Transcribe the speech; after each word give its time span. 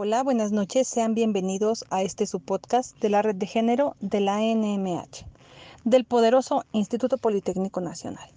Hola, 0.00 0.22
buenas 0.22 0.52
noches. 0.52 0.86
Sean 0.86 1.16
bienvenidos 1.16 1.84
a 1.90 2.02
este 2.02 2.24
subpodcast 2.24 2.96
de 3.00 3.08
la 3.08 3.20
Red 3.20 3.34
de 3.34 3.48
Género 3.48 3.96
de 3.98 4.20
la 4.20 4.38
NMH, 4.38 5.26
del 5.82 6.04
poderoso 6.04 6.64
Instituto 6.70 7.18
Politécnico 7.18 7.80
Nacional. 7.80 8.30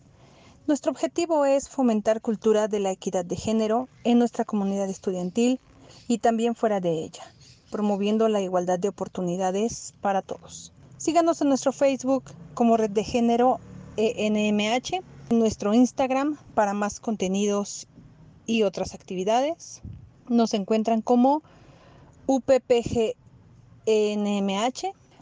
Nuestro 0.65 0.91
objetivo 0.91 1.45
es 1.45 1.69
fomentar 1.69 2.19
cultura 2.19 2.67
de 2.67 2.79
la 2.79 2.89
equidad 2.89 3.25
de 3.25 3.35
género 3.35 3.89
en 4.03 4.17
nuestra 4.17 4.43
comunidad 4.43 4.89
estudiantil 4.89 5.59
y 6.07 6.17
también 6.17 6.55
fuera 6.55 6.79
de 6.79 6.93
ella, 7.03 7.31
promoviendo 7.69 8.27
la 8.27 8.41
igualdad 8.41 8.79
de 8.79 8.89
oportunidades 8.89 9.93
para 10.01 10.23
todos. 10.23 10.73
Síganos 10.97 11.43
en 11.43 11.49
nuestro 11.49 11.71
Facebook 11.71 12.23
como 12.55 12.75
Red 12.75 12.89
de 12.89 13.03
Género 13.03 13.59
ENMH, 13.97 15.03
en 15.29 15.37
nuestro 15.37 15.75
Instagram 15.75 16.39
para 16.55 16.73
más 16.73 16.99
contenidos 16.99 17.87
y 18.47 18.63
otras 18.63 18.95
actividades 18.95 19.83
nos 20.31 20.53
encuentran 20.53 21.01
como 21.01 21.43
UPPGNMH. 22.25 23.15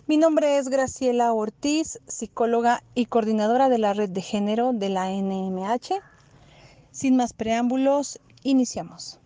Mi 0.07 0.17
nombre 0.17 0.57
es 0.57 0.69
Graciela 0.69 1.33
Ortiz, 1.33 1.99
psicóloga 2.07 2.83
y 2.95 3.05
coordinadora 3.05 3.69
de 3.69 3.79
la 3.79 3.93
red 3.93 4.09
de 4.09 4.21
género 4.21 4.71
de 4.73 4.89
la 4.89 5.09
NMH. 5.09 6.01
Sin 6.91 7.15
más 7.15 7.33
preámbulos, 7.33 8.19
iniciamos. 8.43 9.18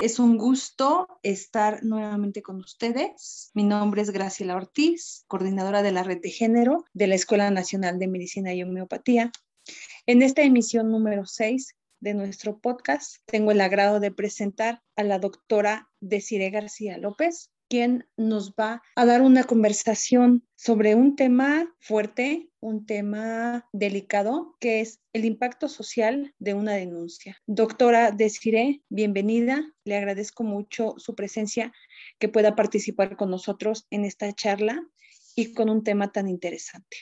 Es 0.00 0.20
un 0.20 0.38
gusto 0.38 1.08
estar 1.24 1.82
nuevamente 1.82 2.40
con 2.40 2.60
ustedes. 2.60 3.50
Mi 3.52 3.64
nombre 3.64 4.00
es 4.00 4.10
Graciela 4.10 4.54
Ortiz, 4.54 5.24
coordinadora 5.26 5.82
de 5.82 5.90
la 5.90 6.04
red 6.04 6.20
de 6.22 6.30
género 6.30 6.84
de 6.92 7.08
la 7.08 7.16
Escuela 7.16 7.50
Nacional 7.50 7.98
de 7.98 8.06
Medicina 8.06 8.54
y 8.54 8.62
Homeopatía. 8.62 9.32
En 10.06 10.22
esta 10.22 10.42
emisión 10.42 10.92
número 10.92 11.26
6 11.26 11.74
de 11.98 12.14
nuestro 12.14 12.60
podcast, 12.60 13.16
tengo 13.26 13.50
el 13.50 13.60
agrado 13.60 13.98
de 13.98 14.12
presentar 14.12 14.82
a 14.94 15.02
la 15.02 15.18
doctora 15.18 15.90
Desiree 16.00 16.50
García 16.50 16.96
López, 16.96 17.50
quien 17.68 18.06
nos 18.16 18.54
va 18.54 18.82
a 18.96 19.04
dar 19.06 19.22
una 19.22 19.44
conversación 19.44 20.46
sobre 20.56 20.94
un 20.94 21.16
tema 21.16 21.74
fuerte, 21.80 22.50
un 22.60 22.86
tema 22.86 23.68
delicado, 23.72 24.56
que 24.58 24.80
es 24.80 25.00
el 25.12 25.24
impacto 25.24 25.68
social 25.68 26.34
de 26.38 26.54
una 26.54 26.72
denuncia. 26.72 27.36
Doctora 27.46 28.10
Desiree, 28.10 28.82
bienvenida. 28.88 29.62
Le 29.84 29.96
agradezco 29.96 30.42
mucho 30.42 30.94
su 30.98 31.14
presencia, 31.14 31.72
que 32.18 32.28
pueda 32.28 32.56
participar 32.56 33.16
con 33.16 33.30
nosotros 33.30 33.86
en 33.90 34.04
esta 34.04 34.32
charla 34.32 34.82
y 35.36 35.52
con 35.54 35.70
un 35.70 35.84
tema 35.84 36.10
tan 36.10 36.28
interesante. 36.28 36.96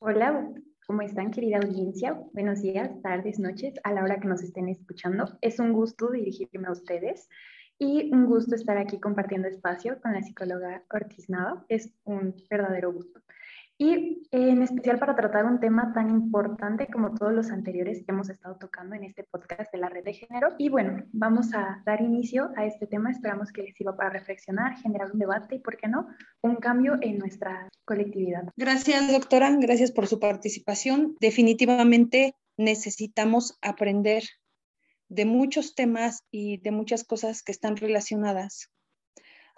Hola, 0.00 0.48
¿Cómo 0.88 1.02
están, 1.02 1.30
querida 1.30 1.58
audiencia? 1.58 2.18
Buenos 2.32 2.62
días, 2.62 2.90
tardes, 3.02 3.38
noches, 3.38 3.74
a 3.84 3.92
la 3.92 4.02
hora 4.02 4.20
que 4.20 4.26
nos 4.26 4.42
estén 4.42 4.70
escuchando. 4.70 5.36
Es 5.42 5.58
un 5.58 5.74
gusto 5.74 6.10
dirigirme 6.10 6.68
a 6.68 6.72
ustedes 6.72 7.28
y 7.78 8.12
un 8.12 8.26
gusto 8.26 8.54
estar 8.54 8.76
aquí 8.76 8.98
compartiendo 8.98 9.48
espacio 9.48 10.00
con 10.00 10.12
la 10.12 10.22
psicóloga 10.22 10.82
Ortiz 10.90 11.28
Nava. 11.30 11.64
Es 11.68 11.90
un 12.04 12.34
verdadero 12.50 12.92
gusto. 12.92 13.20
Y 13.80 14.26
en 14.32 14.60
especial 14.60 14.98
para 14.98 15.14
tratar 15.14 15.44
un 15.46 15.60
tema 15.60 15.92
tan 15.92 16.10
importante 16.10 16.88
como 16.88 17.14
todos 17.14 17.32
los 17.32 17.52
anteriores 17.52 17.98
que 17.98 18.10
hemos 18.10 18.28
estado 18.28 18.56
tocando 18.56 18.96
en 18.96 19.04
este 19.04 19.22
podcast 19.22 19.72
de 19.72 19.78
la 19.78 19.88
red 19.88 20.02
de 20.02 20.14
género. 20.14 20.56
Y 20.58 20.68
bueno, 20.68 21.04
vamos 21.12 21.54
a 21.54 21.80
dar 21.86 22.00
inicio 22.00 22.50
a 22.56 22.66
este 22.66 22.88
tema. 22.88 23.12
Esperamos 23.12 23.52
que 23.52 23.62
les 23.62 23.76
sirva 23.76 23.96
para 23.96 24.10
reflexionar, 24.10 24.76
generar 24.78 25.12
un 25.12 25.20
debate 25.20 25.54
y, 25.54 25.58
¿por 25.60 25.76
qué 25.76 25.86
no?, 25.86 26.08
un 26.42 26.56
cambio 26.56 26.98
en 27.00 27.18
nuestra 27.18 27.68
colectividad. 27.84 28.48
Gracias, 28.56 29.12
doctora. 29.12 29.54
Gracias 29.60 29.92
por 29.92 30.08
su 30.08 30.18
participación. 30.18 31.14
Definitivamente 31.20 32.34
necesitamos 32.56 33.56
aprender 33.62 34.24
de 35.08 35.24
muchos 35.24 35.74
temas 35.74 36.20
y 36.30 36.58
de 36.58 36.70
muchas 36.70 37.04
cosas 37.04 37.42
que 37.42 37.52
están 37.52 37.76
relacionadas 37.76 38.70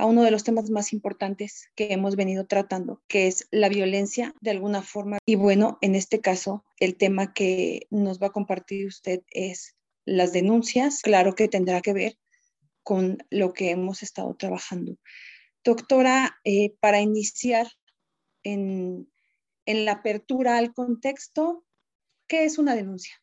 a 0.01 0.07
uno 0.07 0.23
de 0.23 0.31
los 0.31 0.45
temas 0.45 0.71
más 0.71 0.95
importantes 0.95 1.69
que 1.75 1.93
hemos 1.93 2.17
venido 2.17 2.47
tratando, 2.47 3.03
que 3.07 3.27
es 3.27 3.47
la 3.51 3.69
violencia 3.69 4.35
de 4.41 4.51
alguna 4.51 4.83
forma. 4.83 5.19
Y 5.27 5.35
bueno, 5.35 5.79
en 5.83 5.95
este 5.95 6.21
caso, 6.21 6.65
el 6.79 6.97
tema 6.97 7.35
que 7.35 7.87
nos 7.91 8.19
va 8.19 8.29
a 8.29 8.33
compartir 8.33 8.87
usted 8.87 9.23
es 9.31 9.77
las 10.07 10.33
denuncias. 10.33 11.03
Claro 11.03 11.35
que 11.35 11.49
tendrá 11.49 11.83
que 11.83 11.93
ver 11.93 12.19
con 12.83 13.19
lo 13.29 13.53
que 13.53 13.71
hemos 13.71 14.03
estado 14.03 14.35
trabajando. 14.35 14.97
Doctora, 15.63 16.39
eh, 16.45 16.75
para 16.81 17.03
iniciar 17.03 17.69
en, 18.43 19.07
en 19.67 19.85
la 19.85 19.93
apertura 19.93 20.57
al 20.57 20.73
contexto, 20.73 21.67
¿qué 22.27 22.45
es 22.45 22.57
una 22.57 22.75
denuncia? 22.75 23.21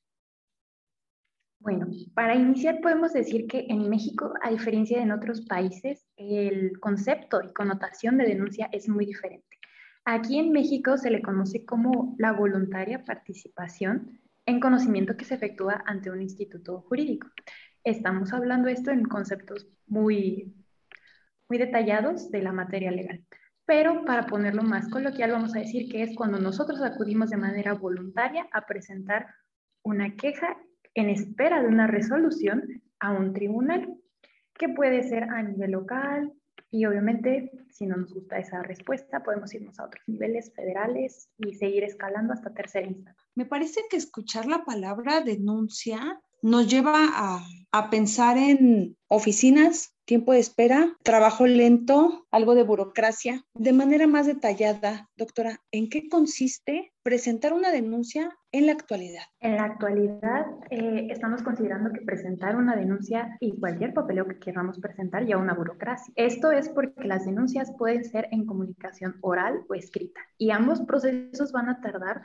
Bueno, 1.59 1.87
para 2.13 2.35
iniciar 2.35 2.79
podemos 2.81 3.13
decir 3.13 3.47
que 3.47 3.65
en 3.69 3.89
México, 3.89 4.33
a 4.41 4.51
diferencia 4.51 4.97
de 4.97 5.03
en 5.03 5.11
otros 5.11 5.41
países, 5.41 6.05
el 6.15 6.79
concepto 6.79 7.41
y 7.41 7.51
connotación 7.51 8.17
de 8.17 8.25
denuncia 8.25 8.69
es 8.71 8.87
muy 8.87 9.05
diferente. 9.05 9.57
Aquí 10.05 10.39
en 10.39 10.51
México 10.51 10.97
se 10.97 11.11
le 11.11 11.21
conoce 11.21 11.65
como 11.65 12.15
la 12.17 12.31
voluntaria 12.31 13.03
participación 13.03 14.21
en 14.45 14.59
conocimiento 14.61 15.17
que 15.17 15.25
se 15.25 15.35
efectúa 15.35 15.83
ante 15.85 16.09
un 16.09 16.21
instituto 16.21 16.81
jurídico. 16.87 17.27
Estamos 17.83 18.31
hablando 18.31 18.69
esto 18.69 18.91
en 18.91 19.03
conceptos 19.03 19.67
muy, 19.87 20.53
muy 21.49 21.57
detallados 21.57 22.31
de 22.31 22.41
la 22.41 22.53
materia 22.53 22.91
legal. 22.91 23.25
Pero 23.65 24.05
para 24.05 24.27
ponerlo 24.27 24.63
más 24.63 24.87
coloquial, 24.89 25.31
vamos 25.31 25.55
a 25.55 25.59
decir 25.59 25.91
que 25.91 26.03
es 26.03 26.15
cuando 26.15 26.39
nosotros 26.39 26.81
acudimos 26.81 27.29
de 27.29 27.37
manera 27.37 27.73
voluntaria 27.73 28.47
a 28.53 28.65
presentar 28.65 29.27
una 29.83 30.15
queja 30.15 30.57
en 30.97 31.09
espera 31.09 31.61
de 31.61 31.67
una 31.67 31.85
resolución 31.85 32.81
a 32.99 33.11
un 33.11 33.31
tribunal, 33.31 33.95
que 34.57 34.69
puede 34.69 35.03
ser 35.03 35.25
a 35.25 35.43
nivel 35.43 35.71
local 35.71 36.33
y 36.71 36.85
obviamente 36.85 37.51
si 37.69 37.85
no 37.85 37.95
nos 37.97 38.11
gusta 38.13 38.39
esa 38.39 38.63
respuesta 38.63 39.23
podemos 39.23 39.53
irnos 39.53 39.79
a 39.79 39.85
otros 39.85 40.03
niveles 40.07 40.51
federales 40.55 41.29
y 41.37 41.53
seguir 41.53 41.83
escalando 41.83 42.33
hasta 42.33 42.53
tercera 42.53 42.87
instancia. 42.87 43.23
Me 43.35 43.45
parece 43.45 43.81
que 43.91 43.97
escuchar 43.97 44.47
la 44.47 44.65
palabra 44.65 45.21
denuncia 45.21 46.19
nos 46.41 46.67
lleva 46.67 46.95
a, 47.13 47.43
pensar 47.91 48.37
en 48.37 48.97
oficinas 49.07 49.93
tiempo 50.05 50.31
de 50.31 50.39
espera, 50.39 50.95
trabajo 51.03 51.45
lento, 51.45 52.25
algo 52.31 52.55
de 52.55 52.63
burocracia. 52.63 53.43
De 53.53 53.73
manera 53.73 54.07
más 54.07 54.25
detallada, 54.25 55.09
doctora, 55.15 55.59
¿en 55.71 55.89
qué 55.89 56.07
consiste 56.09 56.93
presentar 57.03 57.53
una 57.53 57.71
denuncia 57.71 58.35
en 58.53 58.65
la 58.65 58.71
actualidad? 58.71 59.23
En 59.41 59.57
la 59.57 59.65
actualidad 59.65 60.45
eh, 60.71 61.07
estamos 61.11 61.43
considerando 61.43 61.91
que 61.91 62.01
presentar 62.01 62.55
una 62.55 62.75
denuncia 62.75 63.37
y 63.41 63.59
cualquier 63.59 63.93
papeleo 63.93 64.27
que 64.27 64.39
queramos 64.39 64.79
presentar 64.79 65.25
ya 65.25 65.37
una 65.37 65.53
burocracia. 65.53 66.11
Esto 66.15 66.51
es 66.51 66.69
porque 66.69 67.05
las 67.05 67.25
denuncias 67.25 67.71
pueden 67.77 68.05
ser 68.05 68.27
en 68.31 68.45
comunicación 68.45 69.17
oral 69.21 69.61
o 69.69 69.75
escrita 69.75 70.21
y 70.37 70.51
ambos 70.51 70.81
procesos 70.81 71.51
van 71.51 71.69
a 71.69 71.81
tardar 71.81 72.23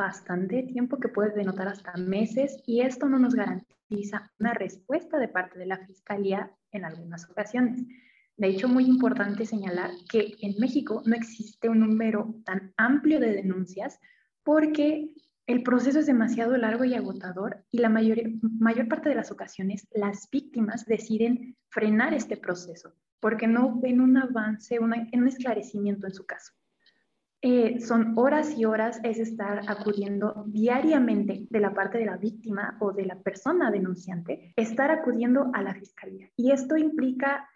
bastante 0.00 0.62
tiempo 0.62 0.98
que 0.98 1.10
puede 1.10 1.34
denotar 1.34 1.68
hasta 1.68 1.92
meses 1.98 2.62
y 2.66 2.80
esto 2.80 3.06
no 3.06 3.18
nos 3.18 3.34
garantiza 3.34 4.32
una 4.38 4.54
respuesta 4.54 5.18
de 5.18 5.28
parte 5.28 5.58
de 5.58 5.66
la 5.66 5.76
Fiscalía 5.76 6.50
en 6.72 6.86
algunas 6.86 7.28
ocasiones. 7.28 7.84
De 8.38 8.48
hecho, 8.48 8.66
muy 8.66 8.86
importante 8.86 9.44
señalar 9.44 9.90
que 10.10 10.32
en 10.40 10.58
México 10.58 11.02
no 11.04 11.14
existe 11.14 11.68
un 11.68 11.80
número 11.80 12.34
tan 12.46 12.72
amplio 12.78 13.20
de 13.20 13.34
denuncias 13.34 14.00
porque 14.42 15.12
el 15.46 15.62
proceso 15.62 15.98
es 15.98 16.06
demasiado 16.06 16.56
largo 16.56 16.84
y 16.84 16.94
agotador 16.94 17.66
y 17.70 17.78
la 17.80 17.90
mayor, 17.90 18.16
mayor 18.40 18.88
parte 18.88 19.10
de 19.10 19.16
las 19.16 19.30
ocasiones 19.30 19.86
las 19.90 20.30
víctimas 20.30 20.86
deciden 20.86 21.58
frenar 21.68 22.14
este 22.14 22.38
proceso 22.38 22.94
porque 23.20 23.46
no 23.46 23.78
ven 23.78 24.00
un 24.00 24.16
avance, 24.16 24.78
un 24.78 25.28
esclarecimiento 25.28 26.06
en 26.06 26.14
su 26.14 26.24
caso. 26.24 26.54
Eh, 27.42 27.80
son 27.80 28.18
horas 28.18 28.58
y 28.58 28.66
horas, 28.66 29.00
es 29.02 29.18
estar 29.18 29.62
acudiendo 29.66 30.44
diariamente 30.46 31.46
de 31.48 31.60
la 31.60 31.72
parte 31.72 31.96
de 31.96 32.04
la 32.04 32.18
víctima 32.18 32.76
o 32.80 32.92
de 32.92 33.06
la 33.06 33.18
persona 33.18 33.70
denunciante, 33.70 34.52
estar 34.56 34.90
acudiendo 34.90 35.50
a 35.54 35.62
la 35.62 35.74
fiscalía. 35.74 36.28
Y 36.36 36.50
esto 36.52 36.76
implica 36.76 37.48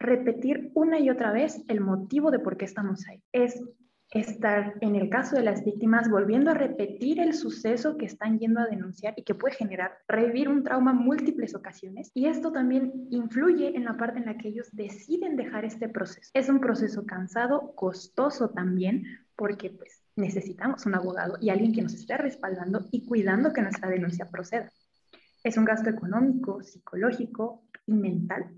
repetir 0.00 0.72
una 0.74 0.98
y 0.98 1.10
otra 1.10 1.32
vez 1.32 1.64
el 1.68 1.80
motivo 1.80 2.30
de 2.30 2.40
por 2.40 2.56
qué 2.56 2.64
estamos 2.64 3.06
ahí. 3.06 3.22
Es 3.32 3.62
estar, 4.10 4.74
en 4.80 4.96
el 4.96 5.10
caso 5.10 5.36
de 5.36 5.42
las 5.42 5.64
víctimas, 5.64 6.08
volviendo 6.10 6.50
a 6.50 6.54
repetir 6.54 7.20
el 7.20 7.34
suceso 7.34 7.96
que 7.96 8.06
están 8.06 8.38
yendo 8.38 8.60
a 8.60 8.66
denunciar 8.66 9.14
y 9.16 9.22
que 9.22 9.34
puede 9.34 9.54
generar, 9.54 9.98
revivir 10.08 10.48
un 10.48 10.64
trauma 10.64 10.92
múltiples 10.92 11.54
ocasiones. 11.54 12.10
Y 12.14 12.26
esto 12.26 12.50
también 12.50 13.06
influye 13.10 13.76
en 13.76 13.84
la 13.84 13.96
parte 13.96 14.18
en 14.18 14.26
la 14.26 14.38
que 14.38 14.48
ellos 14.48 14.68
deciden 14.72 15.36
dejar 15.36 15.64
este 15.64 15.88
proceso. 15.88 16.30
Es 16.32 16.48
un 16.48 16.60
proceso 16.60 17.04
cansado, 17.04 17.74
costoso 17.74 18.50
también, 18.50 19.04
porque 19.38 19.70
pues 19.70 20.02
necesitamos 20.16 20.84
un 20.84 20.96
abogado 20.96 21.38
y 21.40 21.50
alguien 21.50 21.72
que 21.72 21.80
nos 21.80 21.94
esté 21.94 22.16
respaldando 22.16 22.88
y 22.90 23.06
cuidando 23.06 23.52
que 23.52 23.62
nuestra 23.62 23.88
denuncia 23.88 24.26
proceda. 24.26 24.72
Es 25.44 25.56
un 25.56 25.64
gasto 25.64 25.88
económico, 25.88 26.60
psicológico 26.60 27.62
y 27.86 27.92
mental. 27.92 28.50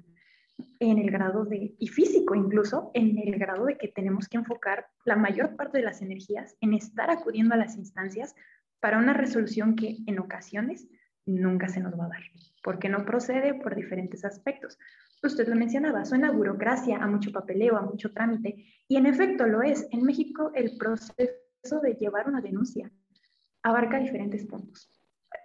en 0.79 0.99
el 0.99 1.11
grado 1.11 1.45
de, 1.45 1.75
y 1.79 1.89
físico 1.89 2.35
incluso, 2.35 2.91
en 2.95 3.19
el 3.19 3.39
grado 3.39 3.67
de 3.67 3.77
que 3.77 3.89
tenemos 3.89 4.27
que 4.29 4.39
enfocar 4.39 4.87
la 5.05 5.17
mayor 5.17 5.55
parte 5.55 5.79
de 5.79 5.85
las 5.85 6.01
energías 6.01 6.57
en 6.63 6.73
estar 6.73 7.11
acudiendo 7.11 7.55
a 7.55 7.59
las 7.59 7.77
instancias 7.77 8.35
para 8.81 8.99
una 8.99 9.13
resolución 9.13 9.77
que 9.77 9.99
en 10.07 10.19
ocasiones 10.19 10.89
nunca 11.31 11.69
se 11.69 11.81
nos 11.81 11.99
va 11.99 12.07
a 12.07 12.09
dar, 12.09 12.23
porque 12.63 12.89
no 12.89 13.05
procede 13.05 13.55
por 13.55 13.75
diferentes 13.75 14.25
aspectos. 14.25 14.79
Usted 15.23 15.49
lo 15.49 15.57
mencionaba, 15.57 16.05
suena 16.05 16.31
burocracia, 16.31 16.99
a 16.99 17.07
mucho 17.07 17.33
papeleo, 17.33 17.77
a 17.77 17.83
mucho 17.83 18.13
trámite, 18.13 18.65
y 18.89 18.97
en 18.97 19.07
efecto 19.07 19.47
lo 19.47 19.63
es. 19.63 19.87
En 19.91 20.03
México 20.03 20.51
el 20.55 20.77
proceso 20.79 21.81
de 21.83 21.95
llevar 21.95 22.29
una 22.29 22.41
denuncia 22.41 22.91
abarca 23.63 23.99
diferentes 23.99 24.47
puntos. 24.47 24.91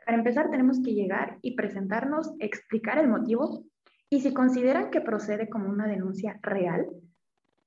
Para 0.06 0.18
empezar, 0.18 0.50
tenemos 0.50 0.82
que 0.82 0.94
llegar 0.94 1.40
y 1.42 1.56
presentarnos, 1.56 2.34
explicar 2.40 2.98
el 3.00 3.08
motivo, 3.08 3.66
y 4.10 4.22
si 4.22 4.34
consideran 4.34 4.92
que 4.92 5.02
procede 5.02 5.50
como 5.50 5.70
una 5.70 5.88
denuncia 5.88 6.40
real, 6.42 6.88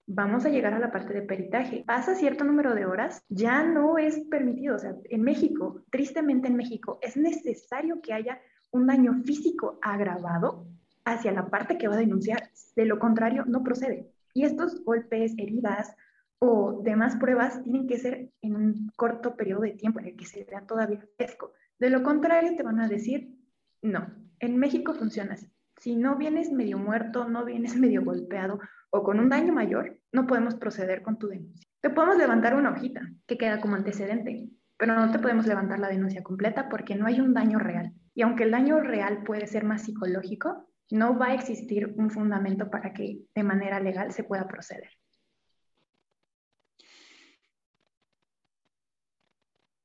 vamos 0.08 0.46
a 0.46 0.48
llegar 0.48 0.72
a 0.74 0.78
la 0.78 0.90
parte 0.90 1.12
de 1.12 1.22
peritaje. 1.22 1.84
Pasa 1.86 2.14
cierto 2.14 2.42
número 2.42 2.74
de 2.74 2.86
horas, 2.86 3.22
ya 3.28 3.62
no 3.62 3.98
es 3.98 4.18
permitido. 4.30 4.74
O 4.74 4.78
sea, 4.78 4.96
en 5.04 5.22
México, 5.22 5.84
tristemente 5.90 6.48
en 6.48 6.56
México, 6.56 6.98
es 7.02 7.16
necesario 7.16 8.00
que 8.00 8.14
haya 8.14 8.40
un 8.70 8.86
daño 8.86 9.22
físico 9.24 9.78
agravado 9.82 10.66
hacia 11.04 11.32
la 11.32 11.48
parte 11.48 11.78
que 11.78 11.88
va 11.88 11.94
a 11.94 11.98
denunciar. 11.98 12.50
De 12.74 12.86
lo 12.86 12.98
contrario, 12.98 13.44
no 13.46 13.62
procede. 13.62 14.10
Y 14.34 14.44
estos 14.44 14.82
golpes, 14.82 15.34
heridas 15.36 15.94
o 16.38 16.80
demás 16.82 17.16
pruebas 17.16 17.62
tienen 17.62 17.86
que 17.86 17.98
ser 17.98 18.30
en 18.40 18.56
un 18.56 18.92
corto 18.96 19.36
periodo 19.36 19.62
de 19.62 19.72
tiempo 19.72 20.00
en 20.00 20.06
el 20.06 20.16
que 20.16 20.24
se 20.24 20.44
vea 20.44 20.66
todavía 20.66 21.04
fresco. 21.16 21.52
De 21.78 21.90
lo 21.90 22.02
contrario, 22.02 22.56
te 22.56 22.62
van 22.62 22.80
a 22.80 22.88
decir, 22.88 23.34
no, 23.82 24.06
en 24.38 24.56
México 24.56 24.94
funciona 24.94 25.34
así. 25.34 25.48
Si 25.78 25.94
no 25.94 26.16
vienes 26.16 26.50
medio 26.50 26.78
muerto, 26.78 27.28
no 27.28 27.44
vienes 27.44 27.76
medio 27.76 28.04
golpeado 28.04 28.58
o 28.90 29.02
con 29.02 29.20
un 29.20 29.28
daño 29.28 29.52
mayor, 29.52 30.00
no 30.12 30.26
podemos 30.26 30.54
proceder 30.56 31.02
con 31.02 31.18
tu 31.18 31.28
denuncia. 31.28 31.68
Te 31.80 31.90
podemos 31.90 32.16
levantar 32.16 32.54
una 32.54 32.70
hojita 32.70 33.02
que 33.26 33.38
queda 33.38 33.60
como 33.60 33.76
antecedente, 33.76 34.48
pero 34.76 34.94
no 34.94 35.10
te 35.12 35.18
podemos 35.18 35.46
levantar 35.46 35.78
la 35.78 35.88
denuncia 35.88 36.22
completa 36.22 36.68
porque 36.68 36.96
no 36.96 37.06
hay 37.06 37.20
un 37.20 37.34
daño 37.34 37.58
real. 37.58 37.92
Y 38.14 38.22
aunque 38.22 38.44
el 38.44 38.50
daño 38.50 38.80
real 38.80 39.22
puede 39.22 39.46
ser 39.46 39.64
más 39.64 39.82
psicológico, 39.82 40.68
no 40.90 41.18
va 41.18 41.26
a 41.26 41.34
existir 41.34 41.94
un 41.96 42.10
fundamento 42.10 42.70
para 42.70 42.92
que 42.92 43.20
de 43.34 43.42
manera 43.42 43.78
legal 43.78 44.12
se 44.12 44.24
pueda 44.24 44.48
proceder. 44.48 44.90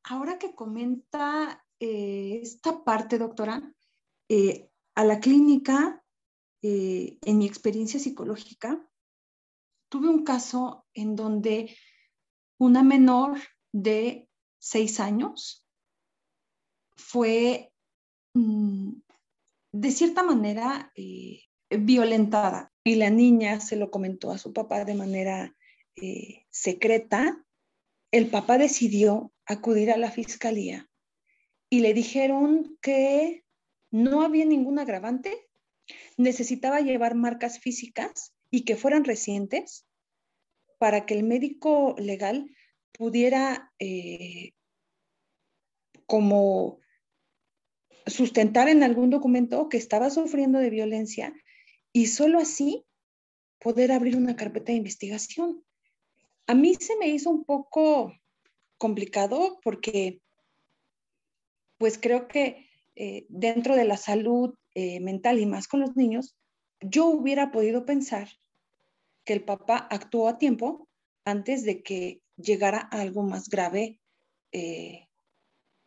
Ahora 0.06 0.38
que 0.38 0.56
comenta 0.56 1.64
eh, 1.80 2.40
esta 2.42 2.84
parte, 2.84 3.18
doctora, 3.18 3.62
eh, 4.30 4.70
a 4.96 5.06
la 5.06 5.20
clínica, 5.20 6.04
eh, 6.62 7.18
en 7.22 7.38
mi 7.38 7.46
experiencia 7.46 8.00
psicológica, 8.00 8.88
tuve 9.90 10.10
un 10.10 10.24
caso 10.24 10.86
en 10.94 11.16
donde 11.16 11.76
una 12.58 12.84
menor 12.84 13.38
de 13.72 14.30
seis 14.60 15.00
años 15.00 15.68
fue 16.96 17.72
mm, 18.34 18.94
de 19.74 19.92
cierta 19.92 20.24
manera 20.24 20.92
eh, 20.96 21.42
violentada 21.70 22.72
y 22.84 22.96
la 22.96 23.10
niña 23.10 23.60
se 23.60 23.76
lo 23.76 23.90
comentó 23.92 24.32
a 24.32 24.38
su 24.38 24.54
papá 24.54 24.86
de 24.86 24.96
manera 24.96 25.56
eh, 25.96 26.46
secreta. 26.50 27.44
El 28.12 28.30
papá 28.30 28.58
decidió 28.58 29.34
acudir 29.46 29.92
a 29.92 29.98
la 29.98 30.12
fiscalía 30.12 30.90
y 31.70 31.80
le 31.80 31.94
dijeron 31.94 32.78
que 32.82 33.43
no 33.94 34.24
había 34.24 34.44
ningún 34.44 34.80
agravante, 34.80 35.48
necesitaba 36.18 36.82
llevar 36.82 37.14
marcas 37.14 37.60
físicas 37.60 38.34
y 38.50 38.66
que 38.66 38.76
fueran 38.76 39.04
recientes 39.04 39.86
para 40.80 41.06
que 41.06 41.14
el 41.14 41.24
médico 41.24 41.94
legal 42.00 42.50
pudiera 42.92 43.72
eh, 43.78 44.54
como 46.08 46.80
sustentar 48.08 48.68
en 48.68 48.82
algún 48.82 49.12
documento 49.12 49.70
que 49.70 49.78
estaba 49.78 50.10
sufriendo 50.10 50.58
de 50.58 50.72
violencia 50.72 51.32
y 51.94 52.08
solo 52.08 52.40
así 52.40 52.84
poder 53.60 53.92
abrir 53.92 54.18
una 54.18 54.36
carpeta 54.36 54.72
de 54.72 54.80
investigación. 54.80 55.64
A 56.48 56.56
mí 56.56 56.74
se 56.74 56.98
me 56.98 57.10
hizo 57.10 57.30
un 57.30 57.46
poco 57.46 58.12
complicado 58.80 59.60
porque 59.64 60.20
pues 61.78 62.00
creo 62.00 62.28
que 62.28 62.73
eh, 62.96 63.26
dentro 63.30 63.76
de 63.76 63.86
la 63.86 63.98
salud 63.98 64.56
eh, 64.76 65.00
mental 65.00 65.40
y 65.40 65.46
más 65.46 65.68
con 65.68 65.80
los 65.80 65.96
niños, 65.96 66.36
yo 66.82 67.08
hubiera 67.08 67.52
podido 67.52 67.86
pensar 67.86 68.30
que 69.26 69.34
el 69.34 69.44
papá 69.44 69.88
actuó 69.90 70.28
a 70.28 70.38
tiempo 70.38 70.88
antes 71.26 71.64
de 71.64 71.82
que 71.82 72.22
llegara 72.38 72.90
a 72.92 73.02
algo 73.02 73.24
más 73.24 73.50
grave, 73.50 74.00
eh, 74.52 75.08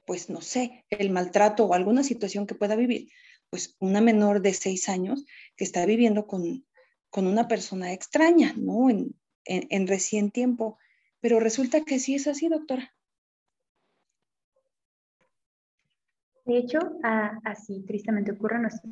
pues 0.04 0.30
no 0.30 0.40
sé, 0.40 0.84
el 0.90 1.10
maltrato 1.10 1.66
o 1.66 1.74
alguna 1.74 2.02
situación 2.02 2.46
que 2.46 2.54
pueda 2.54 2.76
vivir, 2.76 3.10
pues 3.50 3.76
una 3.80 4.00
menor 4.00 4.40
de 4.40 4.54
seis 4.54 4.88
años 4.88 5.24
que 5.56 5.64
está 5.64 5.84
viviendo 5.86 6.26
con, 6.26 6.64
una 7.12 7.48
persona 7.48 7.94
extraña, 7.94 8.52
¿no? 8.58 8.90
En, 8.90 9.16
en, 9.46 9.86
recién 9.86 10.30
tiempo. 10.30 10.78
Pero 11.20 11.40
resulta 11.40 11.82
que 11.82 11.98
sí 11.98 12.14
es 12.14 12.26
así, 12.26 12.48
doctora. 12.48 12.94
De 16.46 16.58
hecho, 16.58 16.78
así 17.44 17.84
tristemente 17.86 18.32
ocurre 18.32 18.56
en 18.56 18.62
nuestro 18.62 18.90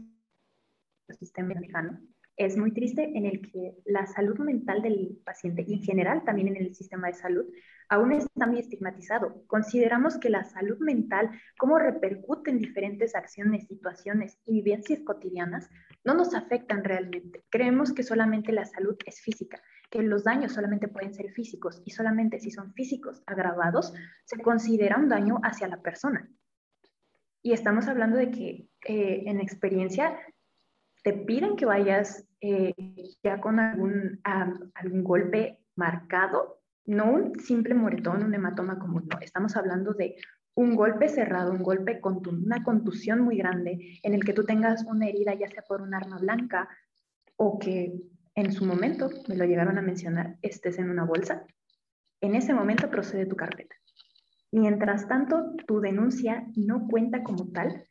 sistema 1.19 1.55
mexicano 1.55 2.01
es 2.37 2.57
muy 2.57 2.73
triste 2.73 3.17
en 3.17 3.27
el 3.27 3.41
que 3.41 3.77
la 3.85 4.07
salud 4.07 4.39
mental 4.39 4.83
del 4.83 5.21
paciente 5.25 5.65
y 5.67 5.75
en 5.75 5.83
general 5.83 6.25
también 6.25 6.49
en 6.49 6.57
el 6.57 6.75
sistema 6.75 7.07
de 7.07 7.15
salud 7.15 7.45
aún 7.89 8.13
está 8.13 8.47
muy 8.47 8.59
estigmatizado. 8.59 9.45
Consideramos 9.47 10.19
que 10.19 10.31
la 10.31 10.43
salud 10.43 10.79
mental, 10.81 11.31
cómo 11.59 11.79
repercute 11.79 12.51
en 12.51 12.59
diferentes 12.59 13.15
acciones, 13.15 13.69
situaciones 13.69 14.39
y 14.47 14.63
vivencias 14.63 15.01
cotidianas, 15.05 15.71
no 16.03 16.15
nos 16.15 16.35
afectan 16.35 16.83
realmente. 16.83 17.45
Creemos 17.51 17.93
que 17.93 18.03
solamente 18.03 18.53
la 18.53 18.65
salud 18.65 18.97
es 19.07 19.21
física, 19.21 19.61
que 19.91 20.03
los 20.03 20.25
daños 20.25 20.53
solamente 20.53 20.89
pueden 20.89 21.15
ser 21.15 21.31
físicos 21.31 21.83
y 21.85 21.91
solamente 21.91 22.41
si 22.41 22.51
son 22.51 22.73
físicos 22.73 23.23
agravados 23.27 23.93
se 24.25 24.41
considera 24.41 24.99
un 24.99 25.09
daño 25.09 25.39
hacia 25.45 25.69
la 25.69 25.83
persona. 25.83 26.29
Y 27.45 27.53
estamos 27.53 27.89
hablando 27.89 28.17
de 28.17 28.31
que 28.31 28.69
eh, 28.87 29.25
en 29.27 29.39
experiencia 29.39 30.19
te 31.03 31.13
piden 31.13 31.57
que 31.57 31.67
vayas 31.67 32.27
eh, 32.41 32.73
ya 33.23 33.39
con 33.39 33.61
algún, 33.61 34.19
algún 34.25 35.05
golpe 35.05 35.59
marcado, 35.77 36.63
no 36.87 37.13
un 37.13 37.39
simple 37.39 37.75
moretón, 37.75 38.25
un 38.25 38.33
hematoma 38.33 38.79
común, 38.79 39.07
no, 39.13 39.21
estamos 39.21 39.57
hablando 39.57 39.93
de 39.93 40.17
un 40.55 40.75
golpe 40.75 41.11
cerrado, 41.11 41.53
un 41.53 41.63
golpe 41.63 42.01
con 42.01 42.27
una 42.27 42.65
contusión 42.65 43.21
muy 43.21 43.37
grande 43.37 43.99
en 44.03 44.15
el 44.15 44.25
que 44.25 44.33
tú 44.33 44.45
tengas 44.45 44.83
una 44.85 45.07
herida 45.07 45.35
ya 45.35 45.49
sea 45.49 45.65
por 45.69 45.83
un 45.83 45.93
arma 45.93 46.17
blanca 46.17 46.71
o 47.37 47.59
que 47.59 47.93
en 48.37 48.53
su 48.53 48.65
momento, 48.65 49.11
me 49.29 49.37
lo 49.37 49.45
llegaron 49.45 49.77
a 49.77 49.83
mencionar, 49.83 50.39
estés 50.41 50.79
en 50.79 50.89
una 50.89 51.05
bolsa, 51.05 51.45
en 52.23 52.37
ese 52.37 52.55
momento 52.55 52.89
procede 52.89 53.27
tu 53.27 53.37
carpeta. 53.37 53.77
Mientras 54.55 55.09
tanto, 55.09 55.57
tu 55.67 55.81
denuncia 55.81 56.47
no 56.55 56.87
cuenta 56.87 57.25
como 57.25 57.51
tal 57.51 57.83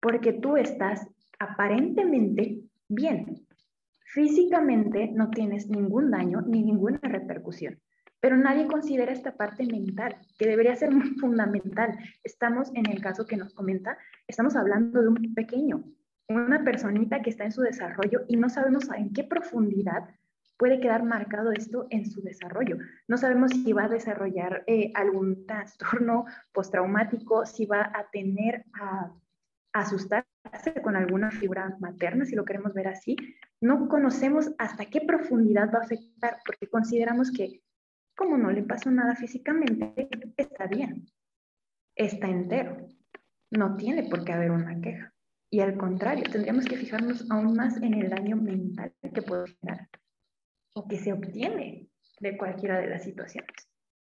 porque 0.00 0.32
tú 0.32 0.56
estás 0.56 1.04
aparentemente 1.40 2.60
bien. 2.88 3.44
Físicamente 4.04 5.10
no 5.12 5.30
tienes 5.30 5.68
ningún 5.68 6.12
daño 6.12 6.42
ni 6.42 6.62
ninguna 6.62 7.00
repercusión, 7.02 7.80
pero 8.20 8.36
nadie 8.36 8.68
considera 8.68 9.10
esta 9.10 9.36
parte 9.36 9.66
mental, 9.66 10.14
que 10.38 10.46
debería 10.46 10.76
ser 10.76 10.92
fundamental. 11.20 11.98
Estamos, 12.22 12.70
en 12.76 12.88
el 12.88 13.00
caso 13.00 13.26
que 13.26 13.36
nos 13.36 13.52
comenta, 13.52 13.98
estamos 14.28 14.54
hablando 14.54 15.02
de 15.02 15.08
un 15.08 15.34
pequeño, 15.34 15.82
una 16.28 16.62
personita 16.62 17.20
que 17.20 17.30
está 17.30 17.46
en 17.46 17.52
su 17.52 17.62
desarrollo 17.62 18.20
y 18.28 18.36
no 18.36 18.48
sabemos 18.48 18.88
en 18.96 19.12
qué 19.12 19.24
profundidad 19.24 20.08
puede 20.62 20.78
quedar 20.78 21.02
marcado 21.02 21.50
esto 21.50 21.88
en 21.90 22.08
su 22.08 22.22
desarrollo. 22.22 22.78
No 23.08 23.18
sabemos 23.18 23.50
si 23.50 23.72
va 23.72 23.86
a 23.86 23.88
desarrollar 23.88 24.62
eh, 24.68 24.92
algún 24.94 25.44
trastorno 25.44 26.24
postraumático, 26.52 27.44
si 27.46 27.66
va 27.66 27.90
a 27.92 28.08
tener 28.12 28.64
a 28.74 29.12
asustarse 29.72 30.80
con 30.80 30.94
alguna 30.94 31.32
figura 31.32 31.76
materna, 31.80 32.24
si 32.26 32.36
lo 32.36 32.44
queremos 32.44 32.74
ver 32.74 32.86
así, 32.86 33.16
no 33.60 33.88
conocemos 33.88 34.52
hasta 34.56 34.84
qué 34.84 35.00
profundidad 35.00 35.68
va 35.74 35.80
a 35.80 35.82
afectar, 35.82 36.38
porque 36.46 36.68
consideramos 36.68 37.32
que 37.32 37.60
como 38.16 38.38
no 38.38 38.52
le 38.52 38.62
pasó 38.62 38.88
nada 38.88 39.16
físicamente, 39.16 40.08
está 40.36 40.68
bien, 40.68 41.08
está 41.96 42.28
entero, 42.28 42.86
no 43.50 43.74
tiene 43.74 44.04
por 44.04 44.24
qué 44.24 44.32
haber 44.32 44.52
una 44.52 44.80
queja. 44.80 45.12
Y 45.50 45.58
al 45.58 45.76
contrario, 45.76 46.22
tendríamos 46.30 46.66
que 46.66 46.76
fijarnos 46.76 47.28
aún 47.32 47.56
más 47.56 47.78
en 47.78 47.94
el 47.94 48.10
daño 48.10 48.36
mental 48.36 48.92
que 49.12 49.22
puede 49.22 49.48
generar 49.60 49.88
o 50.74 50.88
que 50.88 50.98
se 50.98 51.12
obtiene 51.12 51.88
de 52.20 52.36
cualquiera 52.36 52.80
de 52.80 52.88
las 52.88 53.04
situaciones. 53.04 53.50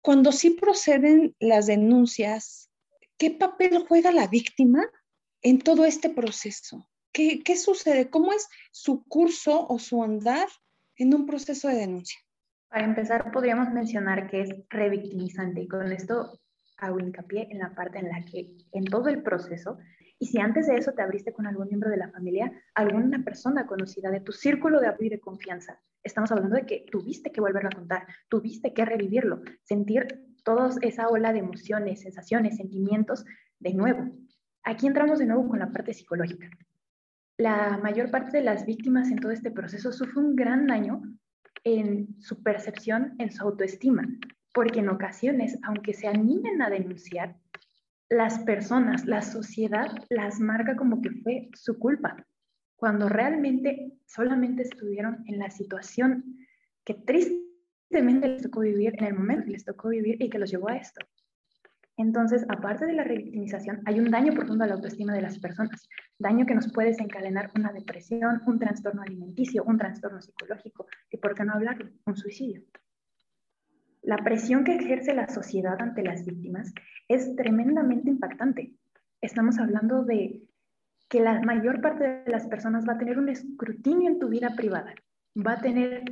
Cuando 0.01 0.31
sí 0.31 0.51
proceden 0.51 1.35
las 1.39 1.67
denuncias, 1.67 2.69
¿qué 3.17 3.31
papel 3.31 3.85
juega 3.87 4.11
la 4.11 4.27
víctima 4.27 4.83
en 5.41 5.59
todo 5.59 5.85
este 5.85 6.09
proceso? 6.09 6.89
¿Qué, 7.11 7.41
¿Qué 7.43 7.55
sucede? 7.55 8.09
¿Cómo 8.09 8.33
es 8.33 8.47
su 8.71 9.03
curso 9.05 9.67
o 9.67 9.79
su 9.79 10.03
andar 10.03 10.47
en 10.97 11.13
un 11.13 11.25
proceso 11.25 11.67
de 11.67 11.75
denuncia? 11.75 12.19
Para 12.69 12.85
empezar, 12.85 13.31
podríamos 13.31 13.71
mencionar 13.71 14.29
que 14.29 14.41
es 14.41 14.49
revictimizante 14.69 15.61
y 15.61 15.67
con 15.67 15.91
esto 15.91 16.39
hago 16.77 16.99
hincapié 16.99 17.47
en 17.51 17.59
la 17.59 17.73
parte 17.75 17.99
en 17.99 18.09
la 18.09 18.25
que 18.25 18.57
en 18.71 18.85
todo 18.85 19.09
el 19.09 19.21
proceso, 19.21 19.77
y 20.23 20.25
si 20.25 20.39
antes 20.39 20.67
de 20.67 20.77
eso 20.77 20.93
te 20.93 21.01
abriste 21.01 21.33
con 21.33 21.47
algún 21.47 21.67
miembro 21.67 21.89
de 21.89 21.97
la 21.97 22.07
familia, 22.07 22.49
alguna 22.75 23.25
persona 23.25 23.67
conocida 23.67 24.09
de 24.09 24.21
tu 24.21 24.31
círculo 24.31 24.79
de 24.79 24.87
apoyo 24.87 25.07
y 25.07 25.09
de 25.09 25.19
confianza, 25.19 25.81
estamos 26.01 26.31
hablando 26.31 26.55
de 26.55 26.65
que 26.65 26.85
tuviste 26.89 27.29
que 27.29 27.41
volverlo 27.41 27.67
a 27.67 27.75
contar, 27.75 28.07
tuviste 28.29 28.73
que 28.73 28.85
revivirlo, 28.85 29.41
sentir 29.63 30.23
toda 30.45 30.69
esa 30.81 31.09
ola 31.09 31.33
de 31.33 31.39
emociones, 31.39 31.99
sensaciones, 31.99 32.55
sentimientos 32.55 33.25
de 33.59 33.73
nuevo. 33.73 34.11
Aquí 34.63 34.87
entramos 34.87 35.19
de 35.19 35.25
nuevo 35.25 35.45
con 35.45 35.59
la 35.59 35.69
parte 35.73 35.93
psicológica. 35.93 36.47
La 37.37 37.77
mayor 37.83 38.09
parte 38.09 38.37
de 38.37 38.45
las 38.45 38.65
víctimas 38.65 39.11
en 39.11 39.19
todo 39.19 39.33
este 39.33 39.51
proceso 39.51 39.91
sufre 39.91 40.21
un 40.21 40.37
gran 40.37 40.67
daño 40.67 41.01
en 41.65 42.15
su 42.21 42.41
percepción, 42.41 43.15
en 43.19 43.29
su 43.29 43.43
autoestima, 43.43 44.07
porque 44.53 44.79
en 44.79 44.87
ocasiones, 44.87 45.59
aunque 45.63 45.93
se 45.93 46.07
animen 46.07 46.61
a 46.61 46.69
denunciar, 46.69 47.35
las 48.13 48.39
personas, 48.39 49.05
la 49.05 49.21
sociedad 49.21 49.91
las 50.09 50.39
marca 50.39 50.75
como 50.75 51.01
que 51.01 51.09
fue 51.23 51.49
su 51.55 51.79
culpa, 51.79 52.15
cuando 52.75 53.09
realmente 53.09 53.93
solamente 54.05 54.63
estuvieron 54.63 55.23
en 55.27 55.39
la 55.39 55.49
situación 55.49 56.37
que 56.83 56.93
tristemente 56.93 58.27
les 58.27 58.43
tocó 58.43 58.59
vivir 58.59 58.93
en 58.99 59.05
el 59.05 59.13
momento 59.15 59.45
que 59.45 59.51
les 59.51 59.65
tocó 59.65 59.89
vivir 59.89 60.21
y 60.21 60.29
que 60.29 60.39
los 60.39 60.51
llevó 60.51 60.69
a 60.69 60.77
esto. 60.77 61.05
Entonces, 61.95 62.43
aparte 62.49 62.85
de 62.85 62.93
la 62.93 63.03
revictimización, 63.03 63.81
hay 63.85 63.99
un 63.99 64.09
daño 64.09 64.33
profundo 64.33 64.63
a 64.63 64.67
la 64.67 64.73
autoestima 64.73 65.13
de 65.13 65.21
las 65.21 65.37
personas, 65.39 65.87
daño 66.17 66.45
que 66.45 66.55
nos 66.55 66.71
puede 66.71 66.89
desencadenar 66.89 67.51
una 67.55 67.71
depresión, 67.71 68.41
un 68.47 68.59
trastorno 68.59 69.03
alimenticio, 69.03 69.63
un 69.63 69.77
trastorno 69.77 70.19
psicológico 70.21 70.87
y, 71.11 71.17
por 71.17 71.35
qué 71.35 71.43
no 71.43 71.53
hablarlo, 71.53 71.91
un 72.05 72.15
suicidio. 72.15 72.63
La 74.03 74.17
presión 74.17 74.65
que 74.65 74.75
ejerce 74.75 75.13
la 75.13 75.29
sociedad 75.29 75.81
ante 75.81 76.03
las 76.03 76.25
víctimas 76.25 76.73
es 77.07 77.35
tremendamente 77.37 78.09
impactante. 78.09 78.73
Estamos 79.21 79.57
hablando 79.59 80.03
de 80.03 80.43
que 81.07 81.21
la 81.21 81.41
mayor 81.41 81.79
parte 81.79 82.23
de 82.25 82.31
las 82.31 82.45
personas 82.47 82.85
va 82.87 82.93
a 82.93 82.97
tener 82.97 83.17
un 83.17 83.29
escrutinio 83.29 84.09
en 84.09 84.19
tu 84.19 84.27
vida 84.27 84.55
privada, 84.55 84.93
va 85.35 85.53
a 85.53 85.61
tener 85.61 86.03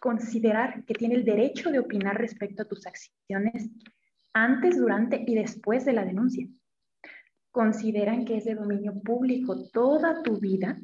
considerar 0.00 0.84
que 0.84 0.94
tiene 0.94 1.14
el 1.14 1.24
derecho 1.24 1.70
de 1.70 1.78
opinar 1.78 2.18
respecto 2.18 2.62
a 2.62 2.68
tus 2.68 2.86
acciones 2.86 3.70
antes, 4.32 4.78
durante 4.78 5.22
y 5.26 5.34
después 5.34 5.84
de 5.84 5.92
la 5.92 6.04
denuncia. 6.04 6.46
Consideran 7.50 8.24
que 8.24 8.36
es 8.36 8.44
de 8.44 8.54
dominio 8.54 9.00
público 9.00 9.68
toda 9.72 10.22
tu 10.22 10.38
vida 10.38 10.78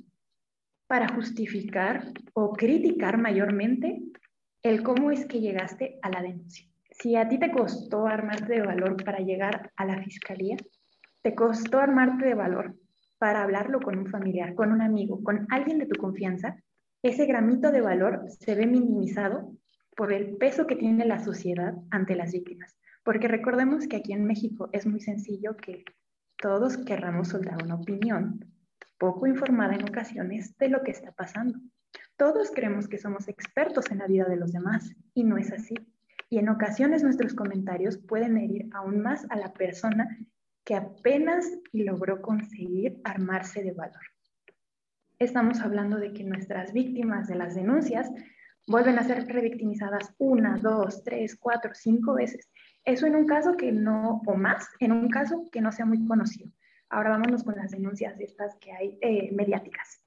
para 0.87 1.09
justificar 1.09 2.13
o 2.35 2.53
criticar 2.53 3.19
mayormente 3.19 4.03
el 4.63 4.83
cómo 4.83 5.11
es 5.11 5.27
que 5.27 5.41
llegaste 5.41 5.99
a 6.03 6.11
la 6.11 6.23
denuncia. 6.23 6.67
Si 6.91 7.17
a 7.17 7.29
ti 7.29 7.39
te 7.39 7.51
costó 7.51 8.07
armarte 8.07 8.55
de 8.55 8.63
valor 8.63 9.03
para 9.05 9.19
llegar 9.19 9.71
a 9.77 9.85
la 9.85 10.03
fiscalía, 10.03 10.57
te 11.23 11.35
costó 11.35 11.79
armarte 11.79 12.25
de 12.25 12.35
valor 12.35 12.77
para 13.19 13.43
hablarlo 13.43 13.81
con 13.81 13.99
un 13.99 14.07
familiar, 14.07 14.55
con 14.55 14.73
un 14.73 14.83
amigo, 14.83 15.23
con 15.23 15.47
alguien 15.51 15.79
de 15.79 15.87
tu 15.87 15.99
confianza, 15.99 16.57
ese 17.03 17.27
gramito 17.27 17.71
de 17.71 17.81
valor 17.81 18.25
se 18.29 18.55
ve 18.55 18.67
minimizado 18.67 19.53
por 19.97 20.13
el 20.13 20.37
peso 20.37 20.67
que 20.67 20.77
tiene 20.77 21.05
la 21.05 21.19
sociedad 21.19 21.75
ante 21.91 22.17
las 22.17 22.33
víctimas. 22.33 22.77
Porque 23.05 23.29
recordemos 23.29 23.87
que 23.87 23.97
aquí 23.97 24.13
en 24.13 24.25
México 24.25 24.69
es 24.73 24.87
muy 24.87 25.01
sencillo 25.01 25.57
que 25.57 25.85
todos 26.39 26.77
querramos 26.77 27.29
soltar 27.29 27.63
una 27.63 27.77
opinión, 27.77 28.45
poco 28.99 29.27
informada 29.27 29.75
en 29.75 29.89
ocasiones, 29.89 30.57
de 30.59 30.69
lo 30.69 30.83
que 30.83 30.91
está 30.91 31.13
pasando. 31.13 31.59
Todos 32.17 32.51
creemos 32.51 32.89
que 32.89 32.99
somos 32.99 33.29
expertos 33.29 33.91
en 33.91 33.99
la 33.99 34.07
vida 34.07 34.25
de 34.25 34.37
los 34.37 34.53
demás 34.53 34.95
y 35.15 35.25
no 35.25 35.37
es 35.37 35.53
así. 35.53 35.75
Y 36.29 36.39
en 36.39 36.49
ocasiones 36.49 37.03
nuestros 37.03 37.35
comentarios 37.35 37.99
pueden 37.99 38.37
herir 38.37 38.69
aún 38.73 39.01
más 39.01 39.27
a 39.31 39.37
la 39.37 39.53
persona 39.53 40.09
que 40.65 40.75
apenas 40.75 41.47
logró 41.73 42.21
conseguir 42.23 43.01
armarse 43.05 43.63
de 43.63 43.73
valor. 43.73 44.03
Estamos 45.19 45.61
hablando 45.61 45.99
de 45.99 46.13
que 46.13 46.25
nuestras 46.25 46.73
víctimas 46.73 47.29
de 47.29 47.37
las 47.37 47.55
denuncias 47.55 48.11
vuelven 48.67 48.99
a 48.99 49.05
ser 49.05 49.27
revictimizadas 49.27 50.15
una, 50.19 50.57
dos, 50.57 51.05
tres, 51.05 51.37
cuatro, 51.37 51.73
cinco 51.75 52.15
veces 52.15 52.51
eso 52.87 53.05
en 53.07 53.17
un 53.17 53.27
caso 53.27 53.57
que 53.57 53.73
no, 53.73 54.23
o 54.25 54.37
más, 54.37 54.69
en 54.79 54.93
un 54.93 55.11
caso 55.11 55.45
que 55.51 55.61
no 55.61 55.73
sea 55.73 55.85
muy 55.85 56.07
conocido. 56.07 56.53
Ahora 56.89 57.11
vámonos 57.11 57.43
con 57.43 57.57
las 57.57 57.73
denuncias 57.73 58.19
estas 58.21 58.55
que 58.61 58.71
hay 58.71 58.97
eh, 59.03 59.33
mediáticas. 59.33 60.06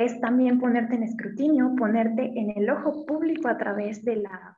Es 0.00 0.18
también 0.18 0.58
ponerte 0.58 0.94
en 0.94 1.02
escrutinio, 1.02 1.74
ponerte 1.76 2.22
en 2.22 2.56
el 2.56 2.70
ojo 2.70 3.04
público 3.04 3.48
a 3.48 3.58
través 3.58 4.02
de 4.02 4.16
la 4.16 4.56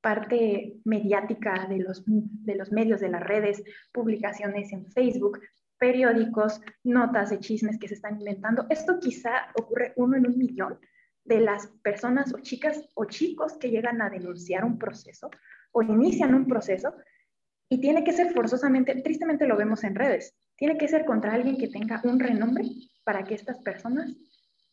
parte 0.00 0.80
mediática 0.84 1.68
de 1.68 1.78
los, 1.78 2.02
de 2.06 2.56
los 2.56 2.72
medios, 2.72 3.00
de 3.00 3.08
las 3.08 3.22
redes, 3.22 3.62
publicaciones 3.92 4.72
en 4.72 4.90
Facebook, 4.90 5.38
periódicos, 5.78 6.60
notas 6.82 7.30
de 7.30 7.38
chismes 7.38 7.78
que 7.78 7.86
se 7.86 7.94
están 7.94 8.18
inventando. 8.18 8.66
Esto 8.68 8.98
quizá 8.98 9.52
ocurre 9.54 9.92
uno 9.94 10.16
en 10.16 10.26
un 10.26 10.36
millón 10.36 10.80
de 11.24 11.38
las 11.38 11.68
personas 11.84 12.34
o 12.34 12.40
chicas 12.40 12.84
o 12.94 13.04
chicos 13.04 13.58
que 13.58 13.70
llegan 13.70 14.02
a 14.02 14.10
denunciar 14.10 14.64
un 14.64 14.76
proceso 14.76 15.30
o 15.70 15.82
inician 15.82 16.34
un 16.34 16.48
proceso 16.48 16.96
y 17.68 17.80
tiene 17.80 18.02
que 18.02 18.12
ser 18.12 18.32
forzosamente, 18.32 19.00
tristemente 19.02 19.46
lo 19.46 19.56
vemos 19.56 19.84
en 19.84 19.94
redes, 19.94 20.34
tiene 20.56 20.76
que 20.76 20.88
ser 20.88 21.04
contra 21.04 21.34
alguien 21.34 21.58
que 21.58 21.68
tenga 21.68 22.00
un 22.02 22.18
renombre 22.18 22.64
para 23.04 23.22
que 23.22 23.36
estas 23.36 23.58
personas 23.58 24.16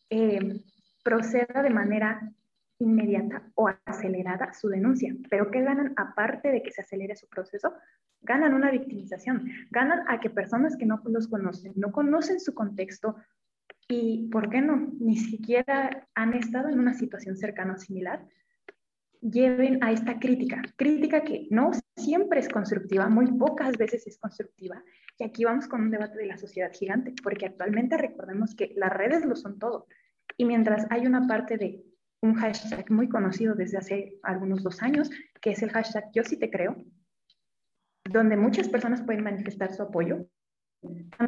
eh, 0.10 0.62
proceda 1.04 1.62
de 1.62 1.70
manera 1.70 2.32
inmediata 2.80 3.50
o 3.56 3.70
acelerada 3.86 4.54
su 4.54 4.70
denuncia. 4.70 5.16
Pero 5.30 5.50
¿qué 5.52 5.62
ganan 5.62 5.94
aparte 5.98 6.52
de 6.52 6.62
que 6.62 6.72
se 6.72 6.82
acelere 6.82 7.16
su 7.16 7.28
proceso? 7.28 7.74
Ganan 8.22 8.54
una 8.54 8.72
victimización, 8.72 9.50
ganan 9.72 10.04
a 10.08 10.20
que 10.20 10.30
personas 10.30 10.76
que 10.76 10.86
no 10.86 11.02
los 11.06 11.28
conocen, 11.28 11.74
no 11.76 11.92
conocen 11.92 12.40
su 12.40 12.54
contexto 12.54 13.16
y, 13.88 14.28
¿por 14.32 14.50
qué 14.50 14.62
no? 14.62 14.92
Ni 15.00 15.18
siquiera 15.18 16.08
han 16.14 16.34
estado 16.34 16.68
en 16.68 16.80
una 16.80 16.94
situación 16.94 17.38
cercana 17.38 17.74
o 17.74 17.78
similar, 17.78 18.26
lleven 19.22 19.84
a 19.84 19.92
esta 19.92 20.20
crítica, 20.20 20.62
crítica 20.76 21.24
que 21.24 21.48
no 21.50 21.72
siempre 21.96 22.40
es 22.40 22.50
constructiva, 22.50 23.10
muy 23.10 23.28
pocas 23.38 23.78
veces 23.78 24.08
es 24.08 24.18
constructiva. 24.18 24.84
Y 25.18 25.24
aquí 25.24 25.46
vamos 25.46 25.68
con 25.68 25.82
un 25.82 25.92
debate 25.92 26.18
de 26.18 26.28
la 26.28 26.38
sociedad 26.38 26.72
gigante, 26.74 27.14
porque 27.24 27.46
actualmente 27.46 27.98
recordemos 27.98 28.56
que 28.56 28.74
las 28.76 28.92
redes 28.92 29.26
lo 29.26 29.36
son 29.36 29.60
todo. 29.60 29.88
Y 30.38 30.46
mientras 30.46 30.86
hay 30.90 31.08
una 31.08 31.28
parte 31.28 31.58
de 31.58 31.84
un 32.22 32.36
hashtag 32.36 32.90
muy 32.92 33.10
conocido 33.10 33.56
desde 33.56 33.78
hace 33.78 34.20
algunos 34.24 34.64
dos 34.64 34.82
años, 34.82 35.10
que 35.42 35.52
es 35.52 35.62
el 35.62 35.72
hashtag 35.72 36.06
Yo 36.14 36.24
sí 36.24 36.38
te 36.38 36.50
creo, 36.50 36.76
donde 38.10 38.38
muchas 38.38 38.70
personas 38.70 39.02
pueden 39.02 39.24
manifestar 39.24 39.74
su 39.74 39.84
apoyo, 39.84 40.28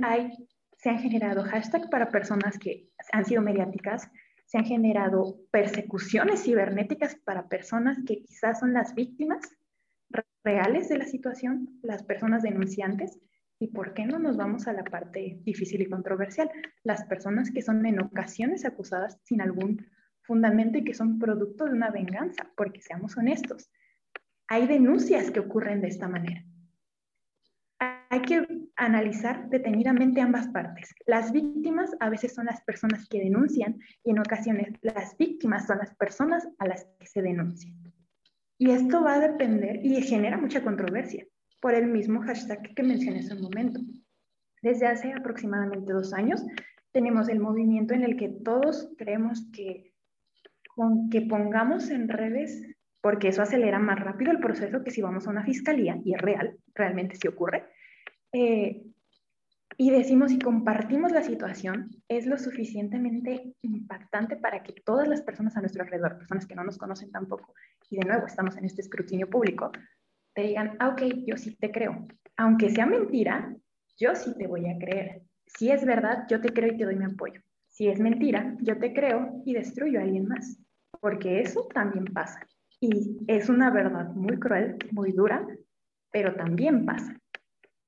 hay, 0.01 0.31
se 0.77 0.89
han 0.89 0.99
generado 0.99 1.43
hashtags 1.43 1.87
para 1.87 2.09
personas 2.09 2.57
que 2.57 2.89
han 3.11 3.25
sido 3.25 3.41
mediáticas, 3.41 4.09
se 4.49 4.57
han 4.57 4.65
generado 4.65 5.37
persecuciones 5.51 6.41
cibernéticas 6.43 7.15
para 7.23 7.47
personas 7.47 7.99
que 8.03 8.23
quizás 8.23 8.59
son 8.59 8.73
las 8.73 8.95
víctimas 8.95 9.47
reales 10.43 10.89
de 10.89 10.97
la 10.97 11.05
situación, 11.05 11.79
las 11.83 12.01
personas 12.01 12.41
denunciantes. 12.41 13.19
¿Y 13.59 13.67
por 13.67 13.93
qué 13.93 14.07
no 14.07 14.17
nos 14.17 14.37
vamos 14.37 14.67
a 14.67 14.73
la 14.73 14.83
parte 14.83 15.37
difícil 15.43 15.81
y 15.81 15.89
controversial? 15.89 16.49
Las 16.83 17.03
personas 17.03 17.51
que 17.51 17.61
son 17.61 17.85
en 17.85 18.01
ocasiones 18.01 18.65
acusadas 18.65 19.19
sin 19.23 19.39
algún 19.39 19.85
fundamento 20.23 20.79
y 20.79 20.83
que 20.83 20.95
son 20.95 21.19
producto 21.19 21.65
de 21.65 21.73
una 21.73 21.91
venganza, 21.91 22.49
porque 22.57 22.81
seamos 22.81 23.17
honestos, 23.17 23.69
hay 24.47 24.65
denuncias 24.65 25.29
que 25.29 25.41
ocurren 25.41 25.79
de 25.81 25.89
esta 25.89 26.07
manera 26.07 26.43
hay 28.09 28.21
que 28.21 28.45
analizar 28.79 29.49
detenidamente 29.49 30.21
ambas 30.21 30.47
partes. 30.47 30.93
Las 31.05 31.31
víctimas 31.31 31.91
a 31.99 32.09
veces 32.09 32.33
son 32.33 32.45
las 32.45 32.61
personas 32.61 33.07
que 33.09 33.19
denuncian 33.19 33.77
y 34.03 34.11
en 34.11 34.19
ocasiones 34.19 34.73
las 34.81 35.17
víctimas 35.17 35.67
son 35.67 35.79
las 35.79 35.93
personas 35.95 36.47
a 36.57 36.67
las 36.67 36.85
que 36.97 37.05
se 37.05 37.21
denuncian. 37.21 37.75
Y 38.57 38.71
esto 38.71 39.03
va 39.03 39.15
a 39.15 39.19
depender 39.19 39.85
y 39.85 40.01
genera 40.01 40.37
mucha 40.37 40.63
controversia 40.63 41.25
por 41.61 41.73
el 41.73 41.87
mismo 41.87 42.21
hashtag 42.21 42.73
que 42.73 42.83
mencioné 42.83 43.19
hace 43.19 43.35
un 43.35 43.41
momento. 43.41 43.81
Desde 44.61 44.87
hace 44.87 45.11
aproximadamente 45.11 45.91
dos 45.91 46.13
años 46.13 46.43
tenemos 46.91 47.27
el 47.29 47.39
movimiento 47.39 47.93
en 47.93 48.03
el 48.03 48.15
que 48.15 48.29
todos 48.29 48.89
creemos 48.97 49.45
que 49.53 49.93
con 50.75 51.09
que 51.09 51.21
pongamos 51.21 51.89
en 51.89 52.07
redes, 52.07 52.65
porque 53.01 53.27
eso 53.27 53.41
acelera 53.41 53.79
más 53.79 53.99
rápido 53.99 54.31
el 54.31 54.39
proceso 54.39 54.83
que 54.83 54.91
si 54.91 55.01
vamos 55.01 55.27
a 55.27 55.31
una 55.31 55.43
fiscalía, 55.43 55.99
y 56.05 56.13
es 56.13 56.21
real, 56.21 56.57
realmente 56.73 57.17
sí 57.17 57.27
ocurre, 57.27 57.65
eh, 58.31 58.83
y 59.77 59.91
decimos 59.91 60.31
y 60.31 60.39
compartimos 60.39 61.11
la 61.11 61.23
situación, 61.23 61.89
es 62.09 62.25
lo 62.25 62.37
suficientemente 62.37 63.53
impactante 63.61 64.35
para 64.35 64.61
que 64.61 64.73
todas 64.83 65.07
las 65.07 65.21
personas 65.21 65.55
a 65.55 65.61
nuestro 65.61 65.83
alrededor, 65.83 66.17
personas 66.17 66.45
que 66.45 66.55
no 66.55 66.65
nos 66.65 66.77
conocen 66.77 67.11
tampoco, 67.11 67.53
y 67.89 67.97
de 67.97 68.05
nuevo 68.05 68.27
estamos 68.27 68.57
en 68.57 68.65
este 68.65 68.81
escrutinio 68.81 69.29
público, 69.29 69.71
te 70.33 70.41
digan, 70.41 70.75
ah, 70.79 70.89
ok, 70.89 71.01
yo 71.25 71.37
sí 71.37 71.55
te 71.55 71.71
creo. 71.71 72.07
Aunque 72.35 72.69
sea 72.69 72.85
mentira, 72.85 73.55
yo 73.97 74.15
sí 74.15 74.35
te 74.37 74.47
voy 74.47 74.69
a 74.69 74.77
creer. 74.77 75.21
Si 75.45 75.71
es 75.71 75.85
verdad, 75.85 76.25
yo 76.29 76.41
te 76.41 76.53
creo 76.53 76.73
y 76.73 76.77
te 76.77 76.85
doy 76.85 76.95
mi 76.95 77.05
apoyo. 77.05 77.41
Si 77.69 77.87
es 77.87 77.99
mentira, 77.99 78.55
yo 78.61 78.77
te 78.77 78.93
creo 78.93 79.41
y 79.45 79.53
destruyo 79.53 79.99
a 79.99 80.03
alguien 80.03 80.27
más, 80.27 80.59
porque 80.99 81.41
eso 81.41 81.67
también 81.73 82.05
pasa. 82.05 82.45
Y 82.79 83.17
es 83.27 83.49
una 83.49 83.71
verdad 83.71 84.09
muy 84.09 84.37
cruel, 84.39 84.77
muy 84.91 85.11
dura, 85.11 85.45
pero 86.11 86.35
también 86.35 86.85
pasa. 86.85 87.18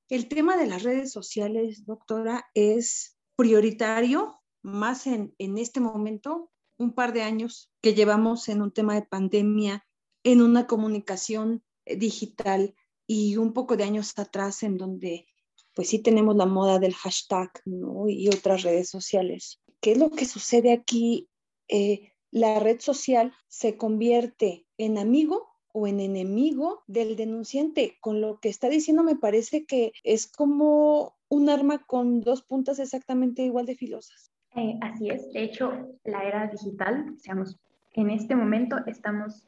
El 0.08 0.28
tema 0.28 0.56
de 0.56 0.66
las 0.66 0.82
redes 0.82 1.12
sociales, 1.12 1.84
doctora, 1.86 2.46
es 2.54 3.16
prioritario 3.36 4.40
más 4.62 5.06
en, 5.06 5.34
en 5.38 5.58
este 5.58 5.80
momento, 5.80 6.50
un 6.78 6.92
par 6.94 7.12
de 7.12 7.22
años 7.22 7.70
que 7.80 7.94
llevamos 7.94 8.48
en 8.48 8.62
un 8.62 8.72
tema 8.72 8.94
de 8.94 9.02
pandemia, 9.02 9.86
en 10.24 10.42
una 10.42 10.66
comunicación 10.66 11.62
eh, 11.84 11.96
digital 11.96 12.74
y 13.06 13.36
un 13.36 13.52
poco 13.52 13.76
de 13.76 13.84
años 13.84 14.18
atrás 14.18 14.62
en 14.62 14.76
donde 14.76 15.26
pues 15.74 15.88
sí 15.88 15.98
tenemos 15.98 16.36
la 16.36 16.46
moda 16.46 16.78
del 16.78 16.94
hashtag 16.94 17.50
¿no? 17.64 18.08
y 18.08 18.28
otras 18.28 18.62
redes 18.62 18.90
sociales. 18.90 19.60
¿Qué 19.80 19.92
es 19.92 19.98
lo 19.98 20.10
que 20.10 20.26
sucede 20.26 20.72
aquí? 20.72 21.28
Eh, 21.68 22.12
la 22.30 22.58
red 22.60 22.80
social 22.80 23.32
se 23.48 23.76
convierte 23.76 24.66
en 24.78 24.98
amigo 24.98 25.51
o 25.72 25.86
en 25.86 26.00
enemigo 26.00 26.82
del 26.86 27.16
denunciante. 27.16 27.96
Con 28.00 28.20
lo 28.20 28.38
que 28.40 28.48
está 28.48 28.68
diciendo 28.68 29.02
me 29.02 29.16
parece 29.16 29.64
que 29.64 29.92
es 30.04 30.26
como 30.26 31.14
un 31.28 31.48
arma 31.48 31.78
con 31.78 32.20
dos 32.20 32.42
puntas 32.42 32.78
exactamente 32.78 33.42
igual 33.42 33.66
de 33.66 33.74
filosas. 33.74 34.30
Eh, 34.54 34.78
así 34.82 35.08
es. 35.08 35.32
De 35.32 35.42
hecho, 35.42 35.72
la 36.04 36.24
era 36.24 36.46
digital, 36.46 37.14
seamos, 37.18 37.58
en 37.94 38.10
este 38.10 38.36
momento 38.36 38.76
estamos 38.86 39.44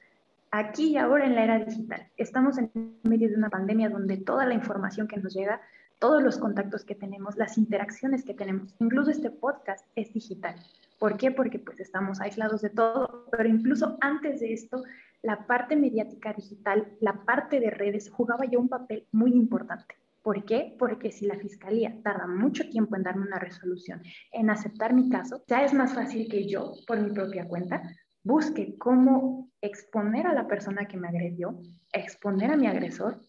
aquí 0.50 0.90
y 0.90 0.97
ahora 0.97 1.26
en 1.26 1.35
la 1.35 1.45
era 1.45 1.64
digital. 1.64 2.09
Estamos 2.16 2.59
en 2.59 2.71
medio 3.02 3.28
de 3.28 3.37
una 3.37 3.50
pandemia 3.50 3.90
donde 3.90 4.16
toda 4.16 4.47
la 4.47 4.54
información 4.54 5.09
que 5.09 5.19
nos 5.19 5.35
llega, 5.35 5.61
todos 5.99 6.23
los 6.23 6.38
contactos 6.38 6.85
que 6.85 6.95
tenemos, 6.95 7.37
las 7.37 7.59
interacciones 7.59 8.25
que 8.25 8.35
tenemos, 8.35 8.75
incluso 8.78 9.11
este 9.11 9.31
podcast 9.31 9.85
es 9.95 10.12
digital. 10.12 10.54
¿Por 10.99 11.16
qué? 11.16 11.31
Porque 11.31 11.59
pues 11.59 11.81
estamos 11.81 12.21
aislados 12.21 12.62
de 12.62 12.71
todo, 12.71 13.26
pero 13.31 13.49
incluso 13.49 13.99
antes 14.00 14.40
de 14.40 14.52
esto, 14.52 14.85
la 15.25 15.47
parte 15.47 15.75
mediática 15.75 16.35
digital, 16.35 16.97
la 17.00 17.25
parte 17.25 17.59
de 17.59 17.71
redes 17.71 18.11
jugaba 18.11 18.45
ya 18.45 18.59
un 18.59 18.69
papel 18.69 19.09
muy 19.11 19.33
importante. 19.33 19.97
¿Por 20.23 20.45
qué? 20.45 20.76
Porque 20.78 21.11
si 21.11 21.26
la 21.26 21.37
fiscalía 21.37 21.99
tarda 22.02 22.26
mucho 22.26 22.69
tiempo 22.69 22.95
en 22.95 23.04
darme 23.04 23.26
una 23.26 23.38
resolución, 23.38 24.02
en 24.33 24.50
aceptar 24.50 24.93
mi 24.93 25.09
caso, 25.09 25.43
ya 25.49 25.64
es 25.64 25.73
más 25.73 25.95
fácil 25.95 26.28
que 26.28 26.47
yo, 26.47 26.75
por 26.87 27.00
mi 27.00 27.11
propia 27.11 27.49
cuenta, 27.49 27.83
busque 28.23 28.76
cómo 28.76 29.50
exponer 29.62 30.26
a 30.26 30.35
la 30.35 30.47
persona 30.47 30.87
que 30.87 30.99
me 30.99 31.09
agredió, 31.09 31.59
exponer 31.90 32.50
a 32.50 32.57
mi 32.57 32.66
agresor 32.66 33.21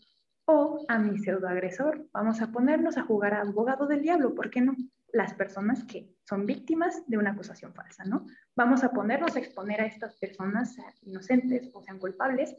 o 0.45 0.85
a 0.89 0.99
mi 0.99 1.17
pseudoagresor. 1.17 2.07
Vamos 2.11 2.41
a 2.41 2.51
ponernos 2.51 2.97
a 2.97 3.03
jugar 3.03 3.33
a 3.33 3.41
abogado 3.41 3.87
del 3.87 4.01
diablo, 4.01 4.35
¿por 4.35 4.49
qué 4.49 4.59
no? 4.59 4.75
Las 5.15 5.33
personas 5.33 5.85
que 5.85 6.09
son 6.25 6.45
víctimas 6.45 7.03
de 7.07 7.17
una 7.17 7.31
acusación 7.31 7.73
falsa, 7.73 8.03
¿no? 8.03 8.25
Vamos 8.53 8.83
a 8.83 8.89
ponernos 8.89 9.33
a 9.33 9.39
exponer 9.39 9.79
a 9.79 9.85
estas 9.85 10.17
personas, 10.17 10.75
inocentes 11.03 11.69
o 11.73 11.81
sean 11.81 11.99
culpables, 11.99 12.53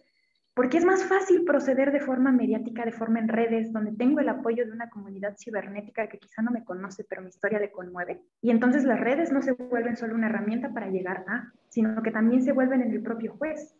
porque 0.54 0.78
es 0.78 0.86
más 0.86 1.04
fácil 1.04 1.44
proceder 1.44 1.92
de 1.92 2.00
forma 2.00 2.32
mediática, 2.32 2.86
de 2.86 2.92
forma 2.92 3.18
en 3.18 3.28
redes, 3.28 3.74
donde 3.74 3.92
tengo 3.92 4.20
el 4.20 4.30
apoyo 4.30 4.64
de 4.64 4.72
una 4.72 4.88
comunidad 4.88 5.36
cibernética 5.36 6.08
que 6.08 6.18
quizá 6.18 6.40
no 6.40 6.50
me 6.50 6.64
conoce, 6.64 7.04
pero 7.04 7.20
mi 7.20 7.28
historia 7.28 7.58
le 7.58 7.70
conmueve. 7.70 8.22
Y 8.40 8.50
entonces 8.50 8.84
las 8.84 9.00
redes 9.00 9.30
no 9.30 9.42
se 9.42 9.52
vuelven 9.52 9.98
solo 9.98 10.14
una 10.14 10.28
herramienta 10.28 10.70
para 10.70 10.88
llegar 10.88 11.26
a, 11.28 11.52
sino 11.68 12.02
que 12.02 12.10
también 12.10 12.42
se 12.42 12.52
vuelven 12.52 12.80
en 12.80 12.90
el 12.90 13.02
propio 13.02 13.34
juez, 13.36 13.74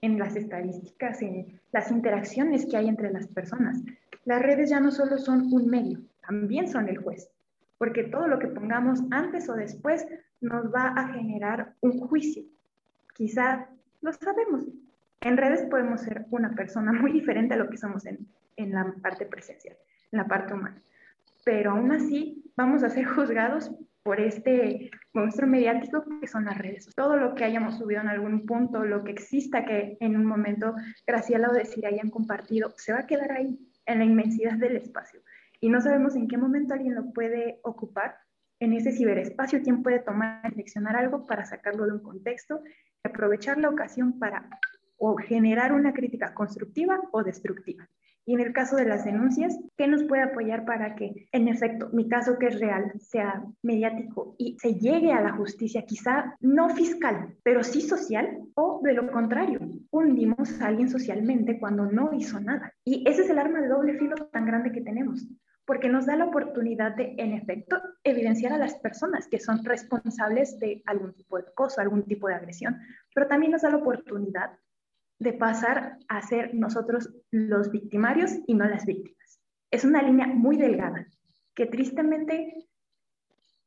en 0.00 0.18
las 0.18 0.34
estadísticas, 0.34 1.22
en 1.22 1.60
las 1.70 1.92
interacciones 1.92 2.66
que 2.66 2.76
hay 2.76 2.88
entre 2.88 3.12
las 3.12 3.28
personas. 3.28 3.80
Las 4.24 4.42
redes 4.42 4.70
ya 4.70 4.80
no 4.80 4.90
solo 4.90 5.18
son 5.18 5.52
un 5.52 5.68
medio, 5.68 6.00
también 6.26 6.66
son 6.66 6.88
el 6.88 6.98
juez, 6.98 7.30
porque 7.78 8.04
todo 8.04 8.26
lo 8.26 8.38
que 8.38 8.48
pongamos 8.48 9.00
antes 9.10 9.48
o 9.48 9.54
después 9.54 10.06
nos 10.40 10.72
va 10.72 10.88
a 10.88 11.08
generar 11.14 11.74
un 11.80 11.98
juicio. 11.98 12.44
Quizá 13.14 13.68
lo 14.00 14.12
sabemos, 14.12 14.66
en 15.20 15.36
redes 15.36 15.62
podemos 15.70 16.02
ser 16.02 16.26
una 16.30 16.54
persona 16.54 16.92
muy 17.00 17.12
diferente 17.12 17.54
a 17.54 17.58
lo 17.58 17.68
que 17.68 17.76
somos 17.76 18.06
en, 18.06 18.26
en 18.56 18.72
la 18.72 18.94
parte 19.02 19.26
presencial, 19.26 19.76
en 20.12 20.18
la 20.18 20.26
parte 20.26 20.54
humana. 20.54 20.80
Pero 21.44 21.72
aún 21.72 21.92
así 21.92 22.44
vamos 22.56 22.82
a 22.82 22.90
ser 22.90 23.04
juzgados 23.14 23.70
por 24.02 24.20
este 24.20 24.90
monstruo 25.12 25.48
mediático 25.48 26.02
que 26.20 26.26
son 26.26 26.46
las 26.46 26.56
redes. 26.56 26.88
Todo 26.94 27.16
lo 27.16 27.34
que 27.34 27.44
hayamos 27.44 27.76
subido 27.76 28.00
en 28.00 28.08
algún 28.08 28.46
punto, 28.46 28.84
lo 28.84 29.04
que 29.04 29.12
exista 29.12 29.64
que 29.66 29.98
en 30.00 30.16
un 30.16 30.24
momento 30.24 30.74
Graciela 31.06 31.50
o 31.50 31.52
decir 31.52 31.86
hayan 31.86 32.08
compartido, 32.08 32.72
se 32.76 32.92
va 32.92 33.00
a 33.00 33.06
quedar 33.06 33.32
ahí, 33.32 33.58
en 33.84 33.98
la 33.98 34.04
inmensidad 34.04 34.54
del 34.54 34.76
espacio. 34.76 35.20
Y 35.60 35.68
no 35.70 35.80
sabemos 35.80 36.14
en 36.16 36.28
qué 36.28 36.36
momento 36.36 36.74
alguien 36.74 36.94
lo 36.94 37.12
puede 37.12 37.60
ocupar 37.62 38.16
en 38.60 38.72
ese 38.72 38.92
ciberespacio, 38.92 39.62
quién 39.62 39.82
puede 39.82 40.00
tomar, 40.00 40.48
seleccionar 40.50 40.96
algo 40.96 41.26
para 41.26 41.44
sacarlo 41.44 41.86
de 41.86 41.92
un 41.92 42.02
contexto 42.02 42.62
y 42.64 43.08
aprovechar 43.08 43.58
la 43.58 43.68
ocasión 43.68 44.18
para 44.18 44.48
o 44.96 45.16
generar 45.16 45.72
una 45.72 45.92
crítica 45.92 46.34
constructiva 46.34 47.00
o 47.12 47.22
destructiva. 47.22 47.88
Y 48.26 48.34
en 48.34 48.40
el 48.40 48.52
caso 48.52 48.76
de 48.76 48.84
las 48.84 49.06
denuncias, 49.06 49.58
¿qué 49.78 49.88
nos 49.88 50.04
puede 50.04 50.22
apoyar 50.22 50.66
para 50.66 50.96
que, 50.96 51.28
en 51.32 51.48
efecto, 51.48 51.88
mi 51.94 52.10
caso 52.10 52.38
que 52.38 52.48
es 52.48 52.60
real 52.60 52.92
sea 53.00 53.42
mediático 53.62 54.34
y 54.36 54.58
se 54.58 54.74
llegue 54.74 55.12
a 55.12 55.22
la 55.22 55.32
justicia, 55.32 55.86
quizá 55.86 56.36
no 56.40 56.68
fiscal, 56.68 57.38
pero 57.42 57.64
sí 57.64 57.80
social? 57.80 58.38
O 58.54 58.82
de 58.84 58.92
lo 58.92 59.10
contrario, 59.10 59.60
hundimos 59.90 60.60
a 60.60 60.66
alguien 60.66 60.90
socialmente 60.90 61.58
cuando 61.58 61.86
no 61.86 62.12
hizo 62.12 62.38
nada. 62.38 62.74
Y 62.84 63.02
ese 63.08 63.22
es 63.22 63.30
el 63.30 63.38
arma 63.38 63.62
de 63.62 63.68
doble 63.68 63.94
filo 63.94 64.16
tan 64.30 64.44
grande 64.44 64.72
que 64.72 64.82
tenemos 64.82 65.26
porque 65.68 65.90
nos 65.90 66.06
da 66.06 66.16
la 66.16 66.24
oportunidad 66.24 66.96
de, 66.96 67.14
en 67.18 67.34
efecto, 67.34 67.76
evidenciar 68.02 68.54
a 68.54 68.58
las 68.58 68.76
personas 68.76 69.28
que 69.28 69.38
son 69.38 69.62
responsables 69.66 70.58
de 70.58 70.82
algún 70.86 71.12
tipo 71.12 71.36
de 71.36 71.44
acoso, 71.46 71.82
algún 71.82 72.04
tipo 72.04 72.26
de 72.26 72.36
agresión, 72.36 72.80
pero 73.14 73.28
también 73.28 73.52
nos 73.52 73.60
da 73.60 73.68
la 73.68 73.76
oportunidad 73.76 74.58
de 75.18 75.34
pasar 75.34 75.98
a 76.08 76.22
ser 76.22 76.54
nosotros 76.54 77.10
los 77.30 77.70
victimarios 77.70 78.32
y 78.46 78.54
no 78.54 78.64
las 78.64 78.86
víctimas. 78.86 79.42
Es 79.70 79.84
una 79.84 80.00
línea 80.00 80.26
muy 80.26 80.56
delgada 80.56 81.06
que 81.54 81.66
tristemente 81.66 82.66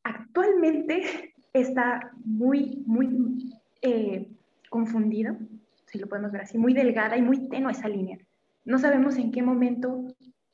actualmente 0.02 1.36
está 1.54 2.14
muy, 2.26 2.82
muy 2.88 3.54
eh, 3.84 4.28
confundida, 4.72 5.38
si 5.86 6.00
lo 6.00 6.08
podemos 6.08 6.32
ver 6.32 6.42
así, 6.42 6.58
muy 6.58 6.74
delgada 6.74 7.16
y 7.16 7.22
muy 7.22 7.48
tenue 7.48 7.74
esa 7.74 7.88
línea. 7.88 8.18
No 8.66 8.80
sabemos 8.80 9.18
en 9.18 9.32
qué 9.32 9.44
momento 9.44 10.08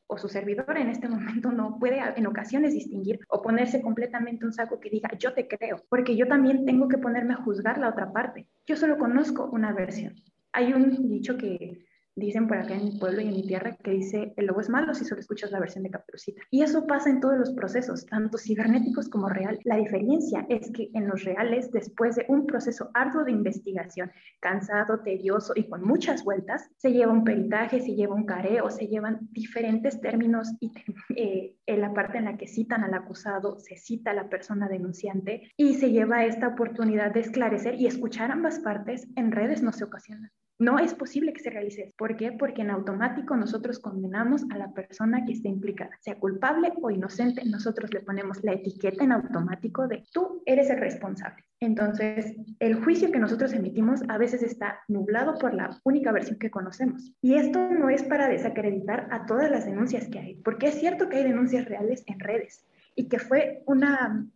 o 0.08 0.18
su 0.18 0.30
servidor 0.30 0.78
en 0.78 0.90
este 0.90 1.08
momento 1.08 1.52
no 1.52 1.78
puede 1.80 2.00
en 2.16 2.28
ocasiones 2.28 2.74
distinguir 2.74 3.20
o 3.30 3.42
ponerse 3.42 3.82
completamente 3.82 4.46
un 4.46 4.54
saco 4.54 4.80
que 4.80 4.90
diga 4.90 5.12
yo 5.18 5.34
te 5.34 5.48
creo, 5.48 5.84
porque 5.90 6.16
yo 6.16 6.28
también 6.28 6.66
tengo 6.66 6.88
que 6.88 6.98
ponerme 6.98 7.34
a 7.34 7.44
juzgar 7.44 7.78
la 7.78 7.90
otra 7.90 8.12
parte. 8.12 8.48
Yo 8.66 8.76
solo 8.76 8.98
conozco 8.98 9.50
una 9.52 9.74
versión. 9.74 10.16
Hay 10.54 10.74
un 10.74 11.10
dicho 11.10 11.38
que 11.38 11.87
dicen 12.26 12.48
por 12.48 12.58
acá 12.58 12.76
en 12.76 12.86
mi 12.86 12.92
pueblo 13.00 13.22
y 13.22 13.28
en 13.28 13.34
mi 13.34 13.46
tierra 13.46 13.78
que 13.84 13.92
dice, 13.92 14.34
el 14.36 14.48
lobo 14.48 14.62
es 14.62 14.70
malo 14.70 14.94
si 14.94 15.06
solo 15.06 15.22
escuchas 15.22 15.52
la 15.52 15.60
versión 15.60 15.84
de 15.84 15.92
Caperucita. 15.92 16.42
Y 16.50 16.64
eso 16.64 16.86
pasa 16.88 17.10
en 17.10 17.20
todos 17.20 17.38
los 17.38 17.52
procesos, 17.52 18.06
tanto 18.06 18.38
cibernéticos 18.38 19.08
como 19.10 19.30
real. 19.30 19.60
La 19.64 19.78
diferencia 19.78 20.46
es 20.50 20.72
que 20.72 20.90
en 20.94 21.08
los 21.08 21.24
reales, 21.24 21.72
después 21.72 22.16
de 22.16 22.26
un 22.28 22.46
proceso 22.46 22.90
arduo 22.94 23.24
de 23.24 23.32
investigación, 23.32 24.12
cansado, 24.40 25.00
tedioso 25.02 25.54
y 25.56 25.70
con 25.70 25.84
muchas 25.84 26.24
vueltas, 26.24 26.70
se 26.78 26.92
lleva 26.92 27.14
un 27.14 27.24
peritaje, 27.24 27.80
se 27.80 27.96
lleva 27.96 28.16
un 28.16 28.26
careo, 28.26 28.70
se 28.70 28.88
llevan 28.88 29.20
diferentes 29.32 30.02
términos 30.02 30.52
y 30.60 30.72
eh, 31.16 31.56
en 31.66 31.82
la 31.82 31.94
parte 31.94 32.18
en 32.18 32.26
la 32.26 32.38
que 32.38 32.48
citan 32.48 32.84
al 32.84 32.94
acusado, 32.94 33.60
se 33.60 33.78
cita 33.78 34.12
a 34.12 34.16
la 34.16 34.30
persona 34.30 34.68
denunciante 34.68 35.52
y 35.56 35.76
se 35.76 35.92
lleva 35.92 36.26
esta 36.26 36.48
oportunidad 36.48 37.14
de 37.14 37.20
esclarecer 37.20 37.76
y 37.76 37.86
escuchar 37.86 38.32
ambas 38.32 38.60
partes 38.60 39.08
en 39.16 39.32
redes 39.32 39.62
no 39.62 39.72
se 39.72 39.84
ocasiona. 39.84 40.32
No 40.60 40.80
es 40.80 40.96
posible 40.96 41.34
que 41.34 41.42
se 41.42 41.52
realice. 41.52 41.94
¿Por 41.98 42.18
qué? 42.18 42.32
Porque 42.32 42.64
en 42.64 42.72
automático 42.72 43.36
nosotros 43.36 43.78
condenamos 43.78 44.44
a 44.52 44.58
la 44.58 44.74
persona 44.74 45.24
que 45.24 45.34
esté 45.34 45.50
implicada, 45.50 45.92
sea 46.02 46.18
culpable 46.18 46.74
o 46.82 46.90
inocente, 46.90 47.46
nosotros 47.46 47.94
le 47.94 48.00
ponemos 48.00 48.44
la 48.44 48.54
etiqueta 48.54 49.04
en 49.04 49.12
automático 49.12 49.88
de 49.88 50.04
tú 50.12 50.42
eres 50.46 50.70
el 50.72 50.80
responsable. 50.80 51.44
Entonces, 51.60 52.36
el 52.60 52.84
juicio 52.84 53.12
que 53.12 53.20
nosotros 53.20 53.54
emitimos 53.54 54.02
a 54.10 54.18
veces 54.18 54.42
está 54.42 54.80
nublado 54.88 55.38
por 55.38 55.54
la 55.54 55.80
única 55.84 56.12
versión 56.12 56.40
que 56.40 56.52
conocemos. 56.52 57.14
Y 57.22 57.36
esto 57.36 57.70
no 57.70 57.90
es 57.90 58.04
para 58.04 58.28
desacreditar 58.28 59.08
a 59.12 59.26
todas 59.26 59.52
las 59.52 59.66
denuncias 59.66 60.08
que 60.08 60.20
hay, 60.20 60.36
porque 60.44 60.68
es 60.68 60.76
cierto 60.76 61.10
que 61.10 61.18
hay 61.18 61.24
denuncias 61.24 61.66
reales 61.66 62.04
en 62.08 62.20
redes 62.20 62.66
y 62.96 63.10
que 63.10 63.20
fue 63.20 63.64
una 63.68 64.28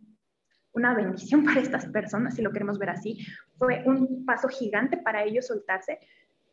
una 0.72 0.94
bendición 0.94 1.44
para 1.44 1.60
estas 1.60 1.86
personas, 1.86 2.34
si 2.34 2.42
lo 2.42 2.52
queremos 2.52 2.78
ver 2.78 2.90
así. 2.90 3.24
Fue 3.58 3.82
un 3.86 4.24
paso 4.24 4.48
gigante 4.48 4.96
para 4.96 5.24
ellos 5.24 5.46
soltarse 5.46 5.98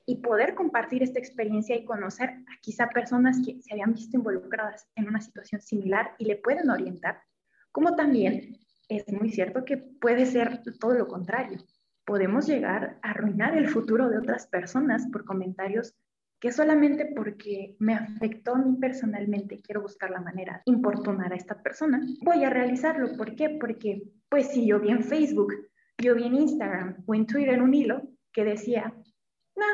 y 0.06 0.18
poder 0.18 0.56
compartir 0.56 1.04
esta 1.04 1.20
experiencia 1.20 1.76
y 1.76 1.86
conocer 1.86 2.30
a 2.30 2.60
quizá 2.62 2.90
personas 2.90 3.40
que 3.46 3.62
se 3.62 3.74
habían 3.74 3.94
visto 3.94 4.18
involucradas 4.18 4.88
en 4.96 5.08
una 5.08 5.22
situación 5.22 5.62
similar 5.62 6.16
y 6.18 6.26
le 6.26 6.38
pueden 6.38 6.70
orientar, 6.70 7.22
como 7.72 7.96
también 7.96 8.58
es 8.88 9.08
muy 9.12 9.30
cierto 9.30 9.64
que 9.66 9.78
puede 9.78 10.26
ser 10.26 10.64
todo 10.80 10.96
lo 10.96 11.08
contrario. 11.08 11.60
Podemos 12.06 12.48
llegar 12.48 12.98
a 13.04 13.12
arruinar 13.12 13.56
el 13.56 13.70
futuro 13.70 14.10
de 14.10 14.18
otras 14.18 14.48
personas 14.48 15.08
por 15.12 15.26
comentarios 15.26 15.94
que 16.40 16.52
solamente 16.52 17.06
porque 17.06 17.76
me 17.80 17.94
afectó 17.96 18.56
a 18.56 18.60
mí 18.60 18.78
personalmente, 18.80 19.62
quiero 19.62 19.82
buscar 19.82 20.10
la 20.10 20.22
manera 20.22 20.62
de 20.66 20.72
importunar 20.72 21.34
a 21.34 21.36
esta 21.36 21.62
persona, 21.62 22.02
voy 22.22 22.44
a 22.44 22.50
realizarlo. 22.50 23.16
¿Por 23.18 23.36
qué? 23.36 23.58
Porque, 23.60 24.04
pues 24.30 24.48
si 24.48 24.66
yo 24.66 24.80
vi 24.80 24.90
en 24.90 25.04
Facebook, 25.04 25.54
yo 25.98 26.16
vi 26.16 26.24
en 26.24 26.36
Instagram 26.36 27.04
o 27.06 27.14
en 27.16 27.26
Twitter 27.26 27.62
un 27.62 27.74
hilo 27.74 28.02
que 28.32 28.46
decía, 28.46 28.94
no, 29.56 29.66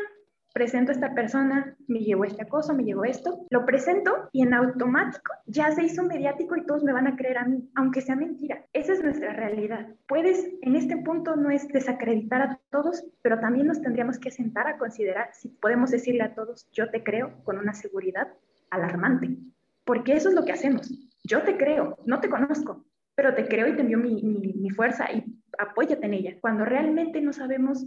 presento 0.56 0.92
a 0.92 0.96
esta 0.96 1.14
persona, 1.14 1.76
me 1.90 2.00
llevó 2.00 2.24
este 2.24 2.44
acoso, 2.44 2.74
me 2.74 2.86
llevó 2.86 3.04
esto, 3.04 3.46
lo 3.50 3.66
presento 3.66 4.30
y 4.32 4.42
en 4.42 4.54
automático 4.54 5.34
ya 5.46 5.70
se 5.72 5.84
hizo 5.84 6.02
mediático 6.02 6.56
y 6.56 6.66
todos 6.66 6.82
me 6.82 6.94
van 6.94 7.08
a 7.08 7.18
creer 7.18 7.40
a 7.40 7.44
mí, 7.44 7.70
aunque 7.76 8.00
sea 8.00 8.16
mentira. 8.16 8.64
Esa 8.72 8.94
es 8.94 9.04
nuestra 9.04 9.34
realidad. 9.34 9.86
Puedes, 10.08 10.48
en 10.62 10.78
este 10.78 10.96
punto 10.96 11.36
no 11.36 11.52
es 11.52 11.68
desacreditar 11.68 12.42
a 12.42 12.60
todos, 12.72 13.04
pero 13.22 13.38
también 13.42 13.68
nos 13.68 13.82
tendríamos 13.82 14.18
que 14.18 14.32
sentar 14.32 14.66
a 14.68 14.78
considerar 14.78 15.28
si 15.34 15.50
podemos 15.50 15.92
decirle 15.92 16.24
a 16.24 16.34
todos, 16.34 16.70
yo 16.72 16.90
te 16.90 17.04
creo 17.04 17.44
con 17.44 17.58
una 17.58 17.74
seguridad 17.74 18.30
alarmante, 18.70 19.36
porque 19.84 20.14
eso 20.14 20.30
es 20.30 20.36
lo 20.36 20.46
que 20.46 20.54
hacemos. 20.54 20.90
Yo 21.26 21.44
te 21.44 21.58
creo, 21.58 21.98
no 22.06 22.22
te 22.22 22.30
conozco, 22.30 22.86
pero 23.14 23.36
te 23.36 23.46
creo 23.50 23.68
y 23.68 23.76
te 23.76 23.82
envío 23.82 23.98
mi, 23.98 24.24
mi, 24.24 24.54
mi 24.54 24.70
fuerza 24.70 25.12
y 25.12 25.26
apóyate 25.60 26.06
en 26.06 26.14
ella. 26.14 26.38
Cuando 26.40 26.64
realmente 26.64 27.20
no 27.20 27.34
sabemos 27.34 27.86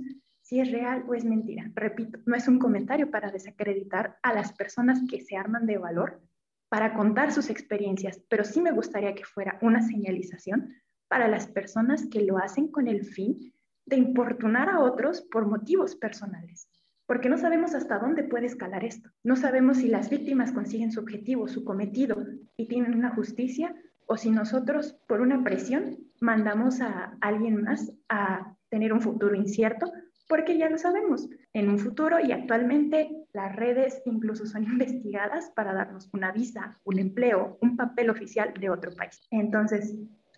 si 0.48 0.60
es 0.60 0.72
real 0.72 1.04
o 1.06 1.12
es 1.12 1.26
mentira. 1.26 1.70
Repito, 1.74 2.18
no 2.24 2.34
es 2.34 2.48
un 2.48 2.58
comentario 2.58 3.10
para 3.10 3.30
desacreditar 3.30 4.16
a 4.22 4.32
las 4.32 4.54
personas 4.54 5.02
que 5.06 5.20
se 5.20 5.36
arman 5.36 5.66
de 5.66 5.76
valor 5.76 6.22
para 6.70 6.94
contar 6.94 7.32
sus 7.32 7.50
experiencias, 7.50 8.18
pero 8.30 8.44
sí 8.44 8.62
me 8.62 8.72
gustaría 8.72 9.14
que 9.14 9.26
fuera 9.26 9.58
una 9.60 9.82
señalización 9.82 10.74
para 11.06 11.28
las 11.28 11.48
personas 11.48 12.06
que 12.06 12.22
lo 12.22 12.38
hacen 12.38 12.68
con 12.68 12.88
el 12.88 13.04
fin 13.04 13.52
de 13.84 13.96
importunar 13.96 14.70
a 14.70 14.80
otros 14.80 15.20
por 15.20 15.46
motivos 15.46 15.96
personales. 15.96 16.66
Porque 17.04 17.28
no 17.28 17.36
sabemos 17.36 17.74
hasta 17.74 17.98
dónde 17.98 18.24
puede 18.24 18.46
escalar 18.46 18.86
esto. 18.86 19.10
No 19.22 19.36
sabemos 19.36 19.78
si 19.78 19.88
las 19.88 20.08
víctimas 20.08 20.52
consiguen 20.52 20.92
su 20.92 21.00
objetivo, 21.00 21.46
su 21.46 21.62
cometido 21.62 22.24
y 22.56 22.68
tienen 22.68 22.94
una 22.94 23.14
justicia 23.14 23.74
o 24.06 24.16
si 24.16 24.30
nosotros, 24.30 24.96
por 25.06 25.20
una 25.20 25.44
presión, 25.44 25.98
mandamos 26.22 26.80
a 26.80 27.18
alguien 27.20 27.64
más 27.64 27.92
a 28.08 28.56
tener 28.70 28.94
un 28.94 29.02
futuro 29.02 29.34
incierto 29.34 29.92
porque 30.28 30.58
ya 30.58 30.68
lo 30.68 30.78
sabemos, 30.78 31.28
en 31.52 31.68
un 31.68 31.78
futuro 31.78 32.20
y 32.20 32.32
actualmente 32.32 33.10
las 33.32 33.56
redes 33.56 34.02
incluso 34.04 34.46
son 34.46 34.62
investigadas 34.72 35.50
para 35.56 35.72
darnos 35.72 36.08
una 36.12 36.30
visa, 36.32 36.78
un 36.84 36.98
empleo, 36.98 37.58
un 37.60 37.76
papel 37.76 38.10
oficial 38.10 38.52
de 38.54 38.70
otro 38.70 38.92
país. 38.92 39.26
Entonces, 39.30 39.96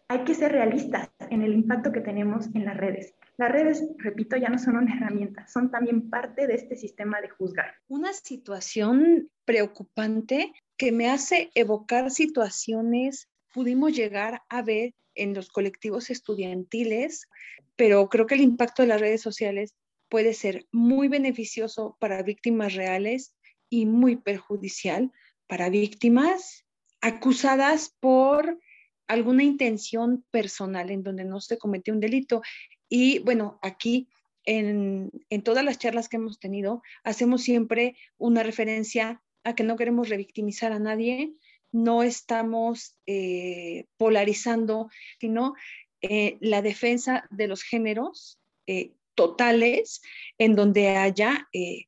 hay 0.09 0.25
que 0.25 0.35
ser 0.35 0.53
realistas 0.53 1.09
en 1.31 1.43
el 1.43 1.55
impacto 1.55 1.93
que 1.93 2.01
tenemos 2.01 2.47
en 2.55 2.65
las 2.65 2.77
redes. 2.77 3.15
Las 3.37 3.53
redes, 3.53 3.89
repito, 3.99 4.37
ya 4.37 4.49
no 4.49 4.59
son 4.59 4.77
una 4.77 4.95
herramienta, 4.95 5.47
son 5.47 5.71
también 5.71 6.11
parte 6.11 6.47
de 6.47 6.55
este 6.55 6.77
sistema 6.77 7.21
de 7.21 7.29
juzgar. 7.29 7.75
Una 7.89 8.13
situación 8.13 9.31
preocupante 9.45 10.53
que 10.77 10.93
me 10.93 11.09
hace 11.09 11.51
evocar 11.55 12.11
situaciones, 12.11 13.29
pudimos 13.55 13.95
llegar 13.95 14.43
a 14.49 14.63
ver 14.63 14.95
en 15.15 15.33
los 15.33 15.49
colectivos 15.49 16.11
estudiantiles, 16.11 17.29
pero 17.77 18.09
creo 18.09 18.27
que 18.27 18.35
el 18.35 18.41
impacto 18.41 18.83
de 18.83 18.89
las 18.89 19.01
redes 19.01 19.23
sociales 19.23 19.75
puede 20.11 20.35
ser 20.35 20.67
muy 20.73 21.09
beneficioso 21.09 21.97
para 22.01 22.23
víctimas 22.23 22.75
reales 22.75 23.35
y 23.71 23.87
muy 23.87 24.17
perjudicial 24.17 25.11
para 25.47 25.71
víctimas 25.71 26.67
acusadas 27.01 27.97
por 28.01 28.59
alguna 29.07 29.43
intención 29.43 30.25
personal 30.31 30.91
en 30.91 31.03
donde 31.03 31.25
no 31.25 31.41
se 31.41 31.59
cometió 31.59 31.95
un 31.95 32.01
delito. 32.01 32.43
Y 32.89 33.21
bueno, 33.21 33.59
aquí 33.63 34.09
en, 34.45 35.11
todas 35.45 35.65
las 35.65 35.79
charlas 35.79 36.09
que 36.09 36.17
hemos 36.17 36.39
tenido, 36.39 36.83
hacemos 37.05 37.43
siempre 37.43 37.97
una 38.19 38.43
referencia 38.43 39.23
a 39.45 39.55
que 39.55 39.65
no 39.65 39.77
queremos 39.77 40.09
revictimizar 40.09 40.73
a 40.73 40.79
nadie, 40.79 41.33
no 41.73 42.03
estamos 42.03 42.97
eh, 43.07 43.87
polarizando, 43.97 44.91
sino 45.21 45.55
eh, 46.03 46.37
la 46.41 46.63
defensa 46.63 47.27
de 47.31 47.49
los 47.49 47.63
géneros 47.63 48.41
eh, 48.67 48.93
totales 49.15 50.03
en 50.39 50.55
donde 50.55 50.97
haya 50.97 51.49
eh, 51.53 51.87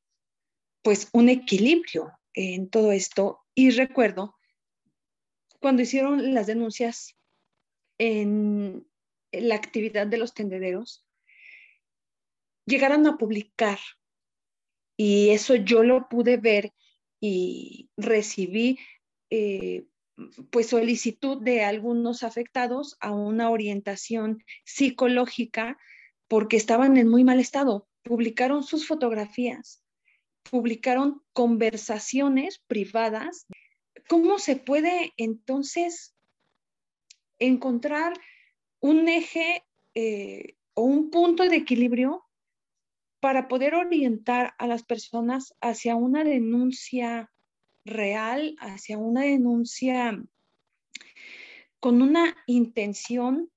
pues 0.81 1.09
un 1.13 1.29
equilibrio 1.29 2.11
en 2.33 2.69
todo 2.69 2.91
esto. 2.91 3.39
Y 3.55 3.71
recuerdo 3.71 4.35
cuando 5.59 5.81
hicieron 5.81 6.33
las 6.33 6.47
denuncias 6.47 7.15
en 7.97 8.85
la 9.31 9.55
actividad 9.55 10.07
de 10.07 10.17
los 10.17 10.33
tendederos, 10.33 11.05
llegaron 12.65 13.07
a 13.07 13.17
publicar 13.17 13.79
y 14.97 15.29
eso 15.29 15.55
yo 15.55 15.83
lo 15.83 16.07
pude 16.09 16.37
ver 16.37 16.73
y 17.19 17.89
recibí 17.97 18.77
eh, 19.29 19.85
pues 20.51 20.67
solicitud 20.67 21.41
de 21.41 21.63
algunos 21.63 22.23
afectados 22.23 22.97
a 22.99 23.11
una 23.11 23.49
orientación 23.49 24.43
psicológica 24.65 25.77
porque 26.27 26.57
estaban 26.57 26.97
en 26.97 27.07
muy 27.07 27.23
mal 27.23 27.39
estado. 27.39 27.87
Publicaron 28.03 28.63
sus 28.63 28.87
fotografías, 28.87 29.83
publicaron 30.49 31.21
conversaciones 31.33 32.59
privadas. 32.67 33.47
¿Cómo 34.07 34.39
se 34.39 34.55
puede 34.55 35.13
entonces 35.17 36.15
encontrar 37.39 38.13
un 38.79 39.07
eje 39.07 39.63
eh, 39.95 40.55
o 40.73 40.83
un 40.83 41.09
punto 41.09 41.43
de 41.43 41.55
equilibrio 41.55 42.25
para 43.19 43.47
poder 43.47 43.75
orientar 43.75 44.53
a 44.57 44.67
las 44.67 44.83
personas 44.83 45.55
hacia 45.61 45.95
una 45.95 46.25
denuncia 46.25 47.31
real, 47.85 48.55
hacia 48.59 48.97
una 48.97 49.21
denuncia 49.21 50.21
con 51.79 52.01
una 52.01 52.35
intención 52.47 53.49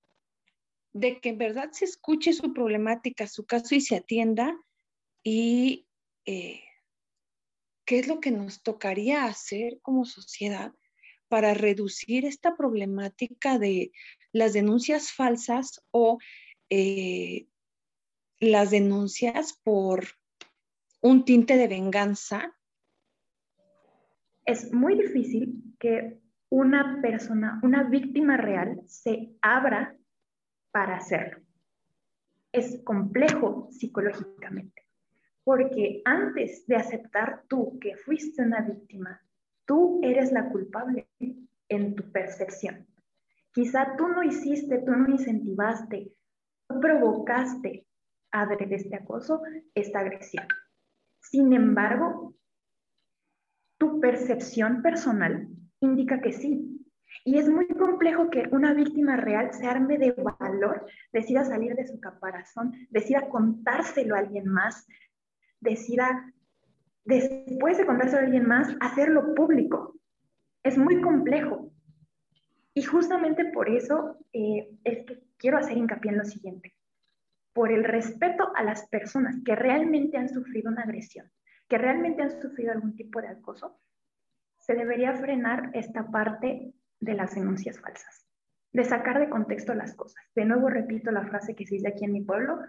de 0.96 1.20
que 1.20 1.28
en 1.30 1.38
verdad 1.38 1.70
se 1.72 1.84
escuche 1.84 2.32
su 2.32 2.54
problemática, 2.54 3.26
su 3.26 3.44
caso 3.44 3.74
y 3.74 3.82
se 3.82 3.96
atienda 3.96 4.58
y 5.22 5.86
eh, 6.24 6.62
qué 7.84 7.98
es 7.98 8.08
lo 8.08 8.18
que 8.18 8.30
nos 8.30 8.62
tocaría 8.62 9.26
hacer 9.26 9.78
como 9.82 10.06
sociedad 10.06 10.72
para 11.28 11.52
reducir 11.52 12.24
esta 12.24 12.56
problemática 12.56 13.58
de 13.58 13.92
las 14.32 14.54
denuncias 14.54 15.12
falsas 15.12 15.84
o 15.90 16.18
eh, 16.70 17.46
las 18.40 18.70
denuncias 18.70 19.52
por 19.62 20.06
un 21.02 21.26
tinte 21.26 21.58
de 21.58 21.68
venganza. 21.68 22.56
Es 24.46 24.72
muy 24.72 24.96
difícil 24.96 25.74
que 25.78 26.20
una 26.48 27.00
persona, 27.02 27.60
una 27.62 27.82
víctima 27.82 28.38
real, 28.38 28.80
se 28.86 29.36
abra 29.42 29.94
para 30.76 30.96
hacerlo. 30.96 31.42
Es 32.52 32.82
complejo 32.84 33.68
psicológicamente, 33.70 34.86
porque 35.42 36.02
antes 36.04 36.66
de 36.66 36.76
aceptar 36.76 37.44
tú 37.48 37.78
que 37.80 37.96
fuiste 37.96 38.42
una 38.42 38.60
víctima, 38.60 39.22
tú 39.64 40.00
eres 40.02 40.32
la 40.32 40.50
culpable 40.50 41.08
en 41.70 41.94
tu 41.94 42.12
percepción. 42.12 42.86
Quizá 43.52 43.96
tú 43.96 44.06
no 44.08 44.22
hiciste, 44.22 44.82
tú 44.84 44.92
no 44.92 45.08
incentivaste, 45.08 46.12
no 46.68 46.78
provocaste 46.78 47.86
a 48.32 48.46
este 48.52 48.96
acoso, 48.96 49.40
esta 49.74 50.00
agresión. 50.00 50.46
Sin 51.22 51.54
embargo, 51.54 52.34
tu 53.78 53.98
percepción 53.98 54.82
personal 54.82 55.48
indica 55.80 56.20
que 56.20 56.32
sí, 56.32 56.75
y 57.24 57.38
es 57.38 57.48
muy 57.48 57.66
complejo 57.68 58.30
que 58.30 58.48
una 58.50 58.74
víctima 58.74 59.16
real 59.16 59.52
se 59.52 59.66
arme 59.66 59.98
de 59.98 60.12
valor, 60.12 60.86
decida 61.12 61.44
salir 61.44 61.74
de 61.74 61.86
su 61.86 62.00
caparazón, 62.00 62.72
decida 62.90 63.28
contárselo 63.28 64.14
a 64.14 64.20
alguien 64.20 64.48
más, 64.48 64.86
decida, 65.60 66.32
después 67.04 67.78
de 67.78 67.86
contárselo 67.86 68.22
a 68.22 68.24
alguien 68.24 68.46
más, 68.46 68.76
hacerlo 68.80 69.34
público. 69.34 69.98
Es 70.62 70.76
muy 70.76 71.00
complejo. 71.00 71.72
Y 72.74 72.82
justamente 72.82 73.46
por 73.46 73.68
eso 73.68 74.18
eh, 74.32 74.68
es 74.84 75.04
que 75.06 75.22
quiero 75.38 75.58
hacer 75.58 75.76
hincapié 75.76 76.10
en 76.10 76.18
lo 76.18 76.24
siguiente. 76.24 76.74
Por 77.52 77.72
el 77.72 77.84
respeto 77.84 78.52
a 78.54 78.62
las 78.62 78.86
personas 78.88 79.36
que 79.44 79.56
realmente 79.56 80.18
han 80.18 80.28
sufrido 80.28 80.70
una 80.70 80.82
agresión, 80.82 81.30
que 81.68 81.78
realmente 81.78 82.22
han 82.22 82.40
sufrido 82.42 82.72
algún 82.72 82.94
tipo 82.94 83.22
de 83.22 83.28
acoso, 83.28 83.80
se 84.58 84.74
debería 84.74 85.14
frenar 85.14 85.70
esta 85.74 86.10
parte 86.10 86.74
de 87.00 87.14
las 87.14 87.34
denuncias 87.34 87.80
falsas, 87.80 88.26
de 88.72 88.84
sacar 88.84 89.18
de 89.18 89.28
contexto 89.28 89.74
las 89.74 89.94
cosas. 89.94 90.24
De 90.34 90.44
nuevo 90.44 90.68
repito 90.68 91.10
la 91.10 91.26
frase 91.26 91.54
que 91.54 91.66
se 91.66 91.76
dice 91.76 91.88
aquí 91.88 92.04
en 92.04 92.12
mi 92.12 92.22
pueblo, 92.22 92.60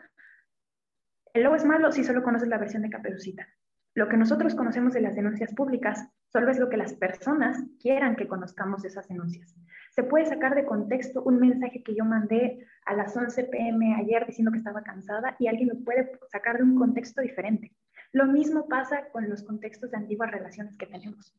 el 1.33 1.43
lobo 1.43 1.55
es 1.55 1.65
malo 1.65 1.91
si 1.91 2.03
solo 2.03 2.23
conoces 2.23 2.47
la 2.47 2.57
versión 2.57 2.81
de 2.81 2.89
Caperucita. 2.89 3.47
Lo 3.93 4.07
que 4.07 4.17
nosotros 4.17 4.53
conocemos 4.53 4.93
de 4.93 5.01
las 5.01 5.15
denuncias 5.15 5.53
públicas 5.53 6.07
solo 6.31 6.51
es 6.51 6.59
lo 6.59 6.69
que 6.69 6.77
las 6.77 6.93
personas 6.93 7.63
quieran 7.79 8.15
que 8.15 8.27
conozcamos 8.27 8.83
de 8.83 8.89
esas 8.89 9.07
denuncias. 9.07 9.55
Se 9.91 10.03
puede 10.03 10.25
sacar 10.25 10.53
de 10.53 10.65
contexto 10.65 11.23
un 11.23 11.39
mensaje 11.39 11.81
que 11.81 11.95
yo 11.95 12.05
mandé 12.05 12.65
a 12.85 12.93
las 12.93 13.17
11 13.17 13.45
pm 13.45 13.95
ayer 13.95 14.25
diciendo 14.27 14.51
que 14.51 14.59
estaba 14.59 14.83
cansada 14.83 15.35
y 15.39 15.47
alguien 15.47 15.69
lo 15.69 15.83
puede 15.83 16.11
sacar 16.31 16.57
de 16.57 16.63
un 16.63 16.75
contexto 16.75 17.21
diferente. 17.21 17.75
Lo 18.11 18.25
mismo 18.25 18.67
pasa 18.67 19.09
con 19.11 19.27
los 19.29 19.43
contextos 19.43 19.91
de 19.91 19.97
antiguas 19.97 20.31
relaciones 20.31 20.77
que 20.77 20.85
tenemos. 20.85 21.35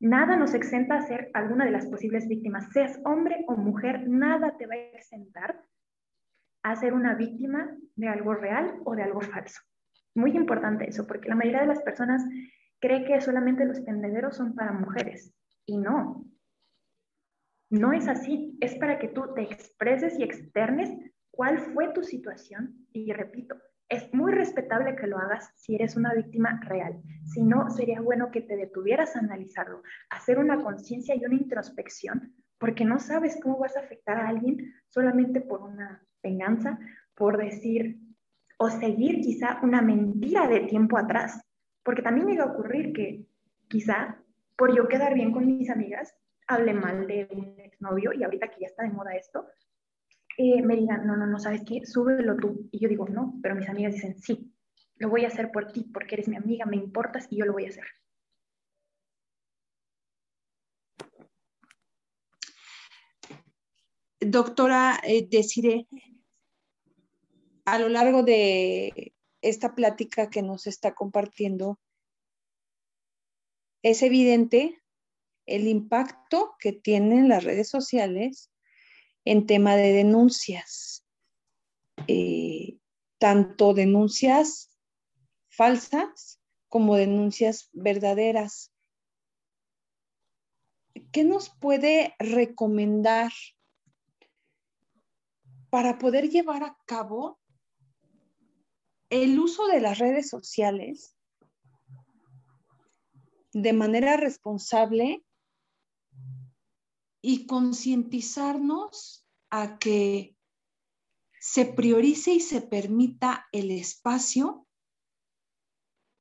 Nada 0.00 0.36
nos 0.36 0.54
exenta 0.54 0.96
a 0.96 1.02
ser 1.02 1.30
alguna 1.34 1.64
de 1.64 1.70
las 1.70 1.86
posibles 1.86 2.28
víctimas, 2.28 2.70
seas 2.72 3.00
hombre 3.04 3.44
o 3.48 3.56
mujer, 3.56 4.08
nada 4.08 4.56
te 4.56 4.66
va 4.66 4.74
a 4.74 4.78
exentar 4.78 5.62
a 6.62 6.76
ser 6.76 6.94
una 6.94 7.14
víctima 7.14 7.76
de 7.94 8.08
algo 8.08 8.34
real 8.34 8.80
o 8.84 8.94
de 8.94 9.02
algo 9.02 9.20
falso. 9.20 9.60
Muy 10.14 10.32
importante 10.36 10.88
eso, 10.88 11.06
porque 11.06 11.28
la 11.28 11.36
mayoría 11.36 11.60
de 11.60 11.66
las 11.66 11.82
personas 11.82 12.22
cree 12.80 13.04
que 13.04 13.20
solamente 13.20 13.64
los 13.64 13.84
tendederos 13.84 14.36
son 14.36 14.54
para 14.54 14.72
mujeres 14.72 15.34
y 15.66 15.78
no. 15.78 16.24
No 17.70 17.92
es 17.92 18.08
así, 18.08 18.56
es 18.60 18.74
para 18.76 18.98
que 18.98 19.08
tú 19.08 19.34
te 19.34 19.42
expreses 19.42 20.18
y 20.18 20.22
externes 20.22 20.90
cuál 21.30 21.58
fue 21.58 21.92
tu 21.92 22.02
situación 22.02 22.86
y 22.92 23.12
repito, 23.12 23.56
es 23.88 24.12
muy 24.14 24.32
respetable 24.32 24.96
que 24.96 25.06
lo 25.06 25.18
hagas 25.18 25.52
si 25.56 25.74
eres 25.74 25.96
una 25.96 26.14
víctima 26.14 26.60
real. 26.64 27.02
Si 27.24 27.42
no, 27.42 27.70
sería 27.70 28.00
bueno 28.00 28.30
que 28.30 28.40
te 28.40 28.56
detuvieras 28.56 29.14
a 29.14 29.20
analizarlo, 29.20 29.82
hacer 30.10 30.38
una 30.38 30.62
conciencia 30.62 31.14
y 31.14 31.24
una 31.24 31.34
introspección, 31.34 32.34
porque 32.58 32.84
no 32.84 32.98
sabes 32.98 33.38
cómo 33.42 33.58
vas 33.58 33.76
a 33.76 33.80
afectar 33.80 34.16
a 34.16 34.28
alguien 34.28 34.72
solamente 34.88 35.40
por 35.40 35.62
una 35.62 36.02
venganza, 36.22 36.78
por 37.14 37.36
decir 37.36 37.98
o 38.56 38.70
seguir 38.70 39.20
quizá 39.20 39.58
una 39.62 39.82
mentira 39.82 40.48
de 40.48 40.60
tiempo 40.60 40.96
atrás. 40.96 41.40
Porque 41.82 42.02
también 42.02 42.26
llega 42.26 42.44
a 42.44 42.52
ocurrir 42.52 42.92
que 42.92 43.26
quizá 43.68 44.18
por 44.56 44.74
yo 44.74 44.88
quedar 44.88 45.14
bien 45.14 45.32
con 45.32 45.46
mis 45.46 45.68
amigas, 45.68 46.14
hable 46.46 46.72
mal 46.74 47.06
de 47.06 47.28
un 47.30 47.58
exnovio 47.58 48.12
y 48.12 48.22
ahorita 48.22 48.48
que 48.48 48.60
ya 48.60 48.66
está 48.66 48.82
de 48.84 48.90
moda 48.90 49.14
esto, 49.14 49.46
eh, 50.36 50.62
me 50.62 50.80
no, 50.80 51.16
no, 51.16 51.26
no, 51.26 51.38
¿sabes 51.38 51.62
qué? 51.66 51.84
Súbelo 51.84 52.36
tú. 52.36 52.68
Y 52.70 52.80
yo 52.80 52.88
digo, 52.88 53.06
no, 53.08 53.38
pero 53.42 53.54
mis 53.54 53.68
amigas 53.68 53.94
dicen, 53.94 54.18
sí, 54.20 54.52
lo 54.96 55.08
voy 55.08 55.24
a 55.24 55.28
hacer 55.28 55.50
por 55.50 55.72
ti, 55.72 55.84
porque 55.92 56.16
eres 56.16 56.28
mi 56.28 56.36
amiga, 56.36 56.66
me 56.66 56.76
importas 56.76 57.26
y 57.30 57.38
yo 57.38 57.46
lo 57.46 57.52
voy 57.52 57.66
a 57.66 57.68
hacer. 57.68 57.84
Doctora 64.20 65.00
eh, 65.04 65.28
a 67.66 67.78
lo 67.78 67.88
largo 67.88 68.22
de 68.22 69.12
esta 69.42 69.74
plática 69.74 70.30
que 70.30 70.42
nos 70.42 70.66
está 70.66 70.94
compartiendo, 70.94 71.78
es 73.82 74.02
evidente 74.02 74.82
el 75.46 75.68
impacto 75.68 76.54
que 76.58 76.72
tienen 76.72 77.28
las 77.28 77.44
redes 77.44 77.68
sociales 77.68 78.50
en 79.24 79.46
tema 79.46 79.76
de 79.76 79.92
denuncias, 79.92 81.06
eh, 82.06 82.78
tanto 83.18 83.74
denuncias 83.74 84.70
falsas 85.48 86.40
como 86.68 86.96
denuncias 86.96 87.70
verdaderas. 87.72 88.72
¿Qué 91.12 91.24
nos 91.24 91.48
puede 91.48 92.14
recomendar 92.18 93.32
para 95.70 95.98
poder 95.98 96.28
llevar 96.28 96.64
a 96.64 96.76
cabo 96.86 97.38
el 99.10 99.38
uso 99.38 99.66
de 99.66 99.80
las 99.80 99.98
redes 99.98 100.28
sociales 100.28 101.16
de 103.52 103.72
manera 103.72 104.16
responsable 104.16 105.23
y 107.26 107.46
concientizarnos 107.46 109.26
a 109.48 109.78
que 109.78 110.36
se 111.40 111.64
priorice 111.64 112.34
y 112.34 112.40
se 112.40 112.60
permita 112.60 113.46
el 113.50 113.70
espacio 113.70 114.66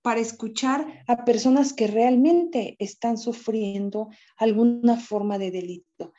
para 0.02 0.22
escuchar 0.22 1.04
a 1.10 1.26
personas 1.26 1.74
que 1.74 1.88
realmente 1.88 2.78
están 2.80 3.18
sufriendo 3.18 4.12
alguna 4.38 4.96
forma 4.96 5.38
de 5.38 5.52
delito 5.52 6.13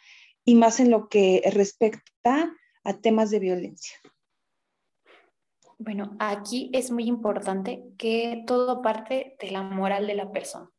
y 0.45 0.55
más 0.55 0.81
en 0.81 0.91
lo 0.91 1.09
que 1.09 1.43
respecta 1.51 2.55
a 2.83 3.01
temas 3.01 3.31
de 3.31 3.39
violencia. 3.39 3.97
Bueno, 5.79 6.15
aquí 6.19 6.71
es 6.75 6.91
muy 6.91 7.07
importante 7.07 7.85
que 7.97 8.45
todo 8.47 8.83
parte 8.83 9.39
de 9.41 9.51
la 9.51 9.63
moral 9.63 10.07
de 10.07 10.15
la 10.15 10.31
persona. 10.31 10.74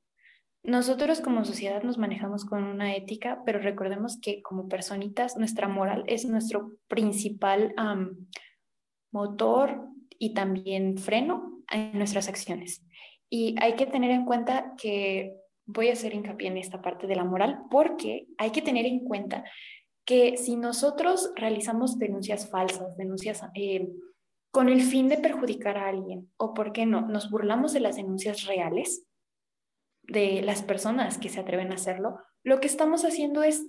Nosotros 0.65 1.21
como 1.21 1.45
sociedad 1.45 1.83
nos 1.83 1.99
manejamos 1.99 2.43
con 2.43 2.63
una 2.63 2.95
ética, 2.95 3.43
pero 3.45 3.59
recordemos 3.59 4.19
que 4.19 4.41
como 4.41 4.67
personitas 4.67 5.37
nuestra 5.37 5.67
moral 5.67 6.03
es 6.07 6.25
nuestro 6.25 6.71
principal 6.87 7.75
motor 9.11 9.87
y 10.17 10.33
también 10.33 10.97
freno 10.97 11.61
en 11.71 11.95
nuestras 11.95 12.27
acciones. 12.27 12.83
Y 13.29 13.55
hay 13.61 13.75
que 13.75 13.85
tener 13.85 14.09
en 14.09 14.25
cuenta 14.25 14.73
que 14.75 15.35
voy 15.67 15.89
a 15.89 15.93
hacer 15.93 16.15
hincapié 16.15 16.47
en 16.47 16.57
esta 16.57 16.81
parte 16.81 17.05
de 17.05 17.15
la 17.15 17.23
moral 17.23 17.59
porque 17.69 18.27
hay 18.39 18.51
que 18.51 18.63
tener 18.63 18.87
en 18.87 18.99
cuenta 19.01 19.43
que 20.03 20.37
si 20.37 20.55
nosotros 20.55 21.31
realizamos 21.35 21.99
denuncias 21.99 22.49
falsas, 22.49 22.97
denuncias 22.97 23.43
eh, 23.53 23.87
con 24.51 24.69
el 24.69 24.81
fin 24.81 25.09
de 25.09 25.17
perjudicar 25.17 25.77
a 25.77 25.89
alguien, 25.89 26.31
o 26.37 26.55
por 26.55 26.71
qué 26.71 26.87
no, 26.87 27.01
nos 27.01 27.29
burlamos 27.29 27.73
de 27.73 27.81
las 27.81 27.97
denuncias 27.97 28.45
reales, 28.45 29.05
de 30.07 30.41
las 30.41 30.63
personas 30.63 31.17
que 31.17 31.29
se 31.29 31.39
atreven 31.39 31.71
a 31.71 31.75
hacerlo, 31.75 32.19
lo 32.43 32.59
que 32.59 32.67
estamos 32.67 33.03
haciendo 33.05 33.43
es 33.43 33.65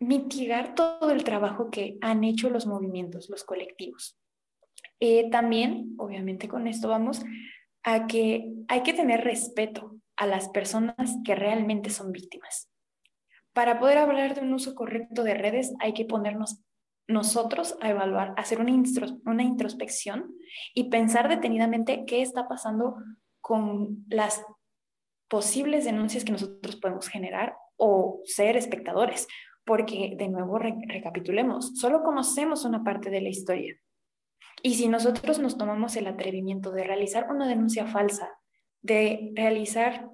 mitigar 0.00 0.74
todo 0.74 1.10
el 1.10 1.24
trabajo 1.24 1.70
que 1.70 1.98
han 2.00 2.24
hecho 2.24 2.50
los 2.50 2.66
movimientos, 2.66 3.28
los 3.28 3.44
colectivos. 3.44 4.18
Eh, 5.00 5.30
también, 5.30 5.94
obviamente 5.98 6.48
con 6.48 6.66
esto 6.66 6.88
vamos 6.88 7.24
a 7.82 8.06
que 8.06 8.52
hay 8.68 8.82
que 8.82 8.92
tener 8.92 9.24
respeto 9.24 9.96
a 10.16 10.26
las 10.26 10.48
personas 10.48 11.16
que 11.24 11.34
realmente 11.34 11.90
son 11.90 12.12
víctimas. 12.12 12.68
Para 13.52 13.78
poder 13.78 13.98
hablar 13.98 14.34
de 14.34 14.40
un 14.42 14.52
uso 14.52 14.74
correcto 14.74 15.22
de 15.22 15.34
redes 15.34 15.72
hay 15.80 15.94
que 15.94 16.04
ponernos 16.04 16.62
nosotros 17.08 17.76
a 17.80 17.88
evaluar, 17.88 18.34
hacer 18.36 18.60
una, 18.60 18.72
una 19.24 19.42
introspección 19.42 20.34
y 20.74 20.90
pensar 20.90 21.28
detenidamente 21.28 22.04
qué 22.06 22.20
está 22.20 22.46
pasando 22.46 22.96
con 23.40 24.04
las 24.08 24.44
posibles 25.28 25.84
denuncias 25.84 26.24
que 26.24 26.32
nosotros 26.32 26.76
podemos 26.76 27.08
generar 27.08 27.56
o 27.76 28.20
ser 28.24 28.56
espectadores, 28.56 29.28
porque 29.64 30.14
de 30.16 30.28
nuevo 30.28 30.58
recapitulemos, 30.58 31.78
solo 31.78 32.02
conocemos 32.02 32.64
una 32.64 32.82
parte 32.82 33.10
de 33.10 33.20
la 33.20 33.28
historia. 33.28 33.76
Y 34.62 34.74
si 34.74 34.88
nosotros 34.88 35.38
nos 35.38 35.56
tomamos 35.56 35.96
el 35.96 36.06
atrevimiento 36.06 36.72
de 36.72 36.84
realizar 36.84 37.30
una 37.30 37.46
denuncia 37.46 37.86
falsa, 37.86 38.30
de 38.82 39.32
realizar 39.34 40.08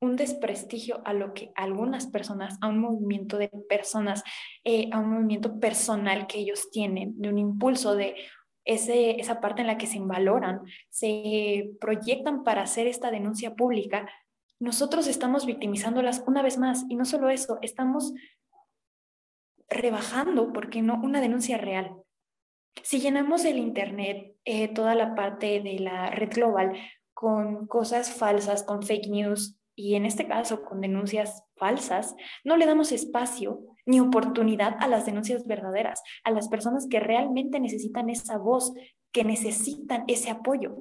un 0.00 0.16
desprestigio 0.16 1.02
a 1.04 1.12
lo 1.12 1.34
que 1.34 1.52
algunas 1.54 2.06
personas, 2.06 2.56
a 2.62 2.68
un 2.68 2.78
movimiento 2.78 3.36
de 3.36 3.48
personas, 3.68 4.22
eh, 4.64 4.88
a 4.92 4.98
un 4.98 5.10
movimiento 5.10 5.60
personal 5.60 6.26
que 6.26 6.38
ellos 6.38 6.70
tienen, 6.70 7.20
de 7.20 7.28
un 7.28 7.38
impulso 7.38 7.94
de 7.94 8.16
ese, 8.64 9.20
esa 9.20 9.40
parte 9.40 9.60
en 9.60 9.66
la 9.66 9.76
que 9.76 9.86
se 9.86 9.98
invaloran, 9.98 10.60
se 10.88 11.72
proyectan 11.80 12.44
para 12.44 12.62
hacer 12.62 12.86
esta 12.86 13.10
denuncia 13.10 13.54
pública, 13.54 14.08
nosotros 14.60 15.06
estamos 15.06 15.46
victimizándolas 15.46 16.22
una 16.26 16.42
vez 16.42 16.58
más. 16.58 16.84
Y 16.88 16.94
no 16.94 17.04
solo 17.04 17.30
eso, 17.30 17.58
estamos 17.62 18.12
rebajando, 19.68 20.52
porque 20.52 20.82
no, 20.82 21.00
una 21.02 21.20
denuncia 21.20 21.58
real. 21.58 21.96
Si 22.82 23.00
llenamos 23.00 23.44
el 23.44 23.58
Internet, 23.58 24.36
eh, 24.44 24.68
toda 24.68 24.94
la 24.94 25.14
parte 25.14 25.60
de 25.60 25.78
la 25.78 26.10
red 26.10 26.30
global, 26.30 26.76
con 27.14 27.66
cosas 27.66 28.12
falsas, 28.12 28.62
con 28.62 28.82
fake 28.82 29.08
news, 29.08 29.56
y 29.74 29.94
en 29.94 30.04
este 30.04 30.26
caso 30.26 30.62
con 30.62 30.80
denuncias 30.80 31.44
falsas, 31.56 32.14
no 32.44 32.56
le 32.56 32.66
damos 32.66 32.92
espacio 32.92 33.60
ni 33.86 33.98
oportunidad 33.98 34.76
a 34.78 34.88
las 34.88 35.06
denuncias 35.06 35.46
verdaderas, 35.46 36.02
a 36.22 36.30
las 36.30 36.48
personas 36.48 36.86
que 36.86 37.00
realmente 37.00 37.60
necesitan 37.60 38.10
esa 38.10 38.36
voz, 38.36 38.74
que 39.10 39.24
necesitan 39.24 40.04
ese 40.06 40.30
apoyo. 40.30 40.76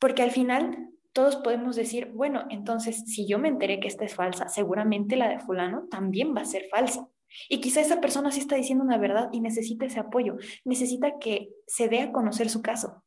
Porque 0.00 0.22
al 0.22 0.32
final 0.32 0.91
todos 1.12 1.36
podemos 1.36 1.76
decir, 1.76 2.10
bueno, 2.14 2.44
entonces 2.50 3.04
si 3.06 3.26
yo 3.26 3.38
me 3.38 3.48
enteré 3.48 3.80
que 3.80 3.88
esta 3.88 4.04
es 4.04 4.14
falsa, 4.14 4.48
seguramente 4.48 5.16
la 5.16 5.28
de 5.28 5.40
fulano 5.40 5.86
también 5.90 6.34
va 6.34 6.42
a 6.42 6.46
ser 6.46 6.68
falsa. 6.70 7.08
Y 7.48 7.60
quizá 7.60 7.80
esa 7.80 8.00
persona 8.00 8.30
sí 8.30 8.40
está 8.40 8.56
diciendo 8.56 8.84
una 8.84 8.98
verdad 8.98 9.28
y 9.32 9.40
necesita 9.40 9.86
ese 9.86 10.00
apoyo, 10.00 10.36
necesita 10.64 11.18
que 11.18 11.50
se 11.66 11.88
dé 11.88 12.00
a 12.00 12.12
conocer 12.12 12.48
su 12.50 12.62
caso. 12.62 13.02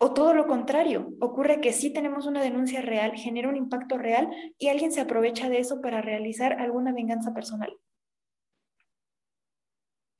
O 0.00 0.14
todo 0.14 0.32
lo 0.32 0.46
contrario, 0.46 1.12
ocurre 1.20 1.60
que 1.60 1.72
sí 1.72 1.92
tenemos 1.92 2.26
una 2.26 2.40
denuncia 2.40 2.80
real, 2.80 3.16
genera 3.16 3.48
un 3.48 3.56
impacto 3.56 3.98
real 3.98 4.30
y 4.56 4.68
alguien 4.68 4.92
se 4.92 5.00
aprovecha 5.00 5.48
de 5.48 5.58
eso 5.58 5.80
para 5.80 6.00
realizar 6.02 6.52
alguna 6.60 6.92
venganza 6.92 7.34
personal. 7.34 7.76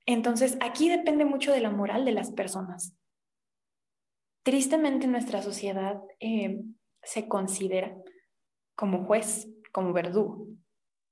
Entonces, 0.04 0.58
aquí 0.60 0.88
depende 0.88 1.24
mucho 1.24 1.52
de 1.52 1.60
la 1.60 1.70
moral 1.70 2.04
de 2.04 2.12
las 2.12 2.32
personas. 2.32 2.97
Tristemente 4.48 5.06
nuestra 5.06 5.42
sociedad 5.42 6.00
eh, 6.20 6.62
se 7.02 7.28
considera 7.28 7.94
como 8.74 9.04
juez, 9.04 9.46
como 9.72 9.92
verdugo. 9.92 10.46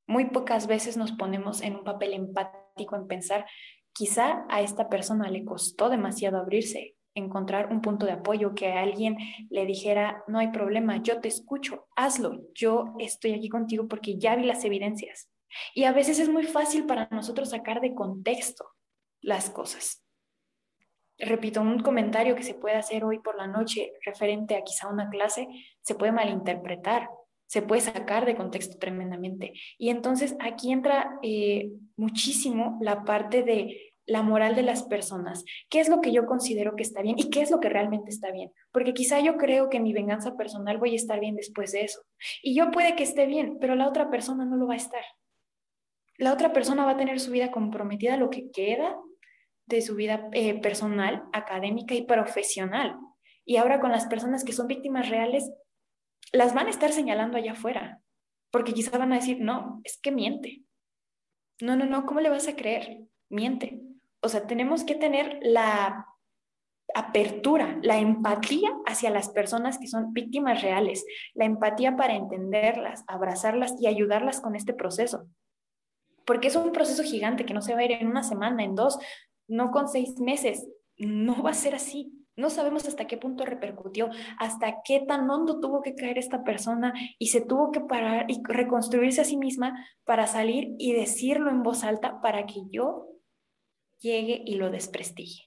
Muy 0.06 0.30
pocas 0.30 0.66
veces 0.66 0.96
nos 0.96 1.12
ponemos 1.12 1.60
en 1.60 1.76
un 1.76 1.84
papel 1.84 2.14
empático 2.14 2.96
en 2.96 3.06
pensar, 3.06 3.44
quizá 3.92 4.46
a 4.48 4.62
esta 4.62 4.88
persona 4.88 5.28
le 5.28 5.44
costó 5.44 5.90
demasiado 5.90 6.38
abrirse 6.38 6.96
encontrar 7.12 7.70
un 7.70 7.82
punto 7.82 8.06
de 8.06 8.12
apoyo, 8.12 8.54
que 8.54 8.72
alguien 8.72 9.18
le 9.50 9.66
dijera, 9.66 10.24
no 10.28 10.38
hay 10.38 10.48
problema, 10.48 11.02
yo 11.02 11.20
te 11.20 11.28
escucho, 11.28 11.88
hazlo, 11.94 12.40
yo 12.54 12.94
estoy 12.98 13.34
aquí 13.34 13.50
contigo 13.50 13.86
porque 13.86 14.16
ya 14.16 14.34
vi 14.34 14.44
las 14.44 14.64
evidencias. 14.64 15.30
Y 15.74 15.84
a 15.84 15.92
veces 15.92 16.20
es 16.20 16.30
muy 16.30 16.44
fácil 16.44 16.86
para 16.86 17.06
nosotros 17.10 17.50
sacar 17.50 17.82
de 17.82 17.94
contexto 17.94 18.64
las 19.20 19.50
cosas. 19.50 20.05
Repito, 21.18 21.62
un 21.62 21.80
comentario 21.80 22.34
que 22.34 22.42
se 22.42 22.54
puede 22.54 22.76
hacer 22.76 23.04
hoy 23.04 23.18
por 23.20 23.36
la 23.36 23.46
noche 23.46 23.92
referente 24.04 24.54
a 24.54 24.62
quizá 24.62 24.88
una 24.88 25.08
clase 25.08 25.48
se 25.80 25.94
puede 25.94 26.12
malinterpretar, 26.12 27.08
se 27.46 27.62
puede 27.62 27.80
sacar 27.80 28.26
de 28.26 28.36
contexto 28.36 28.78
tremendamente. 28.78 29.52
Y 29.78 29.88
entonces 29.88 30.36
aquí 30.40 30.72
entra 30.72 31.18
eh, 31.22 31.70
muchísimo 31.96 32.78
la 32.82 33.04
parte 33.04 33.42
de 33.42 33.94
la 34.06 34.22
moral 34.22 34.54
de 34.54 34.62
las 34.62 34.84
personas, 34.84 35.44
qué 35.68 35.80
es 35.80 35.88
lo 35.88 36.00
que 36.00 36.12
yo 36.12 36.26
considero 36.26 36.76
que 36.76 36.82
está 36.82 37.02
bien 37.02 37.18
y 37.18 37.28
qué 37.28 37.40
es 37.40 37.50
lo 37.50 37.58
que 37.58 37.68
realmente 37.68 38.10
está 38.10 38.30
bien, 38.30 38.52
porque 38.70 38.94
quizá 38.94 39.18
yo 39.18 39.36
creo 39.36 39.68
que 39.68 39.80
mi 39.80 39.92
venganza 39.92 40.36
personal 40.36 40.78
voy 40.78 40.92
a 40.92 40.96
estar 40.96 41.18
bien 41.18 41.34
después 41.34 41.72
de 41.72 41.82
eso. 41.82 42.02
Y 42.40 42.54
yo 42.54 42.70
puede 42.70 42.94
que 42.94 43.02
esté 43.02 43.26
bien, 43.26 43.58
pero 43.60 43.74
la 43.74 43.88
otra 43.88 44.08
persona 44.08 44.44
no 44.44 44.56
lo 44.56 44.68
va 44.68 44.74
a 44.74 44.78
estar. 44.78 45.02
La 46.18 46.32
otra 46.32 46.52
persona 46.52 46.84
va 46.84 46.92
a 46.92 46.96
tener 46.96 47.18
su 47.18 47.32
vida 47.32 47.50
comprometida, 47.50 48.16
lo 48.16 48.30
que 48.30 48.50
queda 48.50 48.96
de 49.66 49.82
su 49.82 49.94
vida 49.94 50.28
eh, 50.32 50.60
personal, 50.60 51.24
académica 51.32 51.94
y 51.94 52.02
profesional. 52.02 52.96
Y 53.44 53.56
ahora 53.56 53.80
con 53.80 53.92
las 53.92 54.06
personas 54.06 54.44
que 54.44 54.52
son 54.52 54.66
víctimas 54.66 55.08
reales, 55.08 55.50
las 56.32 56.54
van 56.54 56.66
a 56.66 56.70
estar 56.70 56.92
señalando 56.92 57.36
allá 57.36 57.52
afuera, 57.52 58.00
porque 58.50 58.72
quizá 58.72 58.96
van 58.98 59.12
a 59.12 59.16
decir, 59.16 59.38
no, 59.40 59.80
es 59.84 59.98
que 60.00 60.10
miente. 60.10 60.62
No, 61.60 61.76
no, 61.76 61.86
no, 61.86 62.06
¿cómo 62.06 62.20
le 62.20 62.28
vas 62.28 62.48
a 62.48 62.56
creer? 62.56 63.04
Miente. 63.28 63.80
O 64.20 64.28
sea, 64.28 64.46
tenemos 64.46 64.84
que 64.84 64.94
tener 64.94 65.38
la 65.42 66.06
apertura, 66.94 67.78
la 67.82 67.98
empatía 67.98 68.70
hacia 68.86 69.10
las 69.10 69.28
personas 69.30 69.78
que 69.78 69.86
son 69.86 70.12
víctimas 70.12 70.62
reales, 70.62 71.04
la 71.34 71.44
empatía 71.44 71.96
para 71.96 72.14
entenderlas, 72.14 73.04
abrazarlas 73.06 73.74
y 73.80 73.86
ayudarlas 73.86 74.40
con 74.40 74.54
este 74.54 74.72
proceso. 74.72 75.26
Porque 76.24 76.48
es 76.48 76.56
un 76.56 76.72
proceso 76.72 77.02
gigante 77.02 77.44
que 77.46 77.54
no 77.54 77.62
se 77.62 77.74
va 77.74 77.80
a 77.80 77.84
ir 77.84 77.92
en 77.92 78.08
una 78.08 78.22
semana, 78.22 78.64
en 78.64 78.74
dos, 78.74 78.98
no 79.48 79.70
con 79.70 79.88
seis 79.88 80.18
meses. 80.18 80.66
No 80.98 81.42
va 81.42 81.50
a 81.50 81.54
ser 81.54 81.74
así. 81.74 82.12
No 82.36 82.50
sabemos 82.50 82.86
hasta 82.86 83.06
qué 83.06 83.16
punto 83.16 83.46
repercutió, 83.46 84.10
hasta 84.38 84.82
qué 84.84 85.00
tan 85.00 85.28
hondo 85.30 85.58
tuvo 85.58 85.80
que 85.80 85.94
caer 85.94 86.18
esta 86.18 86.44
persona 86.44 86.92
y 87.18 87.28
se 87.28 87.40
tuvo 87.40 87.72
que 87.72 87.80
parar 87.80 88.26
y 88.28 88.42
reconstruirse 88.44 89.22
a 89.22 89.24
sí 89.24 89.38
misma 89.38 89.86
para 90.04 90.26
salir 90.26 90.74
y 90.78 90.92
decirlo 90.92 91.50
en 91.50 91.62
voz 91.62 91.82
alta 91.82 92.20
para 92.20 92.44
que 92.44 92.60
yo 92.70 93.08
llegue 94.00 94.42
y 94.44 94.56
lo 94.56 94.70
desprestigie. 94.70 95.44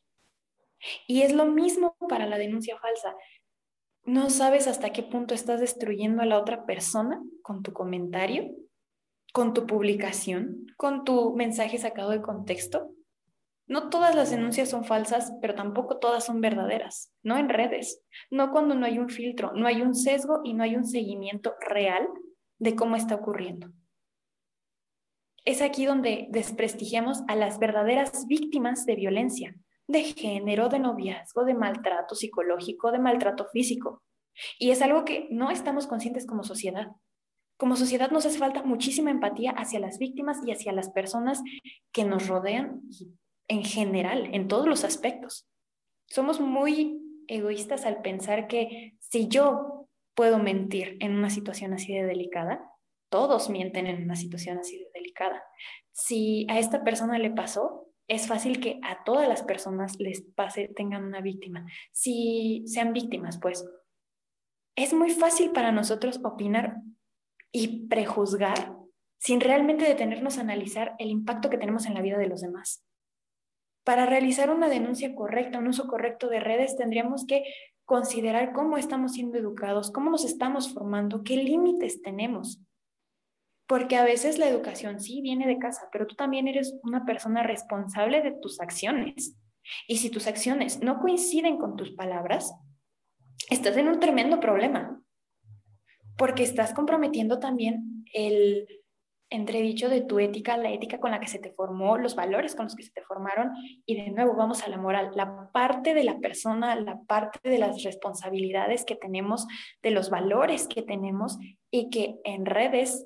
Y 1.07 1.21
es 1.21 1.33
lo 1.33 1.45
mismo 1.45 1.95
para 2.07 2.25
la 2.25 2.39
denuncia 2.39 2.77
falsa. 2.79 3.15
No 4.03 4.31
sabes 4.31 4.67
hasta 4.67 4.91
qué 4.91 5.03
punto 5.03 5.35
estás 5.35 5.59
destruyendo 5.59 6.23
a 6.23 6.25
la 6.25 6.39
otra 6.39 6.65
persona 6.65 7.21
con 7.43 7.61
tu 7.61 7.73
comentario, 7.73 8.49
con 9.33 9.53
tu 9.53 9.67
publicación, 9.67 10.65
con 10.77 11.03
tu 11.03 11.35
mensaje 11.35 11.77
sacado 11.77 12.09
de 12.09 12.21
contexto. 12.21 12.89
No 13.69 13.89
todas 13.89 14.13
las 14.15 14.31
denuncias 14.31 14.69
son 14.69 14.83
falsas, 14.83 15.31
pero 15.41 15.55
tampoco 15.55 15.99
todas 15.99 16.25
son 16.25 16.41
verdaderas, 16.41 17.13
no 17.23 17.37
en 17.37 17.47
redes, 17.47 18.03
no 18.29 18.51
cuando 18.51 18.75
no 18.75 18.85
hay 18.85 18.99
un 18.99 19.07
filtro, 19.07 19.53
no 19.53 19.67
hay 19.67 19.81
un 19.81 19.95
sesgo 19.95 20.41
y 20.43 20.53
no 20.53 20.63
hay 20.63 20.75
un 20.75 20.85
seguimiento 20.85 21.55
real 21.61 22.05
de 22.57 22.75
cómo 22.75 22.97
está 22.97 23.15
ocurriendo 23.15 23.71
es 25.45 25.63
aquí 25.63 25.85
donde 25.85 26.27
desprestigiamos 26.29 27.23
a 27.27 27.35
las 27.35 27.57
verdaderas 27.57 28.27
víctimas 28.27 28.85
de 28.85 28.95
violencia, 28.95 29.55
de 29.87 30.03
género, 30.03 30.69
de 30.69 30.77
noviazgo, 30.77 31.43
de 31.43 31.55
maltrato 31.55 32.13
psicológico, 32.13 32.91
de 32.91 32.99
maltrato 32.99 33.47
físico. 33.51 34.03
Y 34.59 34.69
es 34.69 34.83
algo 34.83 35.05
que 35.05 35.27
no 35.31 35.49
estamos 35.49 35.87
conscientes 35.87 36.27
como 36.27 36.43
sociedad. 36.43 36.89
Como 37.57 37.75
sociedad 37.75 38.11
nos 38.11 38.27
hace 38.27 38.37
falta 38.37 38.61
muchísima 38.61 39.09
empatía 39.09 39.51
hacia 39.51 39.79
las 39.79 39.97
víctimas 39.97 40.37
y 40.45 40.51
hacia 40.51 40.71
las 40.71 40.91
personas 40.91 41.41
que 41.91 42.05
nos 42.05 42.27
rodean 42.27 42.81
en 43.49 43.63
general, 43.65 44.29
en 44.33 44.47
todos 44.47 44.67
los 44.67 44.85
aspectos. 44.85 45.49
Somos 46.07 46.39
muy 46.39 47.01
egoístas 47.27 47.85
al 47.85 48.01
pensar 48.01 48.47
que 48.47 48.95
si 48.99 49.27
yo 49.27 49.87
puedo 50.15 50.39
mentir 50.39 50.97
en 51.01 51.13
una 51.13 51.29
situación 51.29 51.73
así 51.73 51.93
de 51.93 52.05
delicada, 52.05 52.63
todos 53.09 53.49
mienten 53.49 53.87
en 53.87 54.03
una 54.03 54.15
situación 54.15 54.59
así 54.59 54.77
de 54.77 54.87
delicada. 54.93 55.43
Si 55.91 56.45
a 56.49 56.59
esta 56.59 56.83
persona 56.83 57.17
le 57.17 57.31
pasó, 57.31 57.87
es 58.07 58.27
fácil 58.27 58.59
que 58.59 58.79
a 58.83 59.03
todas 59.03 59.27
las 59.27 59.43
personas 59.43 59.99
les 59.99 60.21
pase, 60.21 60.67
tengan 60.75 61.03
una 61.03 61.21
víctima. 61.21 61.65
Si 61.91 62.63
sean 62.65 62.93
víctimas, 62.93 63.39
pues 63.39 63.65
es 64.75 64.93
muy 64.93 65.11
fácil 65.11 65.51
para 65.51 65.71
nosotros 65.71 66.19
opinar 66.23 66.77
y 67.51 67.87
prejuzgar 67.87 68.75
sin 69.19 69.41
realmente 69.41 69.85
detenernos 69.85 70.37
a 70.37 70.41
analizar 70.41 70.95
el 70.99 71.09
impacto 71.09 71.49
que 71.49 71.57
tenemos 71.57 71.85
en 71.85 71.93
la 71.93 72.01
vida 72.01 72.17
de 72.17 72.27
los 72.27 72.41
demás. 72.41 72.83
Para 73.89 74.05
realizar 74.05 74.51
una 74.51 74.69
denuncia 74.69 75.15
correcta, 75.15 75.57
un 75.57 75.69
uso 75.69 75.87
correcto 75.87 76.29
de 76.29 76.39
redes, 76.39 76.77
tendríamos 76.77 77.25
que 77.25 77.43
considerar 77.85 78.53
cómo 78.53 78.77
estamos 78.77 79.13
siendo 79.13 79.39
educados, 79.39 79.89
cómo 79.89 80.11
nos 80.11 80.25
estamos 80.25 80.71
formando, 80.71 81.23
qué 81.23 81.37
límites 81.37 81.99
tenemos. 82.03 82.61
Porque 83.67 83.95
a 83.95 84.03
veces 84.03 84.37
la 84.37 84.47
educación 84.47 84.99
sí 84.99 85.21
viene 85.21 85.47
de 85.47 85.57
casa, 85.57 85.89
pero 85.91 86.05
tú 86.05 86.13
también 86.13 86.47
eres 86.47 86.77
una 86.83 87.03
persona 87.03 87.41
responsable 87.41 88.21
de 88.21 88.33
tus 88.33 88.61
acciones. 88.61 89.35
Y 89.87 89.97
si 89.97 90.11
tus 90.11 90.27
acciones 90.27 90.83
no 90.83 90.99
coinciden 90.99 91.57
con 91.57 91.75
tus 91.75 91.89
palabras, 91.89 92.53
estás 93.49 93.75
en 93.75 93.87
un 93.87 93.99
tremendo 93.99 94.39
problema. 94.39 95.01
Porque 96.15 96.43
estás 96.43 96.75
comprometiendo 96.75 97.39
también 97.39 98.05
el 98.13 98.67
entredicho 99.29 99.89
de 99.89 100.01
tu 100.01 100.19
ética, 100.19 100.57
la 100.57 100.71
ética 100.71 100.99
con 100.99 101.11
la 101.11 101.19
que 101.19 101.27
se 101.27 101.39
te 101.39 101.51
formó, 101.51 101.97
los 101.97 102.15
valores 102.15 102.55
con 102.55 102.65
los 102.65 102.75
que 102.75 102.83
se 102.83 102.91
te 102.91 103.03
formaron. 103.03 103.51
Y 103.85 103.95
de 103.95 104.11
nuevo 104.11 104.35
vamos 104.35 104.63
a 104.63 104.69
la 104.69 104.77
moral, 104.77 105.11
la 105.15 105.49
parte 105.51 105.93
de 105.93 106.03
la 106.03 106.19
persona, 106.19 106.75
la 106.75 106.99
parte 107.07 107.49
de 107.49 107.59
las 107.59 107.83
responsabilidades 107.83 108.85
que 108.85 108.95
tenemos, 108.95 109.47
de 109.81 109.91
los 109.91 110.09
valores 110.09 110.67
que 110.67 110.81
tenemos 110.81 111.37
y 111.71 111.89
que 111.89 112.15
en 112.23 112.45
redes 112.45 113.05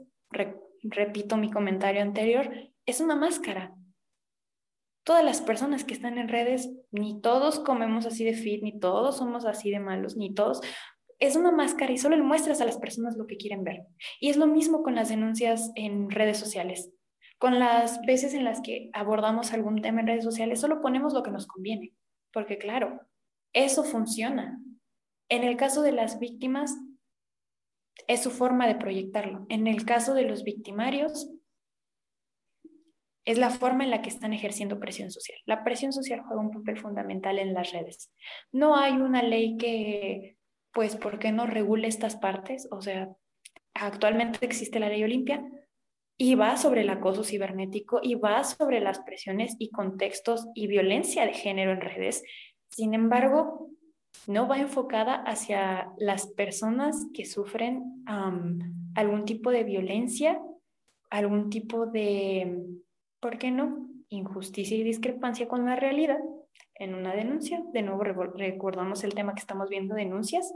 repito 0.83 1.37
mi 1.37 1.49
comentario 1.49 2.01
anterior, 2.01 2.51
es 2.85 2.99
una 2.99 3.15
máscara. 3.15 3.73
Todas 5.05 5.23
las 5.23 5.41
personas 5.41 5.83
que 5.83 5.93
están 5.93 6.17
en 6.17 6.29
redes, 6.29 6.71
ni 6.91 7.19
todos 7.19 7.59
comemos 7.59 8.05
así 8.05 8.23
de 8.23 8.33
fit, 8.33 8.63
ni 8.63 8.79
todos 8.79 9.17
somos 9.17 9.45
así 9.45 9.69
de 9.69 9.79
malos, 9.79 10.15
ni 10.15 10.33
todos. 10.33 10.61
Es 11.23 11.37
una 11.37 11.53
máscara 11.53 11.93
y 11.93 11.97
solo 11.97 12.17
le 12.17 12.21
muestras 12.21 12.59
a 12.59 12.65
las 12.65 12.77
personas 12.77 13.15
lo 13.15 13.27
que 13.27 13.37
quieren 13.37 13.63
ver. 13.63 13.85
Y 14.19 14.29
es 14.29 14.35
lo 14.35 14.45
mismo 14.45 14.83
con 14.83 14.93
las 14.93 15.07
denuncias 15.07 15.71
en 15.75 16.11
redes 16.11 16.37
sociales. 16.37 16.91
Con 17.37 17.59
las 17.59 18.01
veces 18.01 18.33
en 18.33 18.43
las 18.43 18.59
que 18.59 18.89
abordamos 18.91 19.53
algún 19.53 19.81
tema 19.81 20.01
en 20.01 20.07
redes 20.07 20.25
sociales, 20.25 20.59
solo 20.59 20.81
ponemos 20.81 21.13
lo 21.13 21.23
que 21.23 21.31
nos 21.31 21.47
conviene. 21.47 21.93
Porque 22.33 22.57
claro, 22.57 22.99
eso 23.53 23.85
funciona. 23.85 24.59
En 25.29 25.45
el 25.45 25.55
caso 25.55 25.81
de 25.81 25.93
las 25.93 26.19
víctimas, 26.19 26.75
es 28.09 28.21
su 28.21 28.29
forma 28.29 28.67
de 28.67 28.75
proyectarlo. 28.75 29.45
En 29.47 29.67
el 29.67 29.85
caso 29.85 30.13
de 30.15 30.23
los 30.23 30.43
victimarios, 30.43 31.31
es 33.23 33.37
la 33.37 33.49
forma 33.49 33.85
en 33.85 33.91
la 33.91 34.01
que 34.01 34.09
están 34.09 34.33
ejerciendo 34.33 34.77
presión 34.77 35.09
social. 35.09 35.39
La 35.45 35.63
presión 35.63 35.93
social 35.93 36.21
juega 36.27 36.41
un 36.41 36.51
papel 36.51 36.77
fundamental 36.77 37.39
en 37.39 37.53
las 37.53 37.71
redes. 37.71 38.11
No 38.51 38.75
hay 38.75 38.97
una 38.97 39.23
ley 39.23 39.55
que, 39.55 40.35
pues, 40.73 40.95
¿por 40.95 41.19
qué 41.19 41.31
no 41.31 41.45
regule 41.45 41.87
estas 41.87 42.17
partes? 42.17 42.67
O 42.71 42.81
sea, 42.81 43.15
actualmente 43.73 44.39
existe 44.41 44.79
la 44.79 44.89
ley 44.89 45.03
Olimpia 45.03 45.45
y 46.17 46.35
va 46.35 46.57
sobre 46.57 46.81
el 46.81 46.89
acoso 46.89 47.23
cibernético 47.23 47.99
y 48.01 48.15
va 48.15 48.43
sobre 48.43 48.79
las 48.79 48.99
presiones 48.99 49.55
y 49.59 49.69
contextos 49.69 50.47
y 50.53 50.67
violencia 50.67 51.25
de 51.25 51.33
género 51.33 51.71
en 51.71 51.81
redes. 51.81 52.23
Sin 52.69 52.93
embargo, 52.93 53.69
no 54.27 54.47
va 54.47 54.59
enfocada 54.59 55.15
hacia 55.23 55.91
las 55.97 56.27
personas 56.27 57.07
que 57.13 57.25
sufren 57.25 58.03
algún 58.95 59.25
tipo 59.25 59.51
de 59.51 59.63
violencia, 59.63 60.39
algún 61.09 61.49
tipo 61.49 61.85
de, 61.85 62.63
¿por 63.19 63.37
qué 63.37 63.51
no? 63.51 63.87
Injusticia 64.09 64.77
y 64.77 64.83
discrepancia 64.83 65.47
con 65.47 65.65
la 65.65 65.75
realidad 65.75 66.19
en 66.75 66.95
una 66.95 67.15
denuncia. 67.15 67.63
De 67.73 67.81
nuevo 67.81 68.03
recordamos 68.03 69.03
el 69.03 69.13
tema 69.13 69.33
que 69.33 69.41
estamos 69.41 69.69
viendo, 69.69 69.95
denuncias. 69.95 70.53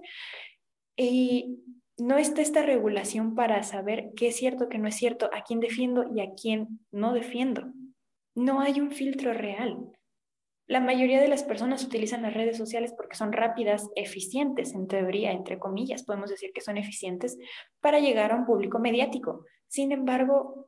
Y 0.96 1.60
no 1.98 2.18
está 2.18 2.42
esta 2.42 2.62
regulación 2.62 3.36
para 3.36 3.64
saber 3.64 4.12
qué 4.16 4.28
es 4.28 4.36
cierto, 4.36 4.70
qué 4.70 4.78
no 4.78 4.88
es 4.88 4.96
cierto, 4.96 5.30
a 5.34 5.44
quién 5.44 5.60
defiendo 5.60 6.06
y 6.14 6.22
a 6.22 6.34
quién 6.34 6.80
no 6.92 7.14
defiendo. 7.14 7.72
No 8.36 8.62
hay 8.62 8.80
un 8.80 8.92
filtro 8.92 9.34
real. 9.34 9.78
La 10.68 10.82
mayoría 10.82 11.22
de 11.22 11.30
las 11.30 11.44
personas 11.44 11.84
utilizan 11.84 12.22
las 12.22 12.34
redes 12.34 12.58
sociales 12.58 12.94
porque 12.96 13.16
son 13.16 13.32
rápidas, 13.32 13.90
eficientes, 13.96 14.76
en 14.76 14.88
teoría, 14.88 15.32
entre 15.32 15.58
comillas, 15.58 16.04
podemos 16.04 16.30
decir 16.30 16.52
que 16.54 16.62
son 16.62 16.78
eficientes 16.78 17.38
para 17.80 18.00
llegar 18.00 18.32
a 18.32 18.36
un 18.36 18.46
público 18.46 18.78
mediático. 18.78 19.46
Sin 19.70 19.94
embargo, 19.94 20.68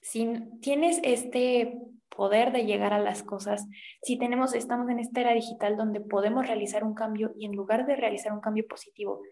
si 0.00 0.28
tienes 0.60 1.00
este 1.02 1.78
poder 2.14 2.52
de 2.52 2.64
llegar 2.64 2.92
a 2.92 2.98
las 2.98 3.22
cosas, 3.22 3.66
si 4.02 4.18
tenemos, 4.18 4.54
estamos 4.54 4.88
en 4.90 4.98
esta 4.98 5.20
era 5.20 5.32
digital 5.32 5.76
donde 5.76 6.00
podemos 6.00 6.46
realizar 6.46 6.84
un 6.84 6.94
cambio 6.94 7.32
y 7.38 7.46
en 7.46 7.52
lugar 7.52 7.86
de 7.86 7.96
realizar 7.96 8.32
un 8.32 8.40
cambio 8.40 8.66
positivo, 8.68 9.22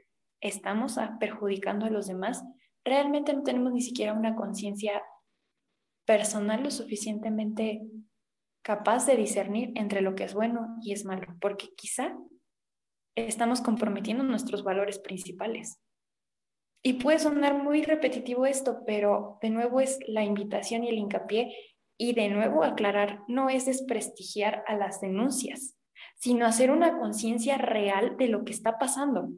estamos 0.40 0.96
perjudicando 1.18 1.86
a 1.86 1.90
los 1.90 2.06
demás, 2.06 2.42
realmente 2.84 3.32
no 3.34 3.42
tenemos 3.42 3.72
ni 3.72 3.82
siquiera 3.82 4.14
una 4.14 4.34
conciencia 4.34 5.02
personal 6.06 6.62
lo 6.62 6.70
suficientemente 6.70 7.82
capaz 8.62 9.06
de 9.06 9.16
discernir 9.16 9.72
entre 9.74 10.00
lo 10.00 10.14
que 10.14 10.24
es 10.24 10.34
bueno 10.34 10.76
y 10.82 10.92
es 10.92 11.04
malo, 11.04 11.36
porque 11.40 11.68
quizá 11.76 12.16
estamos 13.14 13.60
comprometiendo 13.60 14.24
nuestros 14.24 14.64
valores 14.64 14.98
principales. 14.98 15.80
Y 16.82 16.94
puede 16.94 17.18
sonar 17.18 17.62
muy 17.62 17.82
repetitivo 17.82 18.46
esto, 18.46 18.82
pero 18.86 19.38
de 19.42 19.50
nuevo 19.50 19.80
es 19.80 19.98
la 20.06 20.24
invitación 20.24 20.82
y 20.84 20.88
el 20.88 20.98
hincapié 20.98 21.54
y 22.00 22.14
de 22.14 22.30
nuevo 22.30 22.64
aclarar, 22.64 23.20
no 23.28 23.50
es 23.50 23.66
desprestigiar 23.66 24.64
a 24.66 24.74
las 24.74 25.02
denuncias, 25.02 25.76
sino 26.16 26.46
hacer 26.46 26.70
una 26.70 26.98
conciencia 26.98 27.58
real 27.58 28.16
de 28.16 28.28
lo 28.28 28.42
que 28.46 28.52
está 28.52 28.78
pasando, 28.78 29.28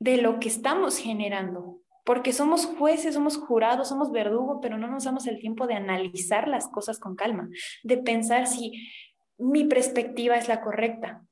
de 0.00 0.16
lo 0.16 0.40
que 0.40 0.48
estamos 0.48 0.98
generando, 0.98 1.78
porque 2.04 2.32
somos 2.32 2.66
jueces, 2.66 3.14
somos 3.14 3.36
jurados, 3.36 3.88
somos 3.88 4.10
verdugo, 4.10 4.60
pero 4.60 4.78
no 4.78 4.88
nos 4.88 5.04
damos 5.04 5.28
el 5.28 5.38
tiempo 5.38 5.68
de 5.68 5.74
analizar 5.74 6.48
las 6.48 6.66
cosas 6.66 6.98
con 6.98 7.14
calma, 7.14 7.48
de 7.84 7.98
pensar 7.98 8.48
si 8.48 8.72
mi 9.38 9.62
perspectiva 9.62 10.34
es 10.34 10.48
la 10.48 10.62
correcta, 10.62 11.24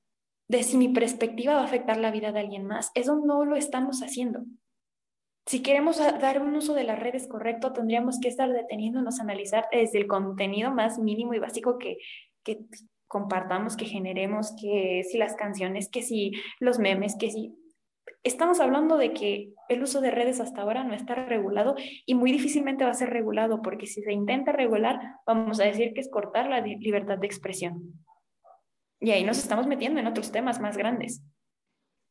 de 0.47 0.63
si 0.63 0.77
mi 0.77 0.89
perspectiva 0.89 1.55
va 1.55 1.63
a 1.63 1.65
afectar 1.65 1.97
la 1.97 2.13
vida 2.13 2.31
de 2.31 2.39
alguien 2.39 2.65
más. 2.65 2.93
Eso 2.95 3.21
no 3.27 3.45
lo 3.45 3.57
estamos 3.57 4.03
haciendo. 4.03 4.45
Si 5.49 5.63
queremos 5.63 5.97
dar 5.97 6.43
un 6.43 6.55
uso 6.55 6.75
de 6.75 6.85
las 6.85 6.99
redes 6.99 7.27
correcto, 7.27 7.73
tendríamos 7.73 8.21
que 8.21 8.29
estar 8.29 8.53
deteniéndonos 8.53 9.19
a 9.19 9.23
analizar 9.23 9.67
desde 9.73 9.97
el 9.97 10.07
contenido 10.07 10.73
más 10.73 10.99
mínimo 10.99 11.33
y 11.33 11.39
básico 11.39 11.79
que, 11.79 11.97
compartamos, 13.07 13.75
que 13.75 13.87
generemos, 13.87 14.55
que 14.61 15.05
si 15.11 15.17
las 15.17 15.37
canciones, 15.37 15.89
que 15.89 16.03
si 16.03 16.33
los 16.61 16.79
memes, 16.79 17.17
que 17.19 17.31
si... 17.31 17.55
Estamos 18.23 18.61
hablando 18.61 18.99
de 18.99 19.15
que 19.15 19.55
el 19.71 19.83
uso 19.83 20.03
de 20.03 20.11
redes 20.11 20.39
hasta 20.41 20.61
ahora 20.61 20.85
no 20.85 20.93
está 20.93 21.15
regulado 21.15 21.77
y 22.05 22.15
muy 22.15 22.31
difícilmente 22.31 22.85
va 22.85 22.91
a 22.91 22.95
ser 22.95 23.09
regulado 23.09 23.63
porque 23.63 23.87
si 23.87 24.03
se 24.03 24.13
intenta 24.13 24.53
regular, 24.53 25.01
vamos 25.27 25.61
a 25.61 25.65
decir 25.65 25.95
que 25.95 26.03
es 26.03 26.11
cortar 26.11 26.51
la 26.51 26.61
libertad 26.61 27.17
de 27.17 27.27
expresión. 27.27 28.05
Y 29.01 29.13
ahí 29.13 29.25
nos 29.25 29.39
estamos 29.39 29.67
metiendo 29.67 29.99
en 29.99 30.09
otros 30.09 30.31
temas 30.31 30.61
más 30.61 30.77
grandes. 30.77 31.23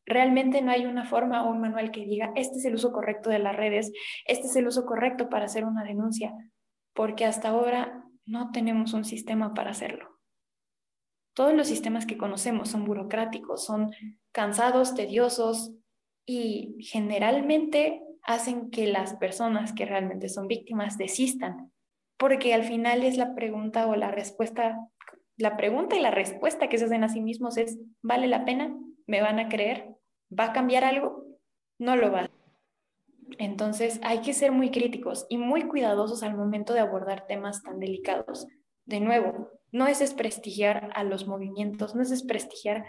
Realmente 0.08 0.62
no 0.62 0.70
hay 0.70 0.86
una 0.86 1.04
forma 1.04 1.44
o 1.44 1.50
un 1.50 1.60
manual 1.60 1.90
que 1.90 2.06
diga, 2.06 2.32
este 2.34 2.56
es 2.56 2.64
el 2.64 2.76
uso 2.76 2.92
correcto 2.92 3.28
de 3.28 3.38
las 3.38 3.54
redes, 3.54 3.92
este 4.26 4.46
es 4.46 4.56
el 4.56 4.66
uso 4.66 4.86
correcto 4.86 5.28
para 5.28 5.44
hacer 5.44 5.66
una 5.66 5.84
denuncia, 5.84 6.32
porque 6.94 7.26
hasta 7.26 7.50
ahora 7.50 8.04
no 8.24 8.50
tenemos 8.50 8.94
un 8.94 9.04
sistema 9.04 9.52
para 9.52 9.72
hacerlo. 9.72 10.18
Todos 11.34 11.52
los 11.52 11.68
sistemas 11.68 12.06
que 12.06 12.16
conocemos 12.16 12.70
son 12.70 12.86
burocráticos, 12.86 13.66
son 13.66 13.90
cansados, 14.32 14.94
tediosos 14.94 15.74
y 16.26 16.76
generalmente 16.80 18.02
hacen 18.22 18.70
que 18.70 18.86
las 18.86 19.14
personas 19.16 19.74
que 19.74 19.84
realmente 19.84 20.30
son 20.30 20.48
víctimas 20.48 20.96
desistan, 20.96 21.70
porque 22.16 22.54
al 22.54 22.64
final 22.64 23.02
es 23.02 23.18
la 23.18 23.34
pregunta 23.34 23.86
o 23.86 23.94
la 23.94 24.10
respuesta, 24.10 24.78
la 25.36 25.58
pregunta 25.58 25.96
y 25.96 26.00
la 26.00 26.10
respuesta 26.10 26.70
que 26.70 26.78
se 26.78 26.86
hacen 26.86 27.04
a 27.04 27.10
sí 27.10 27.20
mismos 27.20 27.58
es, 27.58 27.78
¿vale 28.02 28.26
la 28.26 28.46
pena? 28.46 28.74
¿Me 29.06 29.20
van 29.20 29.38
a 29.38 29.50
creer? 29.50 29.97
¿Va 30.36 30.46
a 30.46 30.52
cambiar 30.52 30.84
algo? 30.84 31.24
No 31.78 31.96
lo 31.96 32.12
va. 32.12 32.30
Entonces 33.38 34.00
hay 34.02 34.20
que 34.20 34.32
ser 34.32 34.52
muy 34.52 34.70
críticos 34.70 35.26
y 35.28 35.38
muy 35.38 35.68
cuidadosos 35.68 36.22
al 36.22 36.36
momento 36.36 36.72
de 36.72 36.80
abordar 36.80 37.26
temas 37.26 37.62
tan 37.62 37.78
delicados. 37.78 38.46
De 38.84 39.00
nuevo, 39.00 39.50
no 39.70 39.86
es 39.86 39.98
desprestigiar 39.98 40.90
a 40.94 41.04
los 41.04 41.26
movimientos, 41.26 41.94
no 41.94 42.02
es 42.02 42.10
desprestigiar 42.10 42.84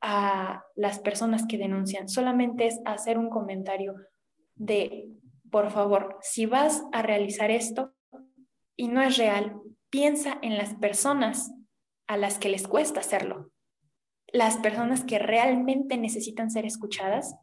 a 0.00 0.64
las 0.74 0.98
personas 0.98 1.46
que 1.46 1.58
denuncian, 1.58 2.08
solamente 2.08 2.66
es 2.66 2.80
hacer 2.84 3.18
un 3.18 3.30
comentario 3.30 3.94
de, 4.56 5.08
por 5.50 5.70
favor, 5.70 6.18
si 6.22 6.46
vas 6.46 6.82
a 6.92 7.02
realizar 7.02 7.50
esto 7.50 7.92
y 8.74 8.88
no 8.88 9.00
es 9.02 9.16
real, 9.16 9.60
piensa 9.90 10.38
en 10.42 10.56
las 10.56 10.74
personas 10.74 11.52
a 12.08 12.16
las 12.16 12.38
que 12.38 12.48
les 12.48 12.66
cuesta 12.66 13.00
hacerlo 13.00 13.52
las 14.32 14.56
personas 14.56 15.04
que 15.04 15.18
realmente 15.18 15.98
necesitan 15.98 16.50
ser 16.50 16.64
escuchadas 16.64 17.36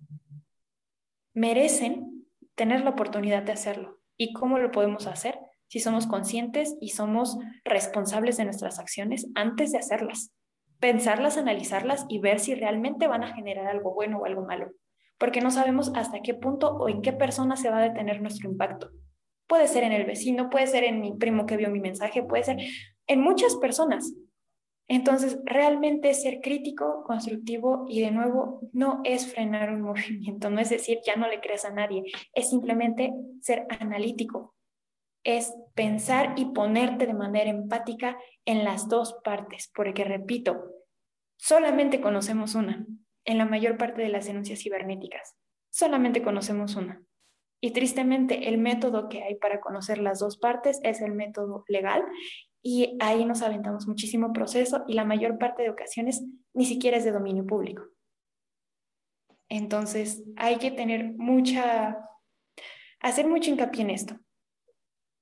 merecen 1.34 2.26
tener 2.56 2.82
la 2.82 2.90
oportunidad 2.90 3.44
de 3.44 3.52
hacerlo. 3.52 4.00
¿Y 4.18 4.34
cómo 4.34 4.58
lo 4.58 4.72
podemos 4.72 5.08
hacer? 5.08 5.40
Si 5.68 5.80
somos 5.80 6.08
conscientes 6.08 6.76
y 6.82 6.90
somos 6.90 7.38
responsables 7.64 8.38
de 8.38 8.46
nuestras 8.46 8.80
acciones 8.80 9.28
antes 9.36 9.72
de 9.72 9.78
hacerlas. 9.78 10.34
Pensarlas, 10.80 11.38
analizarlas 11.38 12.06
y 12.10 12.20
ver 12.20 12.40
si 12.40 12.56
realmente 12.56 13.08
van 13.08 13.24
a 13.24 13.34
generar 13.36 13.68
algo 13.68 13.94
bueno 13.94 14.18
o 14.18 14.26
algo 14.26 14.46
malo. 14.46 14.72
Porque 15.20 15.42
no 15.42 15.52
sabemos 15.52 15.92
hasta 15.96 16.22
qué 16.22 16.34
punto 16.34 16.72
o 16.72 16.90
en 16.90 17.02
qué 17.02 17.14
persona 17.14 17.56
se 17.56 17.70
va 17.70 17.78
a 17.78 17.90
detener 17.90 18.22
nuestro 18.22 18.50
impacto. 18.50 18.90
Puede 19.48 19.68
ser 19.68 19.84
en 19.84 19.92
el 19.92 20.06
vecino, 20.06 20.50
puede 20.50 20.68
ser 20.68 20.84
en 20.86 21.02
mi 21.02 21.14
primo 21.14 21.46
que 21.46 21.58
vio 21.58 21.70
mi 21.70 21.80
mensaje, 21.80 22.24
puede 22.24 22.44
ser 22.44 22.58
en 23.08 23.22
muchas 23.22 23.56
personas. 23.58 24.14
Entonces, 24.92 25.38
realmente 25.46 26.12
ser 26.16 26.42
crítico, 26.42 27.04
constructivo 27.04 27.86
y 27.88 28.02
de 28.02 28.10
nuevo 28.10 28.60
no 28.74 29.02
es 29.04 29.32
frenar 29.32 29.72
un 29.72 29.82
movimiento, 29.84 30.50
no 30.50 30.60
es 30.60 30.70
decir, 30.70 31.00
ya 31.06 31.16
no 31.16 31.28
le 31.30 31.40
creas 31.40 31.64
a 31.64 31.72
nadie, 31.72 32.04
es 32.34 32.50
simplemente 32.50 33.14
ser 33.40 33.68
analítico, 33.80 34.56
es 35.24 35.54
pensar 35.76 36.34
y 36.38 36.46
ponerte 36.46 37.06
de 37.06 37.14
manera 37.14 37.52
empática 37.52 38.18
en 38.46 38.66
las 38.66 38.90
dos 38.90 39.14
partes, 39.24 39.72
porque 39.76 40.04
repito, 40.04 40.60
solamente 41.38 42.02
conocemos 42.02 42.56
una 42.56 42.88
en 43.26 43.38
la 43.38 43.46
mayor 43.46 43.78
parte 43.78 44.02
de 44.02 44.10
las 44.10 44.26
denuncias 44.26 44.60
cibernéticas, 44.60 45.36
solamente 45.70 46.24
conocemos 46.24 46.76
una. 46.76 47.04
Y 47.62 47.72
tristemente 47.72 48.48
el 48.48 48.58
método 48.58 49.10
que 49.10 49.22
hay 49.22 49.36
para 49.36 49.60
conocer 49.60 50.00
las 50.00 50.20
dos 50.20 50.38
partes 50.38 50.80
es 50.82 51.02
el 51.02 51.12
método 51.12 51.66
legal 51.68 52.04
y 52.62 52.98
ahí 53.00 53.26
nos 53.26 53.42
aventamos 53.42 53.88
muchísimo 53.88 54.34
proceso 54.34 54.84
y 54.88 54.94
la 54.94 55.06
mayor 55.06 55.38
parte 55.38 55.64
de 55.64 55.70
ocasiones 55.70 56.24
ni 56.54 56.66
siquiera 56.66 56.98
es 56.98 57.04
de 57.04 57.12
dominio 57.12 57.46
público. 57.46 57.84
Entonces 59.50 60.24
hay 60.36 60.58
que 60.58 60.72
tener 60.72 61.14
mucha, 61.18 61.98
hacer 63.00 63.28
mucho 63.28 63.50
hincapié 63.50 63.82
en 63.82 63.90
esto. 63.90 64.20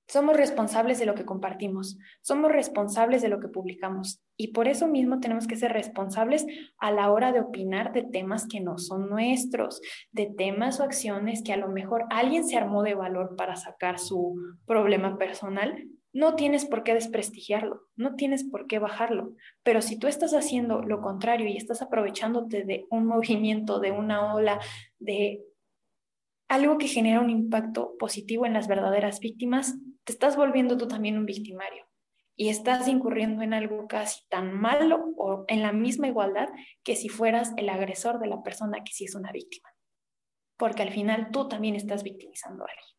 Somos 0.10 0.38
responsables 0.38 1.00
de 1.00 1.06
lo 1.06 1.16
que 1.16 1.26
compartimos, 1.26 1.98
somos 2.22 2.50
responsables 2.50 3.22
de 3.22 3.28
lo 3.28 3.42
que 3.42 3.50
publicamos 3.50 4.24
y 4.38 4.54
por 4.54 4.70
eso 4.70 4.88
mismo 4.88 5.20
tenemos 5.20 5.48
que 5.48 5.58
ser 5.58 5.74
responsables 5.74 6.46
a 6.78 6.92
la 6.92 7.12
hora 7.12 7.34
de 7.34 7.42
opinar 7.42 7.92
de 7.92 8.04
temas 8.04 8.48
que 8.48 8.62
no 8.62 8.78
son 8.78 9.10
nuestros, 9.10 9.82
de 10.14 10.28
temas 10.28 10.80
o 10.80 10.84
acciones 10.84 11.44
que 11.44 11.52
a 11.52 11.58
lo 11.58 11.68
mejor 11.68 12.06
alguien 12.10 12.48
se 12.48 12.56
armó 12.56 12.84
de 12.84 12.96
valor 12.96 13.36
para 13.36 13.58
sacar 13.58 14.00
su 14.00 14.36
problema 14.66 15.18
personal, 15.18 15.76
no 16.18 16.34
tienes 16.34 16.66
por 16.66 16.82
qué 16.82 16.96
desprestigiarlo, 16.96 17.84
no 17.96 18.16
tienes 18.16 18.44
por 18.44 18.66
qué 18.66 18.80
bajarlo, 18.80 19.36
pero 19.62 19.84
si 19.84 20.00
tú 20.00 20.08
estás 20.08 20.34
haciendo 20.34 20.82
lo 20.82 21.00
contrario 21.00 21.48
y 21.48 21.58
estás 21.58 21.84
aprovechándote 21.84 22.64
de 22.64 22.88
un 22.90 23.06
movimiento, 23.06 23.80
de 23.80 23.92
una 23.92 24.34
ola, 24.34 24.60
de 24.98 25.44
algo 26.48 26.80
que 26.80 26.88
genera 26.88 27.20
un 27.20 27.30
impacto 27.30 27.96
positivo 28.00 28.48
en 28.48 28.54
las 28.54 28.68
verdaderas 28.68 29.20
víctimas, 29.20 29.78
te 30.06 30.12
estás 30.12 30.36
volviendo 30.36 30.76
tú 30.76 30.88
también 30.88 31.20
un 31.20 31.28
victimario 31.28 31.86
y 32.36 32.50
estás 32.50 32.88
incurriendo 32.88 33.44
en 33.44 33.54
algo 33.54 33.88
casi 33.88 34.28
tan 34.28 34.60
malo 34.60 35.14
o 35.18 35.46
en 35.48 35.62
la 35.62 35.72
misma 35.72 36.08
igualdad 36.08 36.50
que 36.84 36.96
si 36.96 37.10
fueras 37.10 37.54
el 37.58 37.70
agresor 37.70 38.18
de 38.20 38.26
la 38.26 38.42
persona 38.42 38.84
que 38.84 38.92
sí 38.92 39.06
es 39.06 39.14
una 39.14 39.32
víctima. 39.32 39.70
Porque 40.58 40.82
al 40.82 40.90
final 40.90 41.30
tú 41.32 41.48
también 41.48 41.76
estás 41.76 42.02
victimizando 42.02 42.64
a 42.64 42.70
alguien. 42.70 42.97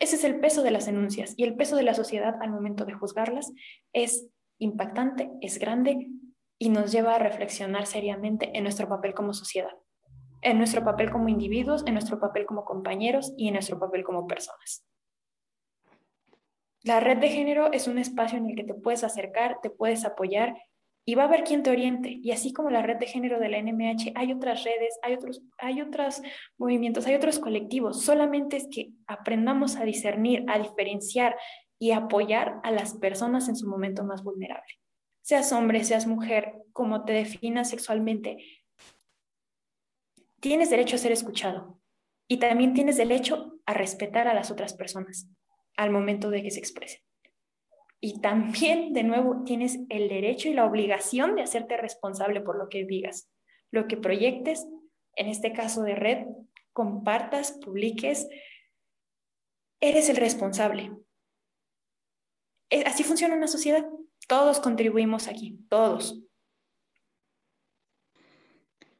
Ese 0.00 0.16
es 0.16 0.24
el 0.24 0.40
peso 0.40 0.62
de 0.62 0.70
las 0.70 0.86
denuncias 0.86 1.34
y 1.36 1.44
el 1.44 1.54
peso 1.54 1.76
de 1.76 1.82
la 1.82 1.92
sociedad 1.92 2.36
al 2.40 2.50
momento 2.50 2.86
de 2.86 2.94
juzgarlas 2.94 3.52
es 3.92 4.26
impactante, 4.58 5.30
es 5.42 5.58
grande 5.58 6.08
y 6.58 6.70
nos 6.70 6.90
lleva 6.90 7.14
a 7.14 7.18
reflexionar 7.18 7.86
seriamente 7.86 8.50
en 8.56 8.62
nuestro 8.62 8.88
papel 8.88 9.12
como 9.12 9.34
sociedad, 9.34 9.76
en 10.40 10.56
nuestro 10.56 10.82
papel 10.84 11.10
como 11.10 11.28
individuos, 11.28 11.84
en 11.86 11.92
nuestro 11.92 12.18
papel 12.18 12.46
como 12.46 12.64
compañeros 12.64 13.34
y 13.36 13.48
en 13.48 13.54
nuestro 13.54 13.78
papel 13.78 14.02
como 14.02 14.26
personas. 14.26 14.86
La 16.82 16.98
red 16.98 17.18
de 17.18 17.28
género 17.28 17.70
es 17.70 17.86
un 17.86 17.98
espacio 17.98 18.38
en 18.38 18.48
el 18.48 18.56
que 18.56 18.64
te 18.64 18.74
puedes 18.74 19.04
acercar, 19.04 19.58
te 19.60 19.68
puedes 19.68 20.06
apoyar 20.06 20.56
y 21.04 21.14
va 21.14 21.24
a 21.24 21.26
haber 21.26 21.44
quien 21.44 21.62
te 21.62 21.70
oriente. 21.70 22.20
Y 22.22 22.30
así 22.30 22.52
como 22.52 22.70
la 22.70 22.82
red 22.82 22.98
de 22.98 23.06
género 23.06 23.40
de 23.40 23.48
la 23.48 23.60
NMH, 23.62 24.12
hay 24.14 24.32
otras 24.32 24.64
redes, 24.64 24.98
hay 25.02 25.14
otros, 25.14 25.42
hay 25.58 25.80
otros 25.80 26.22
movimientos, 26.58 27.06
hay 27.06 27.14
otros 27.14 27.38
colectivos. 27.38 28.02
Solamente 28.02 28.56
es 28.56 28.68
que 28.70 28.90
aprendamos 29.06 29.76
a 29.76 29.84
discernir, 29.84 30.44
a 30.48 30.58
diferenciar 30.58 31.36
y 31.78 31.92
apoyar 31.92 32.60
a 32.62 32.70
las 32.70 32.94
personas 32.94 33.48
en 33.48 33.56
su 33.56 33.68
momento 33.68 34.04
más 34.04 34.22
vulnerable. 34.22 34.78
Seas 35.22 35.52
hombre, 35.52 35.84
seas 35.84 36.06
mujer, 36.06 36.54
como 36.72 37.04
te 37.04 37.12
definas 37.12 37.70
sexualmente, 37.70 38.38
tienes 40.40 40.70
derecho 40.70 40.96
a 40.96 40.98
ser 40.98 41.12
escuchado 41.12 41.80
y 42.28 42.38
también 42.38 42.74
tienes 42.74 42.96
derecho 42.96 43.58
a 43.66 43.74
respetar 43.74 44.28
a 44.28 44.34
las 44.34 44.50
otras 44.50 44.74
personas 44.74 45.28
al 45.76 45.90
momento 45.90 46.30
de 46.30 46.42
que 46.42 46.50
se 46.50 46.58
expresen. 46.58 47.00
Y 48.00 48.20
también, 48.20 48.94
de 48.94 49.02
nuevo, 49.02 49.44
tienes 49.44 49.78
el 49.90 50.08
derecho 50.08 50.48
y 50.48 50.54
la 50.54 50.64
obligación 50.64 51.36
de 51.36 51.42
hacerte 51.42 51.76
responsable 51.76 52.40
por 52.40 52.56
lo 52.56 52.68
que 52.68 52.84
digas, 52.84 53.30
lo 53.70 53.86
que 53.86 53.98
proyectes, 53.98 54.66
en 55.16 55.28
este 55.28 55.52
caso 55.52 55.82
de 55.82 55.94
red, 55.94 56.26
compartas, 56.72 57.52
publiques, 57.62 58.26
eres 59.80 60.08
el 60.08 60.16
responsable. 60.16 60.90
Así 62.86 63.02
funciona 63.02 63.34
una 63.34 63.48
sociedad. 63.48 63.84
Todos 64.28 64.60
contribuimos 64.60 65.28
aquí, 65.28 65.58
todos. 65.68 66.22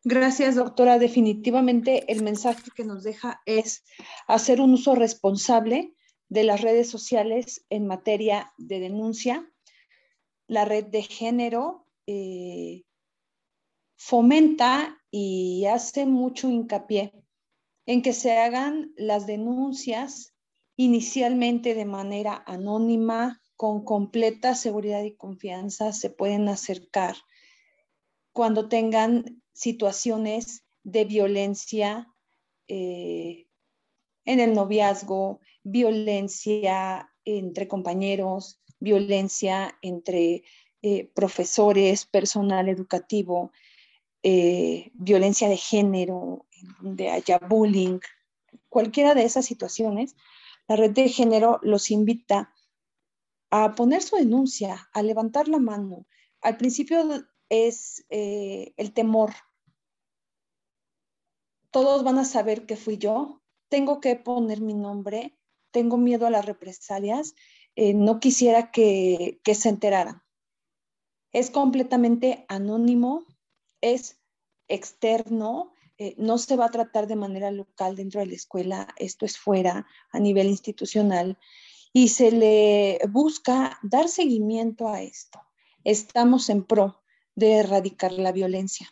Gracias, 0.03 0.57
doctora. 0.57 0.99
Definitivamente 0.99 2.11
el 2.11 2.23
mensaje 2.23 2.71
que 2.75 2.85
nos 2.85 3.03
deja 3.03 3.41
es 3.47 3.85
hacer 4.27 4.61
un 4.61 4.73
uso 4.73 4.95
responsable 4.95 5.95
de 6.31 6.45
las 6.45 6.63
redes 6.63 6.89
sociales 6.89 7.67
en 7.69 7.87
materia 7.87 8.55
de 8.57 8.81
denuncia. 8.81 9.53
La 10.47 10.65
red 10.65 10.87
de 10.87 11.03
género 11.03 11.87
eh, 12.07 12.85
fomenta 13.97 14.97
y 15.11 15.67
hace 15.67 16.07
mucho 16.07 16.49
hincapié 16.49 17.13
en 17.85 18.01
que 18.01 18.13
se 18.13 18.39
hagan 18.39 18.93
las 18.97 19.27
denuncias 19.27 20.35
inicialmente 20.77 21.75
de 21.75 21.85
manera 21.85 22.43
anónima, 22.47 23.43
con 23.57 23.85
completa 23.85 24.55
seguridad 24.55 25.03
y 25.03 25.15
confianza, 25.17 25.93
se 25.93 26.09
pueden 26.09 26.49
acercar 26.49 27.17
cuando 28.33 28.69
tengan 28.69 29.43
situaciones 29.53 30.65
de 30.83 31.05
violencia 31.05 32.09
eh, 32.69 33.50
en 34.31 34.39
el 34.39 34.55
noviazgo, 34.55 35.41
violencia 35.65 37.11
entre 37.25 37.67
compañeros, 37.67 38.63
violencia 38.79 39.77
entre 39.83 40.45
eh, 40.83 41.11
profesores, 41.15 42.07
personal 42.07 42.69
educativo, 42.69 43.51
eh, 44.23 44.93
violencia 44.95 45.49
de 45.49 45.57
género, 45.57 46.47
donde 46.81 47.11
haya 47.11 47.39
bullying, 47.39 47.99
cualquiera 48.69 49.15
de 49.15 49.25
esas 49.25 49.47
situaciones, 49.47 50.15
la 50.69 50.77
red 50.77 50.93
de 50.93 51.09
género 51.09 51.59
los 51.63 51.91
invita 51.91 52.55
a 53.51 53.75
poner 53.75 54.01
su 54.01 54.15
denuncia, 54.15 54.89
a 54.93 55.03
levantar 55.03 55.49
la 55.49 55.59
mano. 55.59 56.07
Al 56.41 56.57
principio 56.57 57.27
es 57.49 58.07
eh, 58.11 58.75
el 58.77 58.93
temor. 58.93 59.33
Todos 61.73 62.05
van 62.05 62.19
a 62.19 62.25
saber 62.25 62.65
que 62.65 62.77
fui 62.77 62.97
yo, 62.97 63.40
tengo 63.71 64.01
que 64.01 64.17
poner 64.17 64.61
mi 64.61 64.75
nombre, 64.75 65.39
tengo 65.71 65.97
miedo 65.97 66.27
a 66.27 66.31
las 66.31 66.45
represalias, 66.45 67.35
eh, 67.77 67.95
no 67.95 68.21
quisiera 68.21 68.71
que, 68.71 69.41
se 69.55 69.69
enteraran. 69.69 70.23
Es 71.33 71.51
completamente 71.51 72.45
anónimo, 72.49 73.25
es 73.81 74.21
externo, 74.69 75.73
eh, 75.97 76.15
no 76.19 76.39
se 76.39 76.57
va 76.57 76.67
a 76.67 76.71
tratar 76.71 77.07
de 77.07 77.17
manera 77.17 77.51
local 77.53 77.95
dentro 77.95 78.21
de 78.21 78.27
la 78.27 78.35
escuela, 78.35 78.89
esto 78.97 79.25
es 79.25 79.39
fuera, 79.39 79.87
a 80.11 80.19
nivel 80.19 80.49
institucional, 80.49 81.39
y 81.93 82.09
se 82.09 82.33
le 82.33 82.99
busca 83.09 83.79
dar 83.83 84.09
seguimiento 84.09 84.89
a 84.89 85.03
esto. 85.03 85.41
Estamos 85.85 86.51
en 86.51 86.65
pro 86.65 87.03
de 87.37 87.53
erradicar 87.59 88.13
la 88.13 88.33
violencia. 88.33 88.91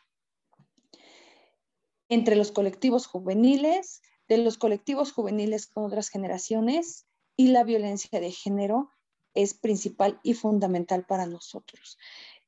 Entre 2.09 2.37
los 2.37 2.53
colectivos 2.53 3.07
juveniles, 3.07 4.03
de 4.29 4.39
los 4.39 4.59
colectivos 4.59 5.13
juveniles 5.13 5.67
con 5.67 5.85
otras 5.85 6.09
generaciones 6.09 7.07
y 7.37 7.49
la 7.49 7.65
violencia 7.65 8.21
de 8.21 8.31
género 8.33 8.91
es 9.35 9.55
principal 9.55 10.21
y 10.23 10.35
fundamental 10.35 11.05
para 11.07 11.27
nosotros. 11.27 11.99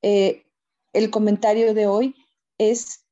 Eh, 0.02 0.44
el 0.92 1.10
comentario 1.10 1.74
de 1.74 1.86
hoy 1.86 2.14
es 2.58 3.04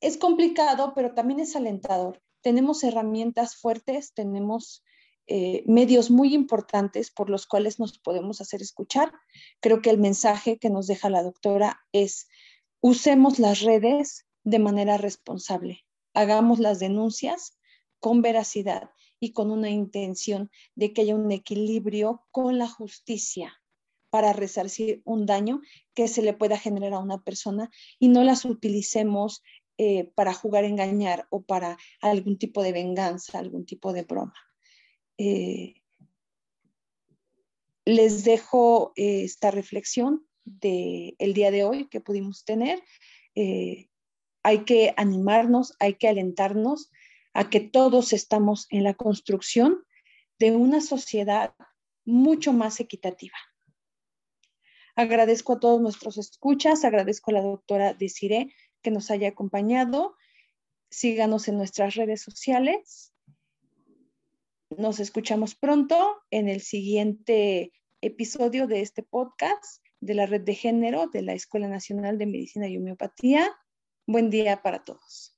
es 0.00 0.16
complicado, 0.16 0.92
pero 0.94 1.14
también 1.14 1.40
es 1.40 1.56
alentador. 1.56 2.22
Tenemos 2.40 2.84
herramientas 2.84 3.56
fuertes, 3.56 4.14
tenemos 4.14 4.84
eh, 5.26 5.64
medios 5.66 6.10
muy 6.10 6.34
importantes 6.34 7.10
por 7.10 7.28
los 7.30 7.46
cuales 7.46 7.78
nos 7.78 7.98
podemos 7.98 8.40
hacer 8.40 8.62
escuchar. 8.62 9.12
Creo 9.60 9.82
que 9.82 9.90
el 9.90 9.98
mensaje 9.98 10.58
que 10.58 10.70
nos 10.70 10.86
deja 10.86 11.10
la 11.10 11.22
doctora 11.22 11.80
es, 11.92 12.28
usemos 12.80 13.38
las 13.38 13.60
redes 13.60 14.26
de 14.44 14.58
manera 14.58 14.96
responsable, 14.96 15.84
hagamos 16.18 16.58
las 16.58 16.80
denuncias 16.80 17.56
con 18.00 18.22
veracidad 18.22 18.90
y 19.20 19.32
con 19.32 19.52
una 19.52 19.70
intención 19.70 20.50
de 20.74 20.92
que 20.92 21.02
haya 21.02 21.14
un 21.14 21.30
equilibrio 21.30 22.26
con 22.32 22.58
la 22.58 22.68
justicia 22.68 23.62
para 24.10 24.32
resarcir 24.32 25.00
un 25.04 25.26
daño 25.26 25.60
que 25.94 26.08
se 26.08 26.22
le 26.22 26.32
pueda 26.32 26.58
generar 26.58 26.94
a 26.94 26.98
una 26.98 27.22
persona 27.22 27.70
y 28.00 28.08
no 28.08 28.24
las 28.24 28.44
utilicemos 28.44 29.42
eh, 29.76 30.10
para 30.16 30.34
jugar 30.34 30.64
engañar 30.64 31.28
o 31.30 31.42
para 31.42 31.78
algún 32.00 32.36
tipo 32.36 32.64
de 32.64 32.72
venganza, 32.72 33.38
algún 33.38 33.64
tipo 33.64 33.92
de 33.92 34.02
broma. 34.02 34.34
Eh, 35.18 35.74
les 37.84 38.24
dejo 38.24 38.92
eh, 38.96 39.22
esta 39.22 39.52
reflexión 39.52 40.26
del 40.44 41.14
el 41.20 41.32
día 41.32 41.52
de 41.52 41.62
hoy 41.62 41.88
que 41.88 42.00
pudimos 42.00 42.44
tener. 42.44 42.82
Hay 44.42 44.64
que 44.64 44.94
animarnos, 44.96 45.74
hay 45.78 45.94
que 45.94 46.08
alentarnos 46.08 46.90
a 47.34 47.50
que 47.50 47.60
todos 47.60 48.12
estamos 48.12 48.66
en 48.70 48.84
la 48.84 48.94
construcción 48.94 49.84
de 50.38 50.52
una 50.52 50.80
sociedad 50.80 51.54
mucho 52.04 52.52
más 52.52 52.80
equitativa. 52.80 53.36
Agradezco 54.96 55.52
a 55.54 55.60
todos 55.60 55.80
nuestros 55.80 56.18
escuchas, 56.18 56.84
agradezco 56.84 57.30
a 57.30 57.34
la 57.34 57.42
doctora 57.42 57.94
Desiree 57.94 58.52
que 58.82 58.90
nos 58.90 59.10
haya 59.10 59.28
acompañado. 59.28 60.16
Síganos 60.90 61.46
en 61.48 61.56
nuestras 61.56 61.94
redes 61.94 62.22
sociales. 62.22 63.12
Nos 64.70 65.00
escuchamos 65.00 65.54
pronto 65.54 66.22
en 66.30 66.48
el 66.48 66.60
siguiente 66.60 67.72
episodio 68.00 68.66
de 68.66 68.80
este 68.80 69.02
podcast 69.02 69.84
de 70.00 70.14
la 70.14 70.26
Red 70.26 70.42
de 70.42 70.54
Género 70.54 71.06
de 71.06 71.22
la 71.22 71.34
Escuela 71.34 71.68
Nacional 71.68 72.18
de 72.18 72.26
Medicina 72.26 72.68
y 72.68 72.76
Homeopatía. 72.76 73.50
Buen 74.08 74.30
día 74.30 74.62
para 74.62 74.82
todos. 74.84 75.37